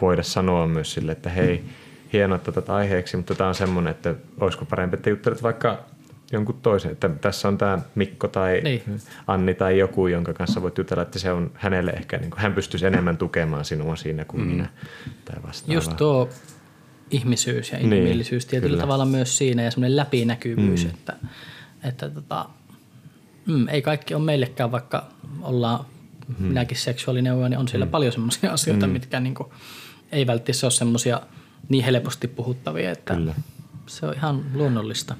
[0.00, 1.64] voida sanoa myös sille, että hei,
[2.12, 5.84] hienoa, että otat aiheeksi, mutta tämä on semmoinen, että olisiko parempi, että juttelet vaikka
[6.32, 8.82] jonkun toisen, että tässä on tämä Mikko tai Niin.
[9.26, 12.52] Anni tai joku, jonka kanssa voit jutella, että se on hänelle ehkä, niin kuin, hän
[12.54, 14.48] pystyisi enemmän tukemaan sinua siinä kuin mm.
[14.48, 14.68] minä
[15.24, 15.74] tai vastaavaa.
[15.74, 16.28] Just tuo
[17.10, 18.80] ihmisyys ja Niin, inhimillisyys tietyllä kyllä.
[18.80, 20.90] tavalla myös siinä ja semmoinen läpinäkyvyys, mm.
[20.90, 21.16] että,
[21.84, 22.46] että tota,
[23.46, 25.06] mm, ei kaikki ole meillekään, vaikka
[25.42, 25.84] ollaan
[26.38, 26.46] mm.
[26.46, 27.90] minäkin seksuaalineuvoja, niin on siellä mm.
[27.90, 28.92] paljon semmoisia asioita, mm.
[28.92, 29.52] mitkä niinku,
[30.12, 31.20] ei välttämättä ole semmoisia
[31.68, 33.34] niin helposti puhuttavia, että Kyllä.
[33.86, 35.14] se on ihan luonnollista.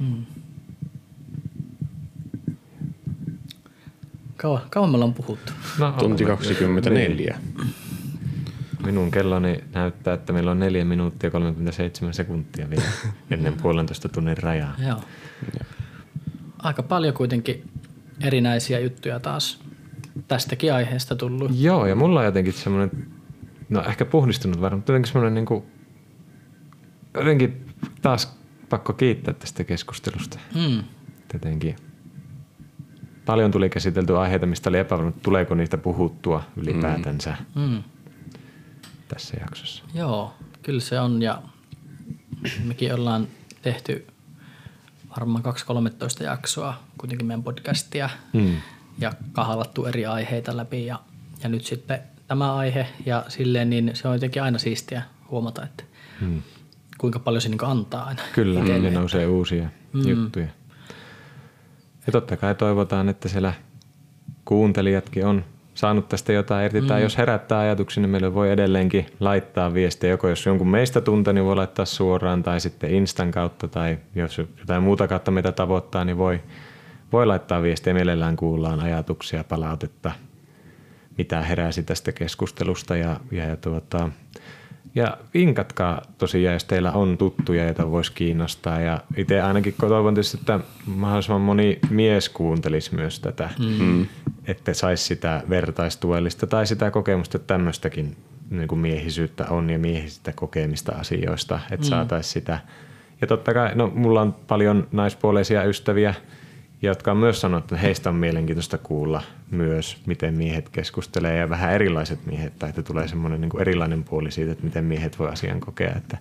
[0.00, 0.24] Mm.
[4.36, 5.52] Kauan, kauan me ollaan puhuttu.
[5.78, 7.38] No, Tunti olemme- 24.
[8.86, 12.82] Minun kelloni näyttää, että meillä on 4 minuuttia 37 sekuntia vielä
[13.30, 14.74] ennen puolentoista tunnin rajaa.
[14.86, 15.00] Joo.
[16.58, 17.70] Aika paljon kuitenkin
[18.20, 19.60] erinäisiä juttuja taas
[20.28, 21.50] tästäkin aiheesta tullut.
[21.60, 23.06] Joo, ja mulla on jotenkin semmoinen,
[23.68, 25.62] no ehkä puhdistunut varmaan, mutta jotenkin semmoinen niin kuin,
[27.14, 27.66] jotenkin
[28.02, 28.35] taas
[28.68, 30.38] pakko kiittää tästä keskustelusta.
[30.54, 30.84] Mm.
[31.32, 31.76] Jotenkin
[33.26, 37.82] paljon tuli käsiteltyä aiheita, mistä oli epävarma, tuleeko niistä puhuttua ylipäätänsä Mm.
[39.08, 39.84] tässä jaksossa.
[39.94, 41.42] Joo, kyllä se on ja
[42.64, 43.28] mekin ollaan
[43.62, 44.06] tehty
[45.10, 45.44] varmaan
[46.20, 48.56] 2-13 jaksoa kuitenkin meidän podcastia Mm.
[48.98, 51.00] ja kahalattu eri aiheita läpi ja,
[51.42, 55.84] ja nyt sitten tämä aihe ja silleen niin se on jotenkin aina siistiä huomata, että
[56.20, 56.42] Mm.
[56.98, 58.22] Kuinka paljon se niin antaa aina.
[58.32, 58.88] Kyllä, itselle.
[58.88, 60.08] ja nousee uusia mm.
[60.08, 60.46] juttuja.
[62.06, 63.52] Ja totta kai toivotaan, että siellä
[64.44, 65.44] kuuntelijatkin on
[65.74, 66.86] saanut tästä jotain irti, mm.
[66.86, 71.32] tai jos herättää ajatuksia, niin meille voi edelleenkin laittaa viestiä, joko jos jonkun meistä tuntee,
[71.32, 76.04] niin voi laittaa suoraan, tai sitten Instan kautta, tai jos jotain muuta kautta meitä tavoittaa,
[76.04, 76.40] niin voi,
[77.12, 80.12] voi laittaa viestiä, mielellään kuullaan ajatuksia, palautetta,
[81.18, 84.08] mitä heräsi tästä keskustelusta, ja, ja, ja tuota,
[84.96, 88.80] ja vinkatkaa tosiaan, jos teillä on tuttuja, joita voisi kiinnostaa.
[88.80, 94.06] Ja itse ainakin toivon tietysti, että mahdollisimman moni mies kuuntelisi myös tätä, mm.
[94.46, 98.16] että saisi sitä vertaistuellista tai sitä kokemusta, että tämmöistäkin
[98.50, 101.90] niin kuin miehisyyttä on ja miehisistä kokemista asioista, että mm.
[101.90, 102.58] saataisiin sitä.
[103.20, 106.14] Ja totta kai, no mulla on paljon naispuoleisia ystäviä,
[106.82, 111.72] jotka on myös sanonut, että heistä on mielenkiintoista kuulla myös, miten miehet keskustelee ja vähän
[111.72, 115.60] erilaiset miehet, tai että tulee semmoinen niin erilainen puoli siitä, että miten miehet voi asian
[115.60, 116.18] kokea, että,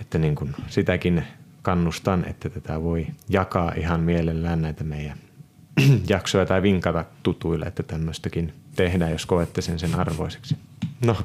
[0.00, 1.24] että niin kuin sitäkin
[1.62, 5.18] kannustan, että tätä voi jakaa ihan mielellään näitä meidän
[6.08, 10.56] jaksoja tai vinkata tutuille, että tämmöistäkin tehdään, jos koette sen sen arvoiseksi.
[11.04, 11.16] No,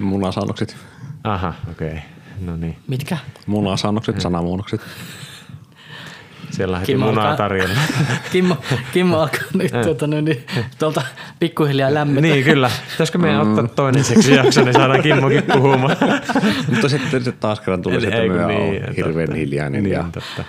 [0.00, 0.76] Munasannokset.
[1.24, 1.88] aha, okei.
[1.88, 2.00] Okay.
[2.40, 2.76] No niin.
[2.88, 3.18] Mitkä?
[3.46, 4.80] Munasannokset, sanamuunnokset.
[6.54, 7.74] Siellä on heti Kimmo munaa tarjolla.
[8.32, 8.56] Kimmo,
[8.92, 10.46] Kimmo alkaa nyt tuota, no, niin,
[10.78, 11.02] tuolta
[11.40, 12.20] pikkuhiljaa lämmetä.
[12.26, 12.70] niin, kyllä.
[12.90, 15.96] Pitäisikö meidän ottaa toinen seksi jakso, niin saadaan Kimmokin puhumaan.
[16.70, 19.38] Mutta sitten se taas kerran tuli se, että Ei, kun myö niin, on hirveän totta.
[19.38, 19.82] hiljainen.
[19.82, 20.44] Niin, Ja totta.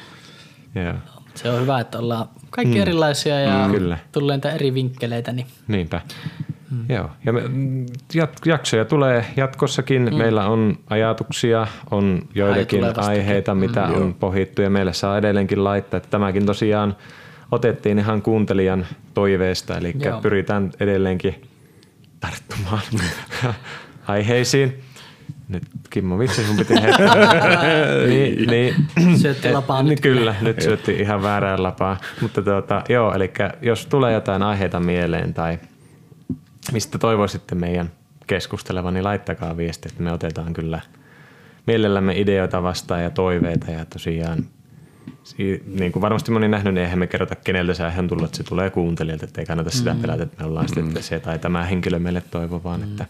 [0.75, 0.93] Joo.
[1.35, 5.31] Se on hyvä, että ollaan kaikki erilaisia ja Mm, tulee eri vinkkeleitä.
[5.31, 6.01] Niin Niinpä.
[6.71, 6.95] Mm.
[6.95, 7.09] Joo.
[7.25, 7.41] Ja me,
[8.13, 10.09] jat, jaksoja tulee jatkossakin.
[10.11, 10.15] Mm.
[10.17, 13.09] Meillä on ajatuksia, on joitakin tulevastakin.
[13.09, 15.97] aiheita, mitä mm, on pohittu ja meille saa edelleenkin laittaa.
[15.97, 16.95] Että tämäkin tosiaan
[17.51, 20.21] otettiin ihan kuuntelijan toiveesta, eli Joo.
[20.21, 21.41] pyritään edelleenkin
[22.19, 22.81] tarttumaan
[24.07, 24.79] aiheisiin.
[25.49, 27.15] Nyt Kimmo, vitsi sun piti heittää.
[28.07, 28.75] niin, niin,
[29.17, 29.99] Syötti lapaa nyt.
[30.01, 31.97] Kyllä, nyt syötti ihan väärää lapaa.
[32.21, 33.31] Mutta tuota, joo, eli
[33.61, 35.59] jos tulee jotain aiheita mieleen tai
[36.71, 37.91] mistä toivoisitte meidän
[38.27, 40.79] keskustelevan, niin laittakaa viesti, että me otetaan kyllä
[41.67, 44.45] mielellämme ideoita vastaan ja toiveita ja tosiaan
[45.23, 48.25] si- niin kuin varmasti moni nähnyt, niin eihän me kerrota keneltä se aihe on tullut,
[48.25, 49.99] että se tulee kuuntelijalta, että ei kannata sitä Mm.
[50.01, 53.05] pelätä, että me ollaan sitten että se tai tämä henkilö meille toivo, vaan että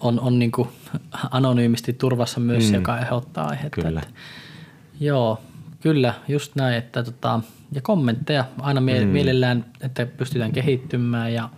[0.00, 0.68] on, on niin kuin
[1.30, 2.74] anonyymisti turvassa myös, mm.
[2.74, 3.82] joka ehdottaa aihetta.
[3.82, 4.00] Kyllä.
[4.00, 4.12] Että,
[5.00, 5.40] joo,
[5.80, 6.74] kyllä, just näin.
[6.76, 7.40] Että, tota,
[7.72, 9.10] ja kommentteja aina mie- mm.
[9.10, 11.48] mielellään, että pystytään kehittymään ja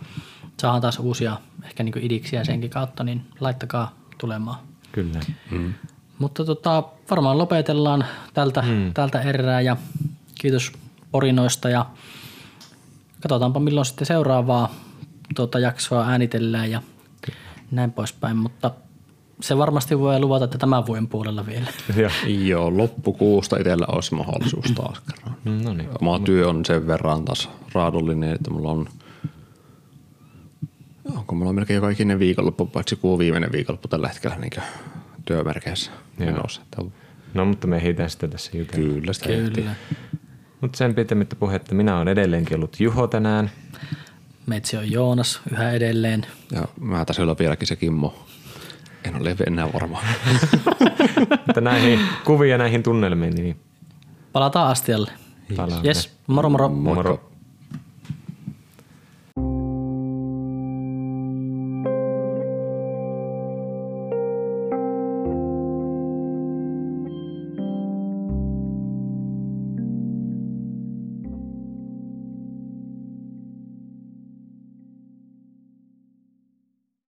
[0.59, 4.57] saadaan taas uusia ehkä niin idiksiä senkin kautta, niin laittakaa tulemaan.
[4.91, 5.19] kyllä.
[5.51, 5.73] Mm.
[6.19, 8.93] Mutta tota, varmaan lopetellaan tältä, mm.
[8.93, 9.77] tältä erää ja
[10.41, 10.71] kiitos
[11.11, 11.85] porinoista ja
[13.21, 14.71] katsotaanpa milloin sitten seuraavaa
[15.35, 16.81] tuota jaksoa äänitellään ja
[17.71, 18.71] näin poispäin, mutta
[19.41, 21.67] se varmasti voi luvata, että tämän vuoden puolella vielä.
[22.01, 22.11] Joo.
[22.27, 25.63] Joo, loppukuusta itsellä olisi mahdollisuus taas kerran.
[25.63, 25.89] No niin.
[26.01, 28.89] Oma työ on sen verran taas raadollinen, että mulla on
[31.17, 34.51] onko mulla melkein joka ikinen viikonloppu, paitsi kuin viimeinen viikonloppu tällä hetkellä niin
[35.25, 36.61] työmerkeissä menossa.
[37.33, 38.93] No mutta me ehditään sitä tässä jutella.
[38.93, 39.75] Kyllä, sitä Kyllä.
[40.61, 43.51] Mutta sen pitemmittä puhetta, minä olen edelleenkin ollut Juho tänään.
[44.45, 46.25] Meitsi on Joonas yhä edelleen.
[46.51, 48.25] Ja mä tässä olla vieläkin se Kimmo.
[49.03, 50.01] En ole enää varma.
[51.47, 53.59] Mutta näihin kuvia näihin tunnelmiin, niin
[54.33, 55.11] Palataan astialle.
[55.55, 55.87] palaamme.
[55.87, 56.69] Yes, moro moro.
[56.69, 57.28] Moro.